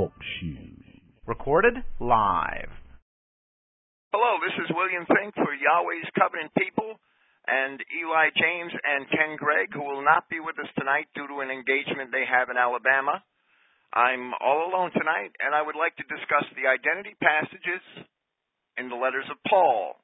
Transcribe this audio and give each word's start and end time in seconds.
Talk 0.00 0.16
Show. 0.40 0.64
Recorded 1.28 1.76
live. 2.00 2.72
Hello, 4.16 4.40
this 4.40 4.56
is 4.64 4.72
William 4.72 5.04
Finck 5.04 5.36
for 5.36 5.52
Yahweh's 5.52 6.08
Covenant 6.16 6.56
People 6.56 6.96
and 7.44 7.76
Eli 8.00 8.32
James 8.32 8.72
and 8.72 9.04
Ken 9.12 9.36
Gregg, 9.36 9.76
who 9.76 9.84
will 9.84 10.00
not 10.00 10.24
be 10.32 10.40
with 10.40 10.56
us 10.56 10.72
tonight 10.80 11.12
due 11.12 11.28
to 11.28 11.44
an 11.44 11.52
engagement 11.52 12.08
they 12.16 12.24
have 12.24 12.48
in 12.48 12.56
Alabama. 12.56 13.20
I'm 13.92 14.32
all 14.40 14.72
alone 14.72 14.88
tonight, 14.96 15.36
and 15.36 15.52
I 15.52 15.60
would 15.60 15.76
like 15.76 15.92
to 16.00 16.08
discuss 16.08 16.48
the 16.56 16.64
identity 16.64 17.12
passages 17.20 17.84
in 18.80 18.88
the 18.88 18.96
letters 18.96 19.28
of 19.28 19.36
Paul. 19.52 20.00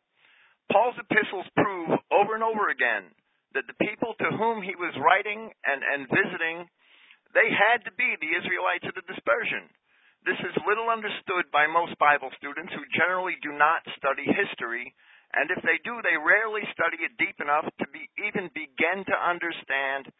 Paul's 0.68 1.00
epistles 1.00 1.48
prove 1.56 1.96
over 2.12 2.36
and 2.36 2.44
over 2.44 2.68
again 2.68 3.16
that 3.56 3.64
the 3.64 3.80
people 3.80 4.12
to 4.20 4.28
whom 4.36 4.60
he 4.60 4.76
was 4.76 4.92
writing 5.00 5.56
and, 5.64 5.80
and 5.80 6.04
visiting 6.04 6.68
they 7.36 7.52
had 7.52 7.84
to 7.84 7.92
be 7.96 8.16
the 8.16 8.32
Israelites 8.32 8.88
of 8.88 8.96
the 8.96 9.04
dispersion. 9.04 9.68
This 10.26 10.42
is 10.42 10.66
little 10.66 10.90
understood 10.90 11.46
by 11.54 11.70
most 11.70 11.94
Bible 12.02 12.34
students 12.34 12.74
who 12.74 12.82
generally 12.98 13.38
do 13.46 13.54
not 13.54 13.86
study 13.94 14.26
history, 14.26 14.90
and 15.30 15.46
if 15.54 15.62
they 15.62 15.78
do, 15.86 16.02
they 16.02 16.18
rarely 16.18 16.66
study 16.74 16.98
it 17.06 17.14
deep 17.14 17.38
enough 17.38 17.62
to 17.78 17.86
be, 17.94 18.10
even 18.26 18.50
begin 18.50 19.06
to 19.06 19.16
understand 19.22 20.10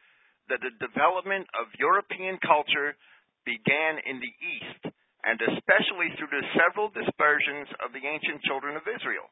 that 0.46 0.62
the 0.62 0.78
development 0.78 1.50
of 1.58 1.74
European 1.82 2.38
culture 2.38 2.94
began 3.42 3.98
in 4.06 4.22
the 4.22 4.30
East, 4.30 4.94
and 5.26 5.42
especially 5.42 6.14
through 6.14 6.30
the 6.30 6.54
several 6.54 6.86
dispersions 6.94 7.66
of 7.82 7.90
the 7.90 8.06
ancient 8.06 8.46
children 8.46 8.78
of 8.78 8.86
Israel. 8.86 9.26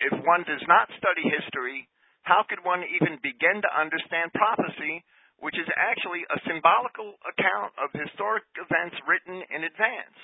If 0.00 0.16
one 0.24 0.48
does 0.48 0.64
not 0.64 0.88
study 0.96 1.28
history, 1.28 1.84
how 2.24 2.48
could 2.48 2.64
one 2.64 2.88
even 2.88 3.20
begin 3.20 3.60
to 3.60 3.76
understand 3.76 4.32
prophecy 4.32 5.04
which 5.40 5.56
is 5.56 5.68
actually 5.76 6.24
a 6.28 6.42
symbolical 6.44 7.16
account 7.24 7.72
of 7.80 7.92
historic 7.96 8.44
events 8.60 8.96
written 9.08 9.40
in 9.48 9.64
advance. 9.64 10.20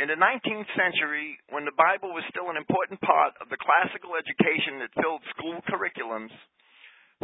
In 0.00 0.08
the 0.08 0.16
19th 0.16 0.70
century, 0.72 1.36
when 1.52 1.68
the 1.68 1.76
Bible 1.76 2.16
was 2.16 2.24
still 2.32 2.48
an 2.48 2.56
important 2.56 3.02
part 3.04 3.36
of 3.42 3.52
the 3.52 3.60
classical 3.60 4.16
education 4.16 4.80
that 4.80 4.96
filled 4.96 5.20
school 5.36 5.60
curriculums, 5.68 6.32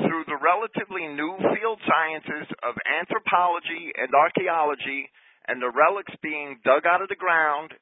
through 0.04 0.28
the 0.30 0.38
relatively 0.38 1.08
new 1.10 1.34
field 1.54 1.80
sciences 1.82 2.46
of 2.62 2.78
anthropology 2.86 3.90
and 3.98 4.14
archaeology, 4.14 5.10
and 5.48 5.58
the 5.58 5.72
relics 5.74 6.14
being 6.22 6.60
dug 6.62 6.86
out 6.86 7.02
of 7.02 7.08
the 7.08 7.18
ground 7.18 7.72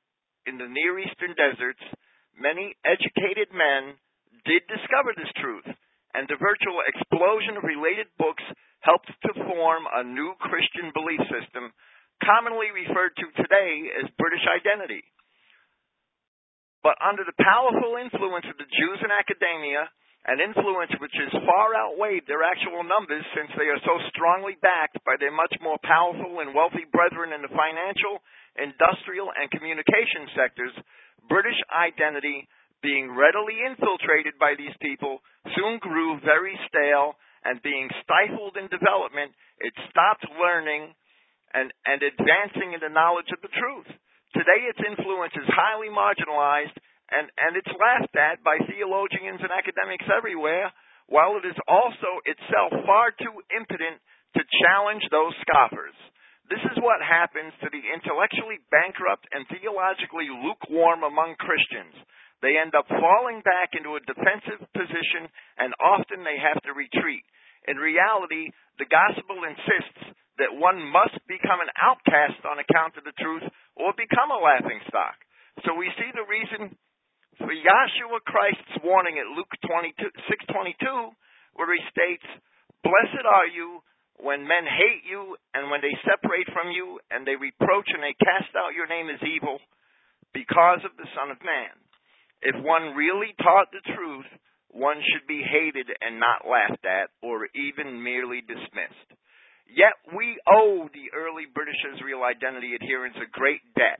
in 0.46 0.56
the 0.56 0.70
Near 0.70 1.02
Eastern 1.02 1.34
deserts, 1.34 1.82
many 2.38 2.72
educated 2.86 3.50
men 3.50 3.98
did 4.46 4.62
discover 4.70 5.12
this 5.12 5.28
truth, 5.42 5.66
and 6.14 6.24
the 6.30 6.38
virtual 6.38 6.80
explosion 6.86 7.58
of 7.58 7.66
related 7.66 8.06
books 8.16 8.44
helped 8.80 9.10
to 9.10 9.32
form 9.34 9.84
a 9.88 10.04
new 10.04 10.34
Christian 10.40 10.92
belief 10.92 11.20
system, 11.28 11.72
commonly 12.22 12.72
referred 12.72 13.12
to 13.16 13.26
today 13.36 13.92
as 14.02 14.16
British 14.16 14.44
identity. 14.46 15.04
But 16.86 16.96
under 17.02 17.26
the 17.26 17.36
powerful 17.42 17.98
influence 17.98 18.46
of 18.46 18.56
the 18.56 18.70
Jews 18.70 18.98
in 19.02 19.10
academia, 19.10 19.90
an 20.26 20.42
influence 20.42 20.90
which 20.98 21.14
has 21.14 21.42
far 21.46 21.74
outweighed 21.74 22.26
their 22.26 22.42
actual 22.42 22.82
numbers 22.82 23.22
since 23.34 23.50
they 23.54 23.70
are 23.70 23.82
so 23.86 23.94
strongly 24.10 24.58
backed 24.58 24.98
by 25.06 25.14
their 25.18 25.30
much 25.30 25.54
more 25.62 25.78
powerful 25.86 26.42
and 26.42 26.50
wealthy 26.50 26.82
brethren 26.90 27.30
in 27.30 27.46
the 27.46 27.54
financial, 27.54 28.18
industrial, 28.58 29.30
and 29.34 29.50
communication 29.54 30.26
sectors, 30.34 30.74
British 31.30 31.58
identity, 31.70 32.46
being 32.82 33.14
readily 33.14 33.54
infiltrated 33.66 34.34
by 34.38 34.58
these 34.58 34.74
people, 34.82 35.22
soon 35.54 35.78
grew 35.78 36.18
very 36.26 36.58
stale 36.66 37.14
and 37.46 37.62
being 37.62 37.86
stifled 38.02 38.58
in 38.58 38.66
development, 38.66 39.30
it 39.62 39.72
stopped 39.88 40.26
learning 40.34 40.90
and, 41.54 41.70
and 41.86 42.02
advancing 42.02 42.74
in 42.74 42.82
the 42.82 42.90
knowledge 42.90 43.30
of 43.30 43.38
the 43.40 43.52
truth. 43.54 43.86
Today, 44.34 44.66
its 44.66 44.82
influence 44.82 45.32
is 45.38 45.46
highly 45.54 45.88
marginalized 45.88 46.74
and, 47.14 47.30
and 47.38 47.54
it's 47.54 47.70
laughed 47.70 48.16
at 48.18 48.42
by 48.42 48.58
theologians 48.66 49.38
and 49.38 49.54
academics 49.54 50.10
everywhere, 50.10 50.74
while 51.06 51.38
it 51.38 51.46
is 51.46 51.54
also 51.70 52.18
itself 52.26 52.74
far 52.82 53.14
too 53.14 53.30
impotent 53.54 54.02
to 54.34 54.42
challenge 54.66 55.06
those 55.14 55.30
scoffers. 55.46 55.94
This 56.50 56.62
is 56.66 56.82
what 56.82 56.98
happens 57.02 57.54
to 57.62 57.70
the 57.70 57.82
intellectually 57.94 58.58
bankrupt 58.70 59.26
and 59.30 59.46
theologically 59.50 60.30
lukewarm 60.30 61.06
among 61.06 61.38
Christians. 61.38 61.94
They 62.42 62.60
end 62.60 62.74
up 62.76 62.88
falling 62.88 63.40
back 63.40 63.72
into 63.72 63.96
a 63.96 64.04
defensive 64.04 64.60
position, 64.76 65.28
and 65.56 65.72
often 65.80 66.20
they 66.22 66.36
have 66.36 66.60
to 66.68 66.76
retreat. 66.76 67.24
In 67.66 67.80
reality, 67.80 68.52
the 68.78 68.86
gospel 68.86 69.42
insists 69.42 70.14
that 70.38 70.52
one 70.52 70.84
must 70.84 71.16
become 71.26 71.64
an 71.64 71.72
outcast 71.80 72.44
on 72.44 72.60
account 72.60 73.00
of 73.00 73.04
the 73.08 73.16
truth 73.16 73.44
or 73.74 73.96
become 73.96 74.28
a 74.28 74.38
laughing 74.38 74.80
stock. 74.88 75.16
So 75.64 75.72
we 75.72 75.88
see 75.96 76.12
the 76.12 76.28
reason 76.28 76.76
for 77.40 77.52
Yahshua 77.52 78.20
Christ's 78.28 78.76
warning 78.84 79.16
at 79.18 79.32
Luke 79.32 79.52
6:22 79.64 81.16
where 81.54 81.72
he 81.72 81.80
states, 81.88 82.26
"Blessed 82.82 83.24
are 83.24 83.46
you 83.46 83.82
when 84.20 84.46
men 84.46 84.66
hate 84.66 85.04
you 85.04 85.36
and 85.54 85.70
when 85.70 85.80
they 85.80 85.94
separate 86.04 86.52
from 86.52 86.70
you 86.70 87.00
and 87.10 87.26
they 87.26 87.36
reproach 87.36 87.88
and 87.90 88.02
they 88.02 88.14
cast 88.14 88.54
out 88.56 88.74
your 88.74 88.86
name 88.86 89.08
as 89.08 89.22
evil 89.22 89.60
because 90.32 90.84
of 90.84 90.96
the 90.96 91.08
Son 91.14 91.30
of 91.30 91.42
Man." 91.42 91.72
If 92.46 92.54
one 92.62 92.94
really 92.94 93.34
taught 93.42 93.74
the 93.74 93.82
truth, 93.90 94.30
one 94.70 95.02
should 95.02 95.26
be 95.26 95.42
hated 95.42 95.90
and 95.90 96.22
not 96.22 96.46
laughed 96.46 96.86
at 96.86 97.10
or 97.18 97.50
even 97.58 97.98
merely 97.98 98.38
dismissed. 98.38 99.10
Yet 99.66 99.98
we 100.14 100.38
owe 100.46 100.86
the 100.94 101.10
early 101.10 101.50
British 101.50 101.80
Israel 101.90 102.22
identity 102.22 102.78
adherents 102.78 103.18
a 103.18 103.26
great 103.34 103.66
debt, 103.74 103.98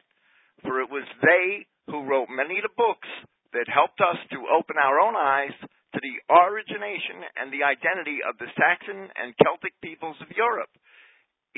for 0.62 0.78
it 0.78 0.86
was 0.94 1.02
they 1.26 1.66
who 1.90 2.06
wrote 2.06 2.30
many 2.30 2.62
of 2.62 2.66
the 2.70 2.78
books 2.78 3.10
that 3.50 3.66
helped 3.66 3.98
us 3.98 4.20
to 4.30 4.46
open 4.46 4.78
our 4.78 5.02
own 5.02 5.18
eyes 5.18 5.54
to 5.58 5.98
the 5.98 6.16
origination 6.30 7.26
and 7.34 7.50
the 7.50 7.66
identity 7.66 8.22
of 8.22 8.38
the 8.38 8.50
Saxon 8.54 9.10
and 9.10 9.34
Celtic 9.42 9.74
peoples 9.82 10.22
of 10.22 10.30
Europe. 10.38 10.70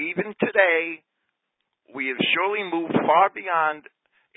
Even 0.00 0.32
today, 0.41 1.04
we 1.93 2.09
have 2.09 2.22
surely 2.32 2.65
moved 2.65 2.97
far 3.04 3.28
beyond, 3.28 3.84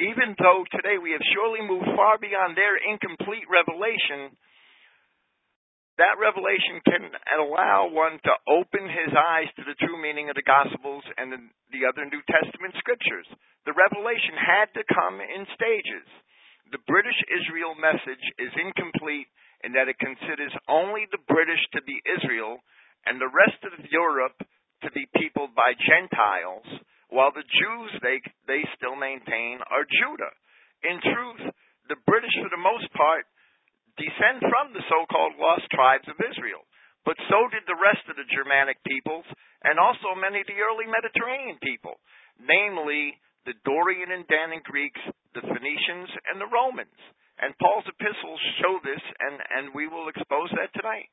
even 0.01 0.33
though 0.41 0.65
today 0.73 0.97
we 0.97 1.13
have 1.13 1.23
surely 1.31 1.61
moved 1.61 1.87
far 1.95 2.17
beyond 2.17 2.57
their 2.57 2.75
incomplete 2.81 3.45
revelation 3.45 4.33
that 6.01 6.17
revelation 6.17 6.81
can 6.87 7.13
allow 7.37 7.85
one 7.91 8.17
to 8.25 8.33
open 8.49 8.89
his 8.89 9.13
eyes 9.13 9.51
to 9.53 9.63
the 9.67 9.77
true 9.77 10.01
meaning 10.01 10.33
of 10.33 10.35
the 10.39 10.47
Gospels 10.47 11.05
and 11.19 11.29
the, 11.29 11.37
the 11.69 11.85
other 11.85 12.09
New 12.09 12.25
Testament 12.25 12.73
scriptures. 12.81 13.29
The 13.69 13.77
revelation 13.77 14.33
had 14.33 14.73
to 14.73 14.87
come 14.87 15.21
in 15.21 15.45
stages. 15.53 16.07
The 16.73 16.81
British 16.89 17.21
Israel 17.29 17.77
message 17.77 18.23
is 18.41 18.49
incomplete 18.55 19.29
in 19.61 19.77
that 19.77 19.93
it 19.93 20.01
considers 20.01 20.55
only 20.65 21.05
the 21.11 21.21
British 21.29 21.61
to 21.77 21.85
be 21.85 22.01
Israel 22.07 22.63
and 23.05 23.21
the 23.21 23.29
rest 23.29 23.61
of 23.67 23.77
Europe 23.91 24.41
to 24.81 24.89
be 24.97 25.05
peopled 25.13 25.53
by 25.53 25.77
Gentiles, 25.77 26.65
while 27.11 27.35
the 27.35 27.45
Jews 27.45 27.91
they 28.01 28.17
they 28.47 28.63
still 28.79 28.95
maintain 28.95 29.59
are 29.67 29.85
Judah. 29.85 30.33
In 30.87 30.97
truth, 31.03 31.43
the 31.91 31.99
British, 32.07 32.33
for 32.39 32.49
the 32.49 32.59
most 32.59 32.87
part, 32.95 33.27
descend 33.99 34.41
from 34.41 34.71
the 34.71 34.81
so-called 34.87 35.37
lost 35.37 35.67
tribes 35.69 36.07
of 36.07 36.17
Israel. 36.17 36.63
But 37.03 37.19
so 37.27 37.49
did 37.51 37.67
the 37.67 37.77
rest 37.77 38.05
of 38.07 38.15
the 38.15 38.29
Germanic 38.29 38.79
peoples 38.85 39.25
and 39.65 39.77
also 39.77 40.13
many 40.17 40.41
of 40.41 40.49
the 40.49 40.61
early 40.61 40.85
Mediterranean 40.85 41.57
people, 41.61 41.97
namely 42.39 43.17
the 43.45 43.57
Dorian 43.65 44.13
and 44.13 44.25
Danaan 44.29 44.61
Greeks, 44.63 45.01
the 45.33 45.41
Phoenicians, 45.41 46.09
and 46.29 46.37
the 46.37 46.49
Romans. 46.49 46.97
And 47.41 47.57
Paul's 47.57 47.89
epistles 47.89 48.41
show 48.61 48.77
this, 48.85 49.01
and, 49.01 49.35
and 49.41 49.65
we 49.73 49.89
will 49.89 50.13
expose 50.13 50.53
that 50.53 50.69
tonight. 50.77 51.09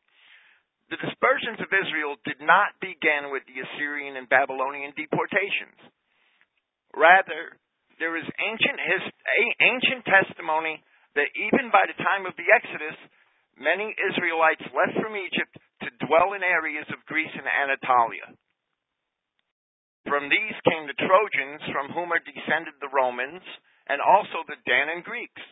The 0.89 1.01
dispersions 1.05 1.61
of 1.61 1.69
Israel 1.69 2.17
did 2.25 2.41
not 2.41 2.73
begin 2.81 3.29
with 3.29 3.45
the 3.45 3.61
Assyrian 3.61 4.17
and 4.17 4.29
Babylonian 4.29 4.97
deportations. 4.97 5.77
Rather, 6.97 7.61
there 8.01 8.17
is 8.17 8.25
ancient, 8.25 8.79
his, 8.81 9.05
ancient 9.61 10.03
testimony 10.09 10.81
that 11.13 11.29
even 11.37 11.69
by 11.69 11.85
the 11.85 11.99
time 12.01 12.25
of 12.25 12.33
the 12.41 12.49
Exodus, 12.49 12.97
many 13.61 13.93
Israelites 14.01 14.65
left 14.73 14.97
from 14.97 15.13
Egypt 15.13 15.53
to 15.85 16.07
dwell 16.09 16.33
in 16.33 16.41
areas 16.41 16.89
of 16.89 17.05
Greece 17.05 17.33
and 17.37 17.45
Anatolia. 17.45 18.33
From 20.09 20.33
these 20.33 20.57
came 20.65 20.89
the 20.89 20.97
Trojans, 20.97 21.61
from 21.69 21.93
whom 21.93 22.17
are 22.17 22.25
descended 22.25 22.81
the 22.81 22.89
Romans, 22.89 23.45
and 23.93 24.01
also 24.01 24.41
the 24.49 24.57
Danaan 24.65 25.05
Greeks. 25.05 25.45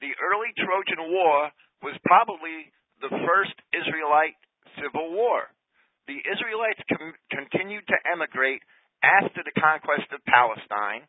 The 0.00 0.16
early 0.16 0.48
Trojan 0.56 1.12
War 1.12 1.52
was 1.84 1.98
probably 2.08 2.72
the 3.04 3.12
first 3.12 3.52
Israelite 3.76 4.38
civil 4.80 5.12
war. 5.12 5.50
The 6.06 6.18
Israelites 6.24 6.80
com- 6.88 7.18
continued 7.30 7.84
to 7.88 7.98
emigrate 8.08 8.62
after 9.04 9.44
the 9.44 9.54
conquest 9.54 10.10
of 10.10 10.24
Palestine, 10.26 11.06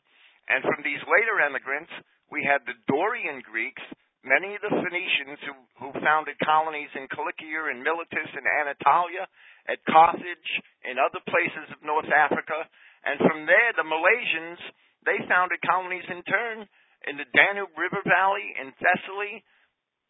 and 0.50 0.62
from 0.62 0.81
these 0.83 1.01
later 1.10 1.42
emigrants, 1.42 1.94
we 2.30 2.45
had 2.45 2.62
the 2.66 2.77
Dorian 2.86 3.42
Greeks, 3.42 3.81
many 4.21 4.54
of 4.54 4.62
the 4.62 4.75
Phoenicians 4.75 5.39
who, 5.45 5.56
who 5.81 5.89
founded 6.06 6.38
colonies 6.44 6.92
in 6.94 7.10
Cilicia 7.10 7.74
and 7.74 7.81
Miletus 7.81 8.30
and 8.36 8.45
Anatolia, 8.45 9.25
at 9.69 9.81
Carthage, 9.86 10.50
in 10.86 10.98
other 10.98 11.22
places 11.30 11.69
of 11.74 11.86
North 11.86 12.10
Africa, 12.10 12.65
and 13.06 13.22
from 13.22 13.45
there 13.45 13.72
the 13.77 13.86
Milesians 13.86 14.62
they 15.06 15.22
founded 15.31 15.62
colonies 15.63 16.04
in 16.10 16.22
turn 16.27 16.68
in 17.07 17.15
the 17.15 17.30
Danube 17.31 17.72
River 17.80 18.04
Valley, 18.04 18.51
in 18.60 18.75
Thessaly, 18.75 19.39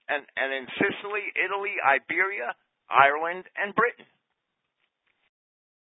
and, 0.10 0.26
and 0.34 0.50
in 0.50 0.66
Sicily, 0.82 1.30
Italy, 1.38 1.78
Iberia, 1.78 2.58
Ireland, 2.90 3.46
and 3.56 3.74
Britain. 3.78 4.10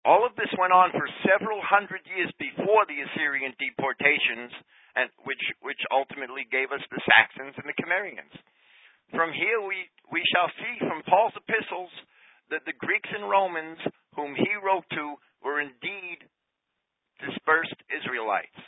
All 0.07 0.23
of 0.23 0.39
this 0.39 0.51
went 0.55 0.71
on 0.71 0.95
for 0.95 1.07
several 1.27 1.59
hundred 1.63 2.07
years 2.07 2.31
before 2.39 2.87
the 2.87 3.03
Assyrian 3.03 3.55
deportations, 3.59 4.55
and 4.95 5.11
which 5.27 5.43
which 5.63 5.83
ultimately 5.91 6.47
gave 6.47 6.71
us 6.71 6.83
the 6.91 7.03
Saxons 7.03 7.59
and 7.59 7.67
the 7.67 7.75
Cimmerians. 7.75 8.31
From 9.11 9.35
here 9.35 9.63
we, 9.63 9.87
we 10.11 10.23
shall 10.35 10.51
see 10.59 10.75
from 10.83 11.03
Paul's 11.07 11.35
epistles 11.35 11.91
that 12.51 12.63
the 12.67 12.79
Greeks 12.79 13.11
and 13.11 13.27
Romans 13.27 13.79
whom 14.15 14.35
he 14.35 14.51
wrote 14.63 14.87
to 14.95 15.19
were 15.43 15.61
indeed 15.61 16.27
dispersed 17.21 17.77
Israelites. 17.93 18.59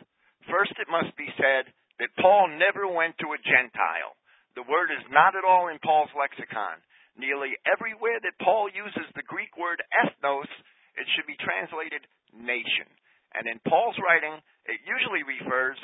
First, 0.46 0.76
it 0.78 0.88
must 0.88 1.12
be 1.16 1.28
said 1.36 1.70
that 1.98 2.18
Paul 2.20 2.48
never 2.56 2.86
went 2.88 3.18
to 3.18 3.34
a 3.34 3.42
Gentile. 3.42 4.14
The 4.54 4.68
word 4.68 4.90
is 4.90 5.04
not 5.10 5.36
at 5.36 5.44
all 5.44 5.68
in 5.68 5.78
Paul's 5.82 6.12
lexicon. 6.16 6.80
Nearly 7.18 7.58
everywhere 7.66 8.22
that 8.22 8.38
Paul 8.38 8.70
uses 8.70 9.10
the 9.12 9.26
Greek 9.26 9.58
word 9.58 9.82
ethnos, 9.90 10.46
it 10.94 11.06
should 11.12 11.26
be 11.26 11.34
translated 11.42 12.06
nation. 12.30 12.86
And 13.34 13.50
in 13.50 13.58
Paul's 13.66 13.98
writing, 13.98 14.38
it 14.70 14.78
usually 14.86 15.26
refers 15.26 15.76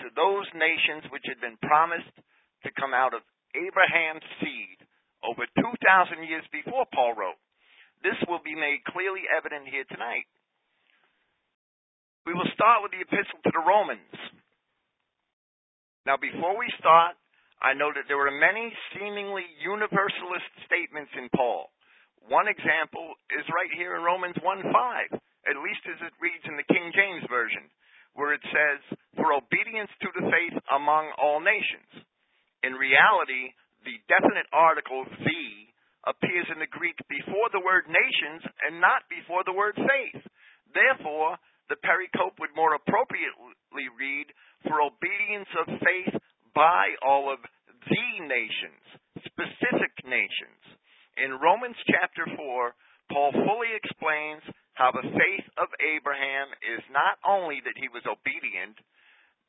to 0.00 0.08
those 0.16 0.48
nations 0.56 1.04
which 1.12 1.28
had 1.28 1.38
been 1.38 1.60
promised 1.60 2.16
to 2.64 2.72
come 2.80 2.96
out 2.96 3.12
of 3.12 3.20
Abraham's 3.52 4.24
seed 4.40 4.80
over 5.20 5.44
2,000 5.52 6.24
years 6.24 6.48
before 6.48 6.88
Paul 6.88 7.12
wrote. 7.12 7.40
This 8.00 8.16
will 8.24 8.40
be 8.40 8.56
made 8.56 8.80
clearly 8.88 9.28
evident 9.28 9.68
here 9.68 9.84
tonight. 9.84 10.24
We 12.24 12.32
will 12.32 12.48
start 12.56 12.80
with 12.80 12.96
the 12.96 13.04
epistle 13.04 13.40
to 13.44 13.52
the 13.52 13.64
Romans. 13.64 14.16
Now, 16.08 16.16
before 16.16 16.56
we 16.56 16.72
start, 16.80 17.19
I 17.60 17.76
know 17.76 17.92
that 17.92 18.08
there 18.08 18.16
were 18.16 18.32
many 18.32 18.72
seemingly 18.96 19.44
universalist 19.60 20.48
statements 20.64 21.12
in 21.12 21.28
Paul. 21.36 21.68
One 22.24 22.48
example 22.48 23.16
is 23.36 23.44
right 23.52 23.72
here 23.76 23.96
in 23.96 24.02
Romans 24.02 24.36
1 24.40 24.64
5, 24.64 24.72
at 25.20 25.64
least 25.64 25.84
as 25.84 26.00
it 26.00 26.20
reads 26.24 26.44
in 26.48 26.56
the 26.56 26.70
King 26.72 26.88
James 26.96 27.24
Version, 27.28 27.68
where 28.16 28.32
it 28.32 28.44
says, 28.48 28.80
For 29.20 29.36
obedience 29.36 29.92
to 30.00 30.08
the 30.16 30.28
faith 30.32 30.56
among 30.72 31.12
all 31.20 31.44
nations. 31.44 32.04
In 32.64 32.80
reality, 32.80 33.52
the 33.84 34.00
definite 34.08 34.48
article 34.52 35.04
the 35.04 35.44
appears 36.08 36.48
in 36.48 36.60
the 36.64 36.72
Greek 36.72 36.96
before 37.12 37.52
the 37.52 37.60
word 37.60 37.84
nations 37.88 38.40
and 38.64 38.80
not 38.80 39.04
before 39.12 39.44
the 39.44 39.56
word 39.56 39.76
faith. 39.76 40.24
Therefore, 40.72 41.36
the 41.68 41.76
pericope 41.84 42.40
would 42.40 42.56
more 42.56 42.72
appropriately 42.72 43.88
read, 44.00 44.32
for 44.64 44.80
obedience 44.80 45.48
of 45.60 45.76
faith 45.80 46.14
by 46.54 46.94
all 47.04 47.32
of 47.32 47.38
the 47.88 48.06
nations, 48.26 48.82
specific 49.24 49.92
nations. 50.04 50.60
In 51.16 51.40
Romans 51.40 51.76
chapter 51.86 52.24
4, 52.36 52.72
Paul 53.12 53.32
fully 53.32 53.72
explains 53.74 54.42
how 54.74 54.92
the 54.94 55.04
faith 55.04 55.46
of 55.58 55.68
Abraham 55.82 56.48
is 56.64 56.80
not 56.88 57.20
only 57.26 57.60
that 57.66 57.76
he 57.76 57.90
was 57.90 58.06
obedient, 58.06 58.78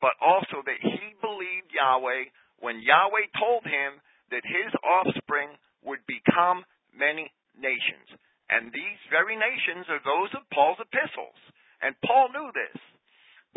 but 0.02 0.18
also 0.20 0.60
that 0.66 0.82
he 0.82 1.14
believed 1.22 1.70
Yahweh 1.72 2.28
when 2.58 2.82
Yahweh 2.82 3.30
told 3.38 3.64
him 3.64 4.02
that 4.34 4.44
his 4.44 4.72
offspring 4.82 5.54
would 5.86 6.02
become 6.10 6.66
many 6.92 7.30
nations. 7.56 8.06
And 8.50 8.68
these 8.68 9.00
very 9.08 9.38
nations 9.38 9.88
are 9.88 10.02
those 10.04 10.34
of 10.36 10.44
Paul's 10.52 10.82
epistles. 10.82 11.38
And 11.80 11.96
Paul 12.04 12.30
knew 12.30 12.50
this. 12.52 12.76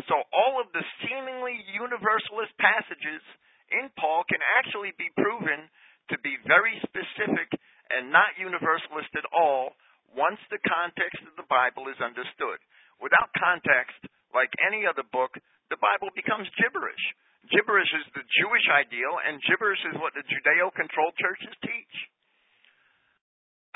So 0.04 0.20
all 0.30 0.60
of 0.60 0.68
the 0.76 0.84
seemingly 1.00 1.56
universalist 1.72 2.52
passages 2.60 3.24
in 3.72 3.88
Paul 3.96 4.22
can 4.28 4.44
actually 4.60 4.92
be 5.00 5.10
proven 5.16 5.66
to 6.12 6.16
be 6.22 6.36
very 6.46 6.76
specific 6.84 7.48
and 7.90 8.12
not 8.12 8.36
universalist 8.38 9.10
at 9.16 9.26
all 9.32 9.74
once 10.14 10.38
the 10.52 10.62
context 10.62 11.24
of 11.26 11.34
the 11.34 11.48
Bible 11.50 11.88
is 11.90 11.98
understood. 11.98 12.60
Without 13.02 13.32
context, 13.34 13.98
like 14.30 14.52
any 14.62 14.86
other 14.86 15.04
book, 15.10 15.34
the 15.68 15.80
Bible 15.82 16.14
becomes 16.14 16.46
gibberish. 16.56 17.04
Gibberish 17.50 17.90
is 17.94 18.06
the 18.14 18.26
Jewish 18.42 18.66
ideal, 18.70 19.22
and 19.22 19.42
gibberish 19.46 19.82
is 19.86 19.98
what 20.02 20.14
the 20.14 20.26
Judeo 20.26 20.70
controlled 20.74 21.14
churches 21.18 21.54
teach. 21.62 21.94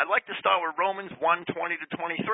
I'd 0.00 0.10
like 0.10 0.26
to 0.26 0.40
start 0.40 0.64
with 0.64 0.80
Romans 0.80 1.12
1 1.20 1.20
20 1.20 1.76
to 1.76 1.86
23. 1.92 2.24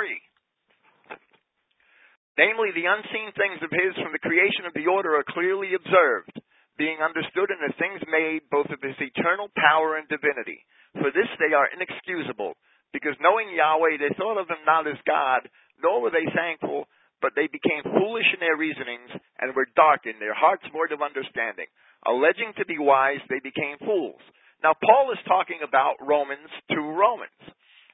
Namely, 2.37 2.73
the 2.77 2.88
unseen 2.88 3.33
things 3.33 3.61
of 3.65 3.73
his 3.73 3.97
from 3.97 4.12
the 4.12 4.21
creation 4.21 4.69
of 4.69 4.77
the 4.77 4.87
order 4.87 5.17
are 5.17 5.25
clearly 5.25 5.73
observed, 5.73 6.37
being 6.77 7.00
understood 7.00 7.49
in 7.49 7.61
the 7.65 7.73
things 7.81 8.05
made 8.12 8.44
both 8.53 8.69
of 8.69 8.85
his 8.85 8.97
eternal 9.00 9.49
power 9.56 9.97
and 9.97 10.05
divinity. 10.09 10.61
For 11.00 11.09
this 11.12 11.29
they 11.41 11.56
are 11.56 11.73
inexcusable, 11.73 12.56
because 12.93 13.17
knowing 13.25 13.53
Yahweh, 13.56 13.97
they 13.97 14.12
thought 14.21 14.37
of 14.37 14.49
him 14.53 14.61
not 14.69 14.85
as 14.85 15.00
God, 15.09 15.49
nor 15.81 16.05
were 16.05 16.12
they 16.12 16.29
thankful 16.37 16.88
but 17.23 17.33
they 17.35 17.49
became 17.49 17.85
foolish 17.85 18.29
in 18.33 18.41
their 18.41 18.56
reasonings 18.56 19.09
and 19.41 19.56
were 19.56 19.69
darkened, 19.77 20.21
their 20.21 20.37
hearts 20.37 20.65
void 20.73 20.93
of 20.93 21.00
understanding. 21.00 21.69
Alleging 22.05 22.53
to 22.59 22.69
be 22.69 22.79
wise, 22.79 23.25
they 23.29 23.41
became 23.41 23.81
fools. 23.81 24.21
Now, 24.62 24.77
Paul 24.77 25.12
is 25.12 25.29
talking 25.29 25.61
about 25.65 26.00
Romans 26.00 26.49
to 26.73 26.81
Romans. 26.81 27.41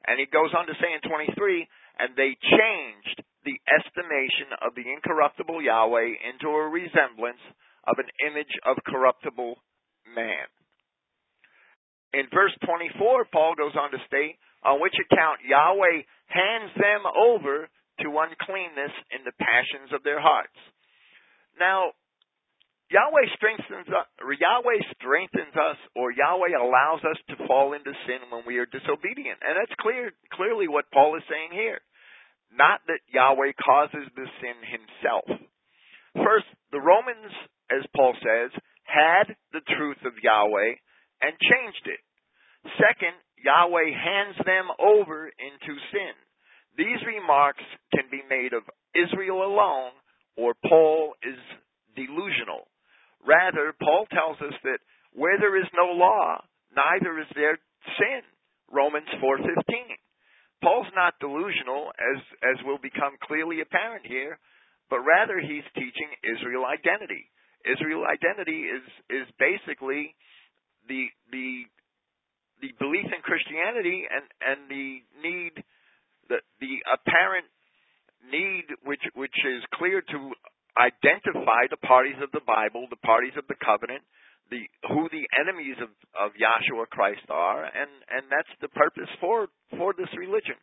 And 0.07 0.19
he 0.19 0.27
goes 0.27 0.51
on 0.53 0.67
to 0.67 0.75
say 0.83 0.91
in 0.91 1.03
23, 1.07 1.33
and 2.03 2.11
they 2.19 2.35
changed 2.35 3.23
the 3.45 3.59
estimation 3.67 4.55
of 4.63 4.75
the 4.75 4.87
incorruptible 4.87 5.63
Yahweh 5.63 6.11
into 6.31 6.49
a 6.49 6.71
resemblance 6.71 7.43
of 7.87 7.99
an 7.99 8.11
image 8.27 8.55
of 8.67 8.79
corruptible 8.87 9.59
man. 10.07 10.47
In 12.13 12.29
verse 12.31 12.53
24, 12.65 13.33
Paul 13.33 13.55
goes 13.57 13.75
on 13.75 13.91
to 13.91 13.99
state, 14.07 14.37
on 14.63 14.79
which 14.79 14.95
account 14.95 15.43
Yahweh 15.43 16.07
hands 16.31 16.71
them 16.77 17.03
over 17.09 17.67
to 18.05 18.19
uncleanness 18.21 18.95
in 19.11 19.25
the 19.25 19.35
passions 19.41 19.91
of 19.91 20.05
their 20.05 20.21
hearts. 20.21 20.55
Now, 21.59 21.93
Yahweh 22.93 23.33
strengthens 23.41 23.89
us, 23.89 24.07
Yahweh 24.21 24.81
strengthens 25.01 25.57
us, 25.57 25.81
or 25.97 26.13
Yahweh 26.13 26.53
allows 26.53 27.01
us 27.09 27.17
to 27.33 27.47
fall 27.49 27.73
into 27.73 27.91
sin 28.05 28.29
when 28.29 28.45
we 28.45 28.61
are 28.61 28.69
disobedient, 28.69 29.41
and 29.41 29.57
that's 29.57 29.75
clear, 29.81 30.13
clearly 30.37 30.69
what 30.69 30.93
Paul 30.93 31.17
is 31.17 31.25
saying 31.25 31.57
here. 31.57 31.81
Not 32.53 32.81
that 32.87 33.01
Yahweh 33.09 33.57
causes 33.57 34.07
the 34.15 34.29
sin 34.41 34.59
himself. 34.61 35.27
First, 36.15 36.47
the 36.71 36.81
Romans, 36.81 37.33
as 37.73 37.85
Paul 37.97 38.13
says, 38.21 38.53
had 38.85 39.33
the 39.53 39.65
truth 39.77 40.05
of 40.05 40.21
Yahweh 40.23 40.77
and 41.23 41.33
changed 41.41 41.87
it. 41.89 42.03
Second, 42.77 43.17
Yahweh 43.41 43.91
hands 43.91 44.37
them 44.45 44.69
over 44.79 45.33
into 45.33 45.81
sin. 45.91 46.15
These 46.77 47.01
remarks 47.07 47.65
can 47.95 48.05
be 48.11 48.23
made 48.29 48.53
of 48.53 48.63
Israel 48.95 49.43
alone, 49.43 49.93
or 50.37 50.55
Paul 50.69 51.15
is 51.23 51.41
delusional. 51.97 52.69
Rather, 53.25 53.75
Paul 53.81 54.07
tells 54.13 54.37
us 54.41 54.57
that 54.65 54.79
where 55.13 55.39
there 55.39 55.57
is 55.57 55.69
no 55.75 55.93
law, 55.93 56.43
neither 56.75 57.19
is 57.21 57.29
there 57.35 57.59
sin. 57.99 58.23
Romans 58.71 59.09
4:15. 59.21 59.97
Paul's 60.63 60.91
not 60.95 61.19
delusional 61.19 61.91
as 61.99 62.19
as 62.43 62.57
will 62.65 62.79
become 62.79 63.19
clearly 63.27 63.61
apparent 63.61 64.07
here, 64.07 64.39
but 64.89 65.03
rather 65.03 65.41
he's 65.41 65.67
teaching 65.75 66.11
Israel 66.23 66.65
identity. 66.65 67.27
Israel 67.67 68.07
identity 68.07 68.71
is 68.71 68.87
is 69.11 69.27
basically 69.39 70.15
the 70.89 71.11
the 71.31 71.67
the 72.63 72.71
belief 72.79 73.07
in 73.11 73.21
Christianity 73.27 74.07
and 74.07 74.25
and 74.39 74.59
the 74.71 75.03
need 75.19 75.55
the 76.31 76.39
the 76.63 76.75
apparent 76.87 77.47
need 78.31 78.65
which 78.87 79.03
which 79.15 79.35
is 79.45 79.63
clear 79.75 80.01
to 80.01 80.19
identify 80.79 81.69
the 81.69 81.77
parties 81.83 82.17
of 82.23 82.31
the 82.33 82.45
Bible, 82.47 82.87
the 82.89 83.03
parties 83.05 83.35
of 83.37 83.45
the 83.51 83.59
covenant, 83.59 84.03
the 84.53 84.69
who 84.93 85.09
the 85.09 85.25
enemies 85.41 85.81
of, 85.81 85.89
of 86.13 86.37
Yahshua 86.37 86.85
Christ 86.93 87.25
are, 87.33 87.65
and, 87.65 87.91
and 88.13 88.29
that's 88.29 88.53
the 88.61 88.69
purpose 88.69 89.09
for 89.19 89.49
for 89.81 89.95
this 89.97 90.13
religion. 90.13 90.61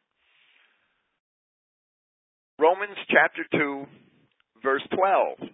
Romans 2.61 2.97
chapter 3.09 3.41
two, 3.51 3.89
verse 4.61 4.85
twelve. 4.93 5.49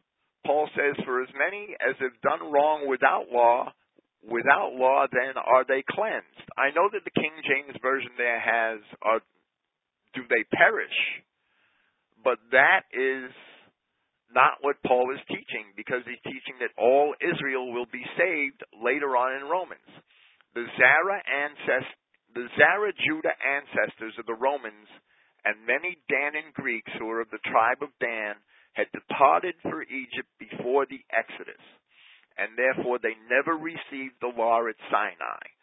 Paul 0.45 0.69
says, 0.77 0.93
For 1.05 1.23
as 1.23 1.29
many 1.33 1.73
as 1.81 1.95
have 1.97 2.21
done 2.21 2.51
wrong 2.53 2.85
without 2.87 3.33
law, 3.33 3.73
without 4.21 4.77
law 4.77 5.07
then 5.09 5.33
are 5.41 5.65
they 5.65 5.81
cleansed. 5.89 6.45
I 6.53 6.69
know 6.69 6.85
that 6.93 7.01
the 7.01 7.17
King 7.17 7.33
James 7.41 7.73
Version 7.81 8.11
there 8.15 8.39
has 8.39 8.79
are 9.01 9.21
do 10.13 10.21
they 10.29 10.45
perish? 10.53 10.93
But 12.23 12.37
that 12.51 12.85
is 12.93 13.31
not 14.35 14.59
what 14.59 14.83
Paul 14.83 15.15
is 15.15 15.23
teaching 15.31 15.71
because 15.79 16.03
he's 16.03 16.21
teaching 16.27 16.59
that 16.59 16.75
all 16.77 17.15
Israel 17.23 17.71
will 17.71 17.87
be 17.87 18.03
saved 18.19 18.61
later 18.83 19.15
on 19.15 19.39
in 19.39 19.47
Romans. 19.47 19.87
The 20.53 20.67
Zara 20.77 21.23
ancest- 21.23 21.95
the 22.35 22.47
Zara 22.59 22.91
Judah 22.93 23.33
ancestors 23.41 24.19
of 24.19 24.25
the 24.27 24.35
Romans 24.35 24.87
and 25.45 25.65
many 25.65 25.97
Danaan 26.11 26.53
Greeks 26.53 26.91
who 26.99 27.09
are 27.09 27.21
of 27.21 27.29
the 27.29 27.39
tribe 27.47 27.81
of 27.81 27.97
Dan 27.99 28.35
had 28.73 28.91
departed 28.91 29.55
for 29.61 29.83
Egypt 29.83 30.27
before 30.37 30.85
the 30.85 30.99
Exodus, 31.11 31.61
and 32.37 32.57
therefore 32.57 32.99
they 32.99 33.15
never 33.29 33.55
received 33.55 34.19
the 34.19 34.33
law 34.35 34.67
at 34.67 34.75
Sinai. 34.91 35.54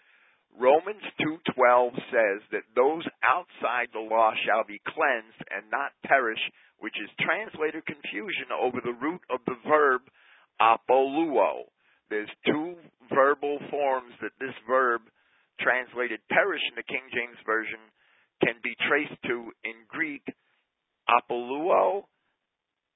Romans 0.58 1.02
2:12 1.20 1.94
says 2.10 2.40
that 2.50 2.64
those 2.74 3.06
outside 3.22 3.88
the 3.92 4.00
law 4.00 4.32
shall 4.44 4.64
be 4.64 4.80
cleansed 4.86 5.42
and 5.50 5.70
not 5.70 5.92
perish, 6.04 6.40
which 6.78 6.98
is 7.00 7.10
translated 7.20 7.84
confusion 7.86 8.52
over 8.52 8.80
the 8.80 8.92
root 8.92 9.22
of 9.30 9.40
the 9.46 9.56
verb 9.66 10.02
apoluo. 10.60 11.64
There's 12.10 12.30
two 12.46 12.76
verbal 13.08 13.58
forms 13.70 14.12
that 14.20 14.38
this 14.38 14.54
verb 14.66 15.02
translated 15.60 16.20
perish 16.28 16.62
in 16.68 16.74
the 16.74 16.82
King 16.82 17.08
James 17.12 17.38
version 17.46 17.80
can 18.44 18.54
be 18.62 18.74
traced 18.86 19.22
to 19.24 19.52
in 19.64 19.74
Greek 19.88 20.22
apoluo 21.08 22.04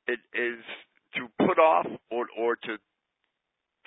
it 0.07 0.21
is 0.35 0.63
to 1.17 1.29
put 1.47 1.59
off 1.59 1.87
or 2.11 2.27
or 2.39 2.57
to 2.57 2.77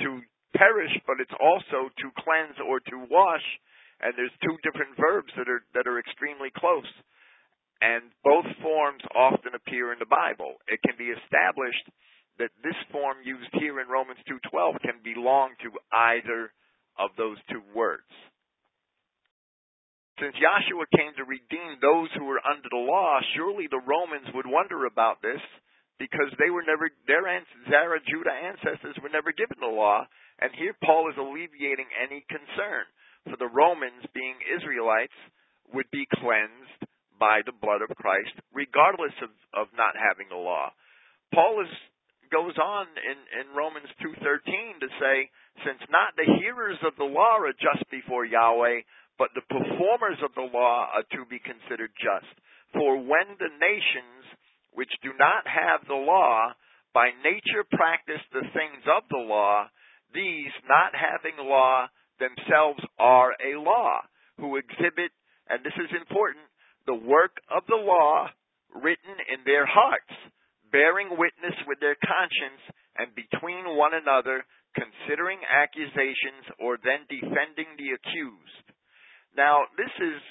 to 0.02 0.22
perish, 0.56 0.94
but 1.06 1.20
it's 1.20 1.36
also 1.40 1.90
to 1.90 2.08
cleanse 2.20 2.58
or 2.62 2.80
to 2.80 2.98
wash. 3.10 3.46
And 4.02 4.14
there's 4.16 4.34
two 4.44 4.56
different 4.64 4.96
verbs 4.96 5.32
that 5.36 5.50
are 5.50 5.64
that 5.76 5.88
are 5.88 6.00
extremely 6.00 6.50
close, 6.56 6.88
and 7.82 8.08
both 8.24 8.48
forms 8.64 9.04
often 9.12 9.56
appear 9.56 9.92
in 9.92 10.00
the 10.00 10.08
Bible. 10.08 10.56
It 10.72 10.80
can 10.88 10.96
be 10.96 11.12
established 11.12 11.84
that 12.40 12.56
this 12.64 12.80
form 12.96 13.18
used 13.24 13.52
here 13.60 13.82
in 13.84 13.92
Romans 13.92 14.20
2:12 14.24 14.80
can 14.80 15.04
belong 15.04 15.52
to 15.60 15.76
either 15.92 16.54
of 16.98 17.12
those 17.18 17.38
two 17.52 17.62
words. 17.76 18.08
Since 20.20 20.36
Yahshua 20.36 20.84
came 20.96 21.14
to 21.16 21.24
redeem 21.24 21.80
those 21.80 22.12
who 22.14 22.26
were 22.26 22.46
under 22.46 22.68
the 22.68 22.84
law, 22.84 23.20
surely 23.36 23.68
the 23.68 23.80
Romans 23.80 24.28
would 24.34 24.48
wonder 24.48 24.86
about 24.86 25.22
this 25.22 25.40
because 25.98 26.32
they 26.40 26.50
were 26.50 26.64
never 26.64 26.90
their 27.08 27.24
Zara 27.70 28.00
Judah 28.04 28.32
ancestors 28.32 28.98
were 29.04 29.10
never 29.10 29.32
given 29.32 29.58
the 29.60 29.68
law, 29.68 30.08
and 30.42 30.52
here 30.56 30.76
Paul 30.84 31.10
is 31.12 31.18
alleviating 31.20 31.88
any 32.00 32.26
concern 32.28 32.88
for 33.28 33.38
the 33.38 33.52
Romans 33.52 34.06
being 34.14 34.40
Israelites 34.48 35.16
would 35.74 35.92
be 35.92 36.08
cleansed 36.20 36.82
by 37.20 37.44
the 37.46 37.52
blood 37.52 37.84
of 37.84 37.92
Christ, 38.00 38.32
regardless 38.56 39.14
of, 39.22 39.30
of 39.54 39.68
not 39.76 40.00
having 40.00 40.32
the 40.32 40.40
law. 40.40 40.72
Paul 41.36 41.62
is 41.62 41.72
goes 42.30 42.54
on 42.62 42.86
in, 42.94 43.20
in 43.42 43.58
Romans 43.58 43.90
two 43.98 44.14
thirteen 44.22 44.78
to 44.78 44.90
say, 45.02 45.34
since 45.66 45.82
not 45.90 46.14
the 46.14 46.30
hearers 46.38 46.78
of 46.86 46.94
the 47.02 47.10
law 47.10 47.42
are 47.42 47.58
just 47.58 47.82
before 47.90 48.22
Yahweh, 48.22 48.86
but 49.18 49.34
the 49.34 49.46
performers 49.50 50.22
of 50.22 50.30
the 50.38 50.46
law 50.46 50.94
are 50.94 51.10
to 51.18 51.26
be 51.26 51.42
considered 51.42 51.90
just. 51.98 52.30
For 52.72 53.02
when 53.02 53.34
the 53.42 53.50
nations 53.58 54.30
which 54.78 54.94
do 55.02 55.10
not 55.18 55.42
have 55.50 55.90
the 55.90 55.98
law, 55.98 56.54
by 56.94 57.10
nature 57.26 57.66
practice 57.66 58.22
the 58.30 58.46
things 58.54 58.86
of 58.86 59.10
the 59.10 59.26
law, 59.26 59.66
these, 60.14 60.52
not 60.68 60.92
having 60.96 61.38
law, 61.40 61.88
themselves 62.20 62.82
are 62.98 63.34
a 63.40 63.60
law, 63.60 64.02
who 64.38 64.58
exhibit, 64.58 65.12
and 65.50 65.64
this 65.64 65.76
is 65.76 65.92
important, 65.96 66.46
the 66.86 66.96
work 66.96 67.40
of 67.50 67.64
the 67.68 67.80
law 67.80 68.30
written 68.74 69.16
in 69.30 69.44
their 69.46 69.66
hearts, 69.66 70.14
bearing 70.72 71.18
witness 71.18 71.56
with 71.68 71.80
their 71.80 71.98
conscience, 72.00 72.62
and 72.98 73.16
between 73.16 73.78
one 73.78 73.94
another, 73.96 74.44
considering 74.76 75.40
accusations, 75.48 76.46
or 76.60 76.78
then 76.82 77.08
defending 77.10 77.70
the 77.78 77.96
accused. 77.96 78.66
Now, 79.36 79.66
this 79.78 79.94
is 79.98 80.22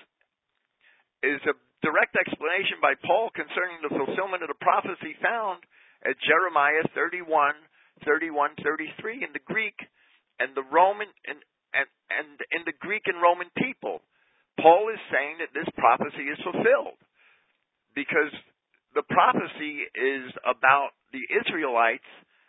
is 1.18 1.42
a 1.50 1.58
direct 1.82 2.14
explanation 2.14 2.78
by 2.78 2.94
Paul 3.02 3.30
concerning 3.34 3.82
the 3.82 3.90
fulfillment 3.90 4.46
of 4.46 4.50
the 4.50 4.62
prophecy 4.62 5.18
found 5.18 5.66
at 6.06 6.14
Jeremiah 6.22 6.86
31, 6.94 7.26
31, 8.04 8.54
33 8.62 9.24
in 9.24 9.32
the 9.32 9.44
Greek 9.46 9.76
and 10.38 10.54
the 10.54 10.66
Roman 10.70 11.08
and, 11.26 11.38
and, 11.74 11.88
and 12.10 12.38
in 12.54 12.62
the 12.66 12.76
Greek 12.78 13.06
and 13.06 13.20
Roman 13.20 13.50
people. 13.58 14.00
Paul 14.60 14.90
is 14.90 14.98
saying 15.10 15.38
that 15.38 15.54
this 15.54 15.70
prophecy 15.78 16.26
is 16.26 16.38
fulfilled 16.42 16.98
because 17.94 18.34
the 18.94 19.06
prophecy 19.06 19.86
is 19.94 20.26
about 20.42 20.98
the 21.14 21.22
Israelites 21.30 22.08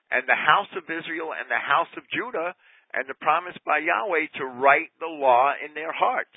and 0.09 0.25
the 0.25 0.37
house 0.37 0.71
of 0.73 0.89
Israel 0.89 1.37
and 1.37 1.45
the 1.49 1.61
house 1.61 1.91
of 1.97 2.03
Judah 2.09 2.57
and 2.93 3.05
the 3.05 3.17
promise 3.21 3.53
by 3.65 3.77
Yahweh 3.77 4.33
to 4.41 4.45
write 4.57 4.89
the 4.97 5.09
law 5.09 5.53
in 5.61 5.77
their 5.77 5.93
hearts. 5.93 6.33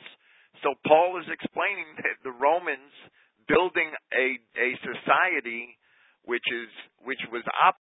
So 0.60 0.76
Paul 0.84 1.16
is 1.16 1.28
explaining 1.32 1.88
that 2.04 2.20
the 2.20 2.36
Romans 2.36 2.92
building 3.48 3.90
a 4.12 4.36
a 4.60 4.68
society 4.84 5.76
which 6.24 6.44
is 6.52 6.70
which 7.02 7.20
was 7.32 7.42
op- 7.64 7.80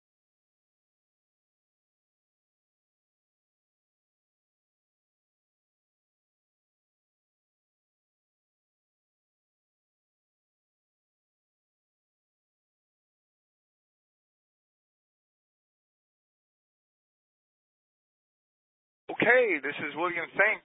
Okay, 19.32 19.64
this 19.64 19.78
is 19.88 19.96
William 19.96 20.28
Finck 20.36 20.60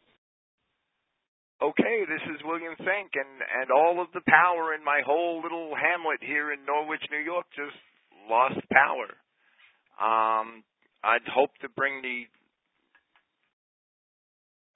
okay, 1.61 2.05
this 2.05 2.21
is 2.35 2.41
William 2.45 2.75
Finck, 2.81 3.15
and 3.15 3.41
and 3.41 3.71
all 3.71 4.01
of 4.01 4.11
the 4.13 4.21
power 4.27 4.73
in 4.73 4.83
my 4.83 5.01
whole 5.05 5.41
little 5.41 5.73
hamlet 5.73 6.19
here 6.21 6.51
in 6.51 6.65
Norwich, 6.65 7.01
New 7.09 7.23
York, 7.23 7.45
just 7.55 7.77
lost 8.29 8.59
power. 8.69 9.09
Um, 9.97 10.63
I'd 11.01 11.25
hope 11.31 11.55
to 11.61 11.69
bring 11.69 12.01
the 12.01 12.27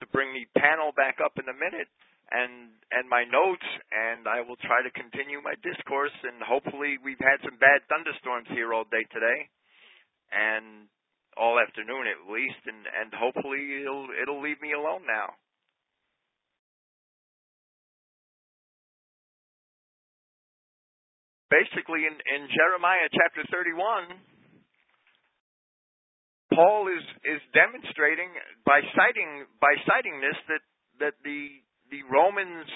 to 0.00 0.06
bring 0.10 0.34
the 0.34 0.46
panel 0.58 0.90
back 0.96 1.18
up 1.22 1.38
in 1.38 1.46
a 1.46 1.54
minute 1.54 1.86
and 2.32 2.74
and 2.90 3.06
my 3.06 3.22
notes 3.22 3.68
and 3.92 4.26
I 4.26 4.40
will 4.42 4.58
try 4.64 4.82
to 4.82 4.90
continue 4.90 5.38
my 5.38 5.54
discourse 5.62 6.16
and 6.26 6.42
hopefully 6.42 6.98
we've 6.98 7.22
had 7.22 7.38
some 7.44 7.54
bad 7.62 7.86
thunderstorms 7.86 8.50
here 8.50 8.74
all 8.74 8.82
day 8.82 9.06
today 9.14 9.46
and 10.34 10.90
all 11.36 11.58
afternoon 11.58 12.04
at 12.06 12.30
least 12.30 12.60
and 12.66 12.84
and 12.86 13.12
hopefully 13.14 13.82
it'll 13.82 14.08
it'll 14.12 14.42
leave 14.42 14.60
me 14.60 14.72
alone 14.72 15.02
now. 15.06 15.32
basically 21.52 22.08
in, 22.08 22.16
in 22.16 22.48
Jeremiah 22.48 23.12
chapter 23.12 23.44
31, 23.52 24.16
Paul 26.56 26.88
is, 26.88 27.04
is 27.28 27.40
demonstrating 27.52 28.32
by 28.64 28.80
citing 28.96 29.44
by 29.60 29.72
citing 29.84 30.20
this 30.24 30.36
that, 30.48 30.64
that 31.00 31.16
the 31.24 31.60
the 31.92 32.04
Romans 32.08 32.68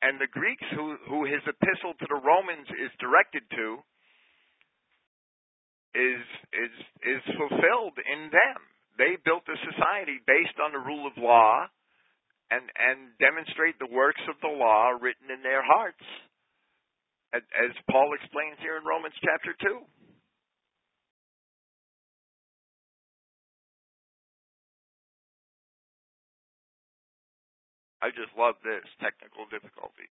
and 0.00 0.16
the 0.16 0.28
Greeks 0.32 0.64
who, 0.72 0.96
who 1.12 1.28
his 1.28 1.44
epistle 1.44 1.92
to 2.00 2.06
the 2.08 2.20
Romans 2.24 2.64
is 2.80 2.92
directed 2.96 3.44
to 3.52 3.84
is 5.94 6.22
is 6.54 6.74
is 7.02 7.22
fulfilled 7.36 7.98
in 7.98 8.30
them. 8.30 8.60
They 8.98 9.16
built 9.24 9.44
a 9.48 9.58
society 9.64 10.20
based 10.26 10.58
on 10.62 10.72
the 10.72 10.82
rule 10.82 11.06
of 11.06 11.14
law 11.16 11.66
and 12.50 12.62
and 12.76 13.14
demonstrate 13.18 13.78
the 13.78 13.90
works 13.90 14.22
of 14.28 14.36
the 14.42 14.52
law 14.52 14.94
written 14.94 15.30
in 15.30 15.42
their 15.42 15.62
hearts 15.62 16.04
as 17.32 17.72
Paul 17.88 18.10
explains 18.18 18.58
here 18.58 18.76
in 18.76 18.84
Romans 18.84 19.14
chapter 19.22 19.54
2. 19.62 19.86
I 28.02 28.08
just 28.10 28.32
love 28.36 28.56
this 28.64 28.82
technical 28.98 29.44
difficulty. 29.52 30.08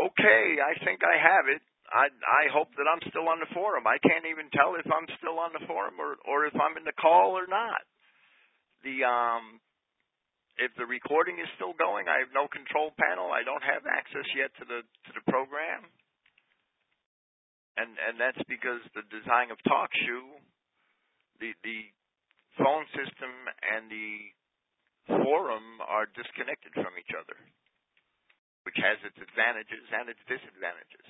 Okay, 0.00 0.56
I 0.64 0.72
think 0.84 1.04
I 1.04 1.16
have 1.20 1.46
it. 1.52 1.60
I 1.92 2.08
I 2.08 2.44
hope 2.54 2.70
that 2.78 2.86
I'm 2.88 3.02
still 3.10 3.28
on 3.28 3.42
the 3.42 3.50
forum. 3.52 3.84
I 3.84 3.98
can't 4.00 4.24
even 4.24 4.48
tell 4.54 4.78
if 4.78 4.86
I'm 4.86 5.08
still 5.18 5.36
on 5.42 5.52
the 5.52 5.66
forum 5.66 5.98
or 6.00 6.16
or 6.24 6.46
if 6.46 6.54
I'm 6.54 6.78
in 6.78 6.86
the 6.86 6.96
call 6.96 7.36
or 7.36 7.50
not. 7.50 7.82
The 8.86 9.04
um 9.04 9.60
if 10.56 10.72
the 10.76 10.86
recording 10.86 11.40
is 11.40 11.48
still 11.56 11.72
going, 11.76 12.08
I 12.08 12.20
have 12.20 12.32
no 12.36 12.44
control 12.48 12.92
panel. 13.00 13.32
I 13.32 13.42
don't 13.44 13.64
have 13.64 13.88
access 13.88 14.28
yet 14.36 14.52
to 14.60 14.64
the 14.64 14.80
to 14.84 15.10
the 15.16 15.24
program. 15.28 15.88
And 17.76 17.96
and 17.96 18.16
that's 18.16 18.40
because 18.48 18.80
the 18.96 19.04
design 19.08 19.50
of 19.50 19.58
TalkShoe, 19.66 20.40
the 21.40 21.52
the 21.64 21.80
phone 22.56 22.84
system 22.92 23.32
and 23.72 23.88
the 23.90 24.32
forum 25.22 25.80
are 25.86 26.06
disconnected 26.12 26.72
from 26.76 26.92
each 27.00 27.14
other, 27.16 27.36
which 28.64 28.76
has 28.78 28.98
its 29.02 29.16
advantages 29.18 29.84
and 29.92 30.08
its 30.08 30.20
disadvantages. 30.28 31.08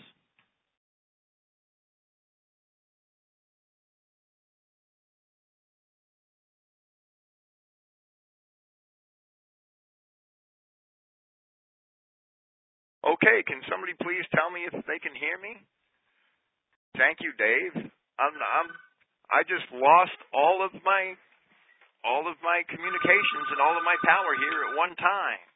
Okay, 13.00 13.40
can 13.49 13.64
somebody 13.66 13.97
please 13.99 14.25
tell 14.37 14.52
me 14.52 14.69
if 14.69 14.76
they 14.85 15.00
can 15.00 15.16
hear 15.16 15.40
me? 15.40 15.57
Thank 17.00 17.25
you, 17.25 17.33
Dave. 17.40 17.90
I'm, 18.21 18.35
I'm 18.37 18.69
I 19.33 19.47
just 19.47 19.64
lost 19.73 20.19
all 20.35 20.61
of 20.61 20.75
my 20.83 21.14
all 22.04 22.26
of 22.26 22.37
my 22.42 22.64
communications 22.69 23.47
and 23.52 23.61
all 23.61 23.76
of 23.76 23.85
my 23.85 23.97
power 24.04 24.33
here 24.37 24.59
at 24.69 24.73
one 24.76 24.95
time. 24.99 25.50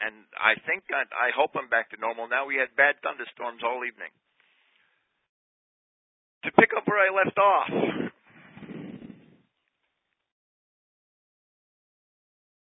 And 0.00 0.28
I 0.36 0.60
think 0.68 0.84
I, 0.92 1.08
I 1.08 1.28
hope 1.32 1.56
I'm 1.56 1.72
back 1.72 1.90
to 1.90 2.00
normal 2.00 2.28
now. 2.28 2.44
We 2.44 2.60
had 2.60 2.76
bad 2.76 3.00
thunderstorms 3.00 3.64
all 3.64 3.80
evening. 3.80 4.12
To 6.44 6.50
pick 6.52 6.70
up 6.76 6.84
where 6.86 7.00
I 7.00 7.10
left 7.10 7.38
off, 7.40 7.70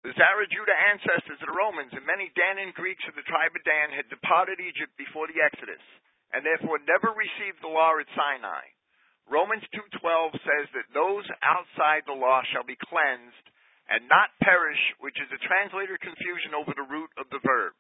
The 0.00 0.16
Zarajuda 0.16 0.74
ancestors 0.90 1.38
of 1.38 1.46
the 1.46 1.54
Romans 1.54 1.92
and 1.92 2.02
many 2.02 2.32
Danaan 2.34 2.74
Greeks 2.74 3.04
of 3.06 3.14
the 3.14 3.26
tribe 3.30 3.54
of 3.54 3.62
Dan 3.62 3.92
had 3.94 4.08
departed 4.08 4.58
Egypt 4.58 4.90
before 4.98 5.28
the 5.30 5.38
Exodus, 5.38 5.84
and 6.32 6.42
therefore 6.42 6.82
never 6.82 7.14
received 7.14 7.62
the 7.62 7.70
law 7.70 7.94
at 7.94 8.10
Sinai. 8.16 8.64
Romans 9.30 9.62
2.12 9.70 10.34
says 10.40 10.66
that 10.74 10.90
those 10.90 11.28
outside 11.44 12.02
the 12.08 12.16
law 12.16 12.42
shall 12.50 12.66
be 12.66 12.80
cleansed 12.80 13.46
and 13.90 14.06
not 14.06 14.30
perish, 14.38 14.78
which 15.02 15.18
is 15.18 15.28
a 15.34 15.44
translator 15.44 15.98
confusion 15.98 16.54
over 16.54 16.70
the 16.72 16.86
root 16.86 17.10
of 17.18 17.26
the 17.34 17.42
verb. 17.42 17.74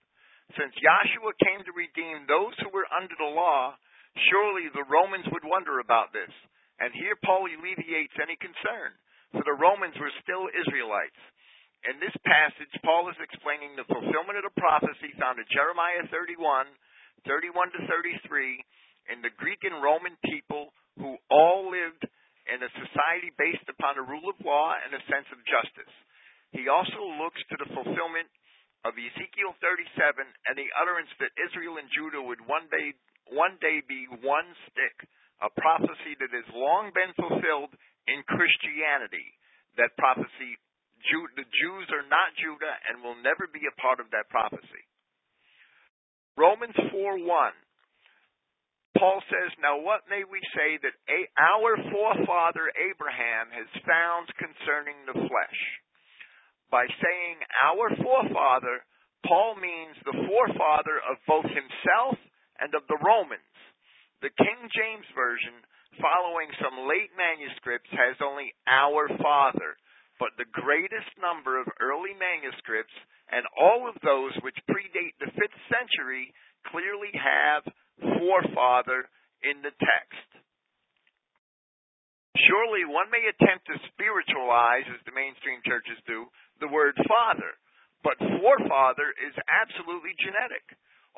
Since 0.58 0.74
Yahshua 0.82 1.38
came 1.38 1.62
to 1.62 1.78
redeem 1.78 2.26
those 2.26 2.58
who 2.58 2.74
were 2.74 2.90
under 2.90 3.14
the 3.14 3.30
law, 3.30 3.78
surely 4.26 4.66
the 4.74 4.90
Romans 4.90 5.30
would 5.30 5.46
wonder 5.46 5.78
about 5.78 6.10
this. 6.10 6.30
And 6.82 6.90
here 6.98 7.14
Paul 7.22 7.46
alleviates 7.46 8.18
any 8.18 8.34
concern, 8.42 8.90
for 9.30 9.46
the 9.46 9.54
Romans 9.54 9.94
were 10.02 10.10
still 10.26 10.50
Israelites. 10.50 11.20
In 11.86 12.02
this 12.02 12.12
passage, 12.26 12.74
Paul 12.82 13.08
is 13.08 13.16
explaining 13.22 13.78
the 13.78 13.86
fulfillment 13.86 14.36
of 14.42 14.44
the 14.44 14.58
prophecy 14.58 15.14
found 15.16 15.38
in 15.38 15.46
Jeremiah 15.48 16.04
31, 16.10 16.66
31 17.24 17.72
to 17.72 17.80
33, 17.86 19.14
in 19.14 19.22
the 19.22 19.32
Greek 19.38 19.62
and 19.62 19.78
Roman 19.78 20.18
people 20.26 20.74
who 20.98 21.16
all 21.30 21.70
lived 21.70 22.04
in 22.50 22.60
a 22.62 22.70
society 22.74 23.30
based 23.38 23.66
upon 23.70 23.96
a 23.96 24.04
rule 24.04 24.26
of 24.28 24.38
law 24.42 24.74
and 24.74 24.92
a 24.92 25.06
sense 25.06 25.26
of 25.30 25.40
justice. 25.46 25.94
He 26.50 26.66
also 26.66 26.98
looks 27.22 27.40
to 27.50 27.56
the 27.62 27.70
fulfillment 27.70 28.30
of 28.82 28.98
Ezekiel 28.98 29.54
37 29.62 30.26
and 30.50 30.54
the 30.58 30.70
utterance 30.74 31.12
that 31.22 31.34
Israel 31.38 31.78
and 31.78 31.86
Judah 31.94 32.22
would 32.22 32.42
one 32.48 32.66
day, 32.72 32.96
one 33.30 33.54
day 33.62 33.84
be 33.86 34.08
one 34.24 34.48
stick, 34.66 34.96
a 35.40 35.52
prophecy 35.52 36.18
that 36.18 36.32
has 36.34 36.48
long 36.52 36.90
been 36.90 37.14
fulfilled 37.14 37.70
in 38.10 38.26
Christianity. 38.26 39.38
That 39.78 39.94
prophecy 39.96 40.58
the 41.36 41.48
Jews 41.48 41.88
are 41.96 42.04
not 42.12 42.36
Judah 42.36 42.76
and 42.88 43.00
will 43.00 43.16
never 43.24 43.48
be 43.48 43.64
a 43.64 43.80
part 43.80 44.00
of 44.00 44.12
that 44.12 44.28
prophecy. 44.28 44.84
Romans 46.36 46.76
4 46.92 47.24
1. 47.24 47.26
Paul 49.00 49.24
says, 49.32 49.48
Now 49.64 49.80
what 49.80 50.04
may 50.12 50.28
we 50.28 50.44
say 50.52 50.76
that 50.84 50.92
a, 51.08 51.20
our 51.40 51.80
forefather 51.88 52.68
Abraham 52.76 53.48
has 53.48 53.68
found 53.88 54.28
concerning 54.36 55.00
the 55.08 55.16
flesh? 55.24 55.60
By 56.68 56.84
saying 56.84 57.36
our 57.64 57.88
forefather, 57.96 58.84
Paul 59.24 59.56
means 59.56 59.96
the 60.04 60.20
forefather 60.28 61.00
of 61.08 61.16
both 61.24 61.48
himself 61.48 62.20
and 62.60 62.76
of 62.76 62.84
the 62.92 63.00
Romans. 63.00 63.56
The 64.20 64.36
King 64.36 64.68
James 64.68 65.08
Version, 65.16 65.64
following 65.96 66.52
some 66.60 66.84
late 66.84 67.10
manuscripts, 67.16 67.88
has 67.96 68.20
only 68.20 68.52
our 68.68 69.08
father 69.16 69.80
but 70.20 70.36
the 70.36 70.52
greatest 70.52 71.08
number 71.16 71.56
of 71.56 71.64
early 71.80 72.12
manuscripts 72.12 72.92
and 73.32 73.48
all 73.56 73.88
of 73.88 73.96
those 74.04 74.36
which 74.44 74.60
predate 74.68 75.16
the 75.16 75.32
5th 75.32 75.60
century 75.72 76.28
clearly 76.68 77.08
have 77.16 77.64
forefather 78.00 79.08
in 79.44 79.62
the 79.62 79.72
text. 79.76 80.28
Surely 82.48 82.88
one 82.88 83.10
may 83.12 83.26
attempt 83.28 83.68
to 83.68 83.88
spiritualize, 83.92 84.88
as 84.88 85.02
the 85.04 85.14
mainstream 85.14 85.60
churches 85.66 85.98
do, 86.06 86.26
the 86.60 86.70
word 86.70 86.96
father, 87.04 87.52
but 88.00 88.16
forefather 88.40 89.12
is 89.20 89.34
absolutely 89.48 90.16
genetic. 90.16 90.64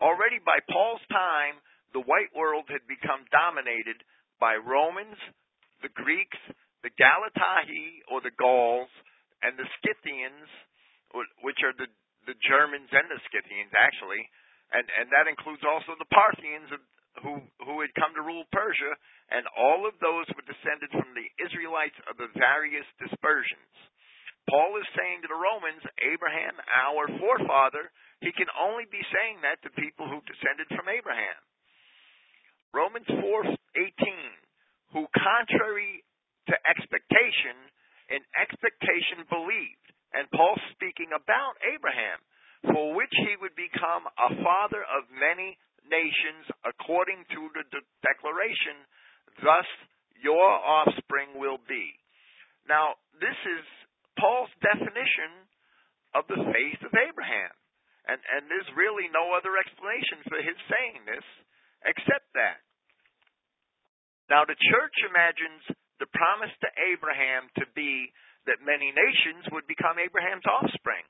Already 0.01 0.42
by 0.42 0.59
Paul's 0.66 1.05
time, 1.12 1.62
the 1.95 2.03
white 2.03 2.33
world 2.35 2.66
had 2.73 2.83
become 2.88 3.29
dominated 3.31 4.03
by 4.40 4.59
Romans, 4.59 5.18
the 5.85 5.92
Greeks, 5.95 6.38
the 6.83 6.90
Galatae 6.99 8.03
or 8.11 8.18
the 8.25 8.35
Gauls 8.35 8.90
and 9.42 9.55
the 9.55 9.68
Scythians, 9.79 10.49
which 11.42 11.62
are 11.62 11.77
the 11.77 11.87
the 12.27 12.38
Germans 12.38 12.90
and 12.95 13.11
the 13.11 13.18
Scythians 13.31 13.75
actually, 13.75 14.23
and 14.73 14.87
and 14.89 15.09
that 15.13 15.29
includes 15.29 15.63
also 15.63 15.95
the 15.97 16.09
Parthians 16.09 16.69
who 17.21 17.45
who 17.65 17.81
had 17.85 17.93
come 17.95 18.17
to 18.17 18.25
rule 18.25 18.49
Persia, 18.53 18.93
and 19.31 19.45
all 19.57 19.85
of 19.85 19.95
those 20.01 20.27
were 20.33 20.49
descended 20.49 20.89
from 20.93 21.13
the 21.13 21.29
Israelites 21.41 21.97
of 22.09 22.17
the 22.17 22.33
various 22.35 22.89
dispersions. 22.97 23.73
Paul 24.49 24.75
is 24.81 24.89
saying 24.99 25.23
to 25.23 25.31
the 25.31 25.39
Romans, 25.39 25.85
Abraham, 26.03 26.59
our 26.75 27.07
forefather, 27.23 27.93
he 28.21 28.35
can 28.35 28.51
only 28.59 28.91
be 28.91 29.05
saying 29.15 29.39
that 29.47 29.63
to 29.63 29.71
people 29.79 30.11
who 30.11 30.19
descended 30.27 30.67
from 30.75 30.91
Abraham. 30.91 31.39
Romans 32.75 33.07
4:18, 33.07 34.33
who 34.97 35.07
contrary 35.15 36.03
to 36.49 36.55
expectation, 36.67 37.57
and 38.09 38.25
expectation 38.37 39.25
believed. 39.29 39.93
And 40.13 40.29
Paul 40.33 40.57
speaking 40.73 41.13
about 41.13 41.57
Abraham, 41.65 42.21
for 42.70 42.94
which 42.94 43.12
he 43.12 43.35
would 43.42 43.55
become 43.59 44.07
a 44.07 44.31
father 44.42 44.83
of 44.87 45.11
many 45.11 45.59
nations 45.87 46.46
according 46.62 47.27
to 47.35 47.51
the 47.59 47.64
de- 47.75 47.88
declaration, 48.07 48.79
thus 49.42 49.66
your 50.22 50.46
offspring 50.62 51.35
will 51.35 51.59
be. 51.66 51.98
Now, 52.70 52.94
this 53.18 53.35
is 53.35 53.64
Paul's 54.14 54.53
definition 54.62 55.51
of 56.14 56.29
the 56.31 56.38
faith 56.38 56.81
of 56.87 56.94
Abraham. 56.94 57.51
And, 58.07 58.18
and 58.18 58.51
there's 58.51 58.66
really 58.75 59.07
no 59.11 59.35
other 59.35 59.55
explanation 59.59 60.27
for 60.27 60.38
his 60.42 60.59
saying 60.66 61.07
this 61.07 61.27
except 61.87 62.27
that. 62.35 62.62
Now, 64.31 64.46
the 64.46 64.59
church 64.59 64.96
imagines 65.07 65.62
the 65.98 66.11
promise 66.11 66.51
to 66.62 66.70
Abraham 66.94 67.46
to 67.62 67.66
be 67.75 68.11
that 68.46 68.62
many 68.62 68.90
nations 68.90 69.46
would 69.55 69.66
become 69.70 70.03
Abraham's 70.03 70.46
offspring. 70.46 71.07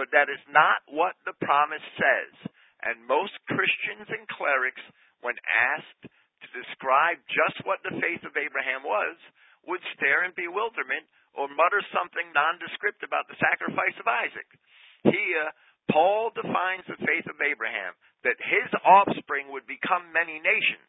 But 0.00 0.16
that 0.16 0.32
is 0.32 0.40
not 0.48 0.80
what 0.88 1.12
the 1.28 1.36
promise 1.44 1.84
says. 2.00 2.32
And 2.80 3.04
most 3.04 3.36
Christians 3.52 4.08
and 4.08 4.24
clerics, 4.32 4.80
when 5.20 5.36
asked 5.76 6.08
to 6.08 6.48
describe 6.56 7.20
just 7.28 7.60
what 7.68 7.84
the 7.84 8.00
faith 8.00 8.24
of 8.24 8.32
Abraham 8.32 8.80
was, 8.80 9.20
would 9.68 9.84
stare 9.92 10.24
in 10.24 10.32
bewilderment 10.32 11.04
or 11.36 11.52
mutter 11.52 11.84
something 11.92 12.32
nondescript 12.32 13.04
about 13.04 13.28
the 13.28 13.36
sacrifice 13.44 13.92
of 14.00 14.08
Isaac. 14.08 14.48
Here, 15.04 15.52
Paul 15.92 16.32
defines 16.32 16.88
the 16.88 16.96
faith 17.04 17.28
of 17.28 17.36
Abraham 17.36 17.92
that 18.24 18.40
his 18.40 18.72
offspring 18.80 19.52
would 19.52 19.68
become 19.68 20.16
many 20.16 20.40
nations. 20.40 20.88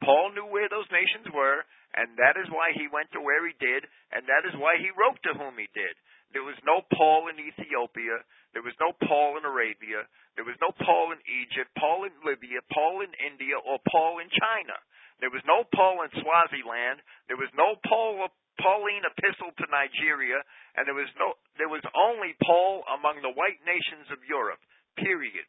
Paul 0.00 0.32
knew 0.32 0.48
where 0.48 0.72
those 0.72 0.88
nations 0.88 1.28
were, 1.28 1.60
and 1.92 2.16
that 2.16 2.40
is 2.40 2.48
why 2.48 2.72
he 2.72 2.88
went 2.88 3.12
to 3.12 3.20
where 3.20 3.44
he 3.44 3.52
did, 3.60 3.84
and 4.16 4.24
that 4.32 4.48
is 4.48 4.56
why 4.56 4.80
he 4.80 4.96
wrote 4.96 5.20
to 5.28 5.36
whom 5.36 5.60
he 5.60 5.68
did. 5.76 5.92
There 6.34 6.44
was 6.44 6.58
no 6.66 6.82
Paul 6.92 7.28
in 7.30 7.38
Ethiopia. 7.38 8.22
There 8.52 8.64
was 8.64 8.74
no 8.80 8.92
Paul 9.06 9.38
in 9.38 9.44
Arabia. 9.44 10.04
There 10.34 10.44
was 10.44 10.58
no 10.60 10.72
Paul 10.74 11.12
in 11.12 11.20
Egypt, 11.24 11.70
Paul 11.78 12.04
in 12.04 12.14
Libya, 12.26 12.60
Paul 12.72 13.00
in 13.04 13.12
India, 13.22 13.56
or 13.56 13.78
Paul 13.88 14.18
in 14.18 14.28
China. 14.32 14.76
There 15.20 15.32
was 15.32 15.44
no 15.48 15.64
Paul 15.72 16.04
in 16.04 16.12
Swaziland. 16.20 17.00
There 17.28 17.40
was 17.40 17.48
no 17.56 17.80
Paul 17.88 18.28
Pauline 18.60 19.04
epistle 19.04 19.52
to 19.52 19.66
Nigeria, 19.68 20.40
and 20.76 20.88
there 20.88 20.96
was 20.96 21.08
no 21.20 21.36
there 21.60 21.72
was 21.72 21.84
only 21.92 22.36
Paul 22.40 22.84
among 22.88 23.20
the 23.20 23.32
white 23.32 23.60
nations 23.64 24.08
of 24.12 24.20
Europe. 24.24 24.60
Period. 24.96 25.44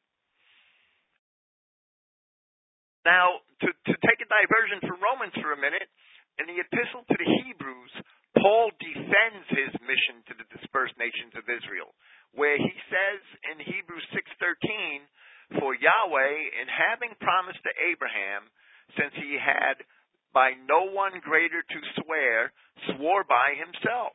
Now, 3.08 3.40
to, 3.64 3.72
to 3.72 3.94
take 4.04 4.20
a 4.20 4.28
diversion 4.28 4.84
from 4.84 5.00
Romans 5.00 5.32
for 5.40 5.56
a 5.56 5.60
minute, 5.60 5.88
in 6.44 6.52
the 6.52 6.60
epistle 6.60 7.08
to 7.08 7.16
the 7.16 7.30
Hebrews, 7.48 7.94
Paul 8.42 8.72
defends 8.78 9.46
his 9.50 9.74
mission 9.82 10.22
to 10.30 10.34
the 10.38 10.48
dispersed 10.54 10.98
nations 10.98 11.34
of 11.34 11.50
Israel, 11.50 11.94
where 12.34 12.58
he 12.58 12.74
says 12.90 13.22
in 13.52 13.60
Hebrews 13.60 14.06
6:13, 14.14 15.08
"For 15.60 15.74
Yahweh, 15.74 16.62
in 16.62 16.68
having 16.68 17.16
promised 17.16 17.64
to 17.64 17.84
Abraham, 17.84 18.52
since 18.96 19.14
he 19.16 19.38
had 19.38 19.84
by 20.34 20.54
no 20.54 20.84
one 20.84 21.20
greater 21.20 21.64
to 21.64 21.94
swear, 22.02 22.54
swore 22.94 23.24
by 23.24 23.56
himself, 23.56 24.14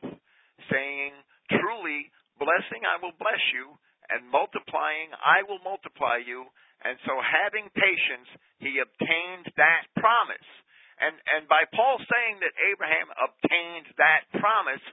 saying, 0.69 1.13
Truly, 1.49 2.11
blessing 2.37 2.85
I 2.85 2.97
will 2.97 3.11
bless 3.13 3.41
you, 3.51 3.77
and 4.09 4.29
multiplying 4.29 5.13
I 5.15 5.43
will 5.43 5.59
multiply 5.59 6.17
you. 6.17 6.51
And 6.81 6.99
so, 7.05 7.19
having 7.21 7.69
patience, 7.71 8.29
he 8.59 8.79
obtained 8.79 9.51
that 9.55 9.87
promise." 9.95 10.62
And 11.03 11.19
and 11.35 11.43
by 11.51 11.67
Paul 11.75 11.99
saying 11.99 12.39
that 12.39 12.55
Abraham 12.71 13.11
obtained 13.19 13.87
that 13.99 14.23
promise, 14.39 14.83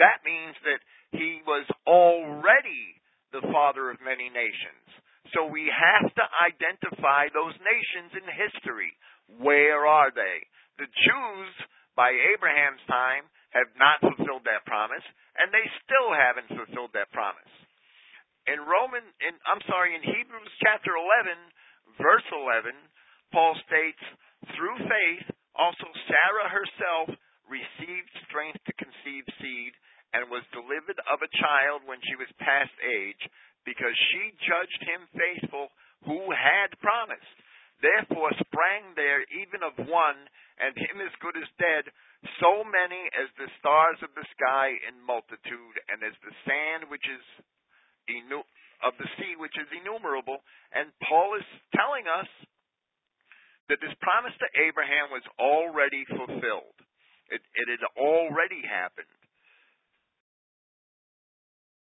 that 0.00 0.24
means 0.24 0.56
that 0.64 0.80
he 1.12 1.44
was 1.44 1.68
already 1.84 2.96
the 3.32 3.44
father 3.52 3.92
of 3.92 4.00
many 4.00 4.32
nations. 4.32 4.88
So 5.36 5.44
we 5.44 5.68
have 5.68 6.08
to 6.08 6.24
identify 6.40 7.28
those 7.28 7.52
nations 7.60 8.16
in 8.16 8.24
history. 8.24 8.96
Where 9.36 9.84
are 9.84 10.08
they? 10.08 10.48
The 10.80 10.88
Jews, 10.88 11.52
by 11.92 12.16
Abraham's 12.32 12.80
time, 12.88 13.28
have 13.52 13.68
not 13.76 14.00
fulfilled 14.00 14.48
that 14.48 14.64
promise, 14.64 15.04
and 15.36 15.52
they 15.52 15.64
still 15.84 16.16
haven't 16.16 16.48
fulfilled 16.48 16.96
that 16.96 17.12
promise. 17.12 17.52
In 18.48 18.64
Roman, 18.64 19.04
in 19.20 19.36
I'm 19.44 19.60
sorry, 19.68 19.92
in 19.92 20.00
Hebrews 20.00 20.52
chapter 20.64 20.96
11, 20.96 21.36
verse 22.00 22.24
11, 22.32 22.72
Paul 23.32 23.52
states, 23.68 24.00
"Through 24.56 24.78
faith, 24.88 25.28
also 25.58 25.90
Sarah 26.06 26.48
herself 26.48 27.18
received 27.50 28.12
strength 28.28 28.62
to 28.64 28.80
conceive 28.80 29.26
seed, 29.42 29.74
and 30.16 30.32
was 30.32 30.46
delivered 30.56 30.96
of 31.10 31.20
a 31.20 31.34
child 31.36 31.84
when 31.84 32.00
she 32.08 32.16
was 32.16 32.40
past 32.40 32.72
age, 32.80 33.20
because 33.68 33.92
she 34.08 34.32
judged 34.40 34.82
him 34.88 35.04
faithful 35.12 35.68
who 36.08 36.32
had 36.32 36.72
promised. 36.80 37.36
Therefore 37.84 38.32
sprang 38.48 38.96
there 38.96 39.22
even 39.28 39.60
of 39.60 39.76
one, 39.84 40.20
and 40.58 40.74
him 40.74 40.98
as 41.04 41.12
good 41.20 41.36
as 41.36 41.46
dead, 41.60 41.86
so 42.42 42.64
many 42.64 43.06
as 43.14 43.28
the 43.36 43.52
stars 43.60 44.00
of 44.02 44.10
the 44.16 44.26
sky 44.34 44.74
in 44.88 44.98
multitude, 45.04 45.76
and 45.86 46.02
as 46.02 46.16
the 46.24 46.34
sand 46.48 46.90
which 46.90 47.04
is 47.04 47.24
of 48.82 48.96
the 48.96 49.10
sea 49.18 49.36
which 49.36 49.54
is 49.60 49.68
innumerable. 49.74 50.40
And 50.72 50.88
Paul 51.04 51.36
is 51.36 51.46
telling 51.76 52.08
us 52.08 52.30
that 53.68 53.80
this 53.84 53.92
promise 54.00 54.32
to 54.40 54.48
Abraham 54.56 55.12
was 55.12 55.24
already 55.36 56.04
fulfilled. 56.08 56.76
It, 57.28 57.44
it 57.54 57.68
had 57.68 57.84
already 58.00 58.64
happened. 58.64 59.12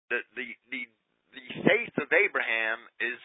The, 0.09 0.25
the 0.33 0.47
the 0.73 0.81
the 1.37 1.45
faith 1.61 1.93
of 2.01 2.09
Abraham 2.09 2.81
is 2.97 3.21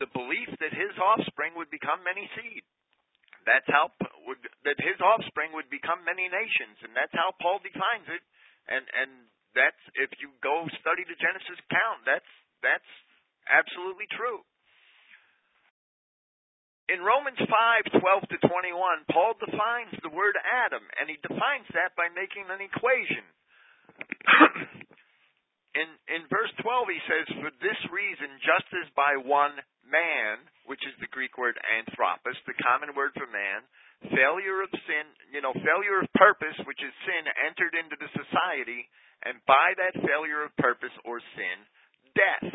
the 0.00 0.08
belief 0.16 0.48
that 0.64 0.72
his 0.72 0.96
offspring 0.96 1.52
would 1.60 1.68
become 1.68 2.00
many 2.00 2.24
seed. 2.32 2.64
That's 3.44 3.68
how 3.68 3.92
would 4.24 4.40
that 4.64 4.80
his 4.80 4.96
offspring 5.04 5.52
would 5.52 5.68
become 5.68 6.00
many 6.08 6.24
nations, 6.24 6.80
and 6.80 6.96
that's 6.96 7.12
how 7.12 7.36
Paul 7.36 7.60
defines 7.60 8.08
it. 8.08 8.24
And 8.72 8.84
and 8.96 9.10
that's 9.52 9.80
if 10.00 10.08
you 10.24 10.32
go 10.40 10.64
study 10.80 11.04
the 11.04 11.20
Genesis 11.20 11.60
account, 11.68 12.08
that's 12.08 12.32
that's 12.64 12.90
absolutely 13.52 14.08
true. 14.16 14.40
In 16.90 17.06
Romans 17.06 17.38
5, 17.38 17.46
12 18.02 18.34
to 18.34 18.38
21, 18.50 19.14
Paul 19.14 19.38
defines 19.38 19.94
the 20.02 20.10
word 20.10 20.34
Adam, 20.42 20.82
and 20.98 21.06
he 21.06 21.22
defines 21.22 21.70
that 21.70 21.94
by 21.94 22.10
making 22.10 22.50
an 22.50 22.58
equation. 22.58 23.22
in 25.78 25.86
in 26.10 26.26
verse 26.26 26.50
12 26.66 26.90
he 26.90 27.02
says 27.06 27.26
for 27.38 27.52
this 27.62 27.78
reason 27.94 28.26
just 28.42 28.66
as 28.74 28.90
by 28.98 29.14
one 29.14 29.54
man 29.86 30.42
which 30.66 30.82
is 30.82 30.94
the 30.98 31.10
greek 31.14 31.38
word 31.38 31.54
anthropos 31.78 32.34
the 32.46 32.56
common 32.58 32.90
word 32.98 33.14
for 33.14 33.30
man 33.30 33.62
failure 34.10 34.66
of 34.66 34.70
sin 34.86 35.06
you 35.30 35.38
know 35.38 35.54
failure 35.62 36.02
of 36.02 36.10
purpose 36.18 36.58
which 36.66 36.82
is 36.82 36.90
sin 37.06 37.22
entered 37.46 37.74
into 37.78 37.94
the 38.02 38.10
society 38.18 38.88
and 39.22 39.38
by 39.46 39.70
that 39.78 39.94
failure 40.02 40.42
of 40.42 40.50
purpose 40.58 40.94
or 41.06 41.22
sin 41.38 41.58
death 42.18 42.50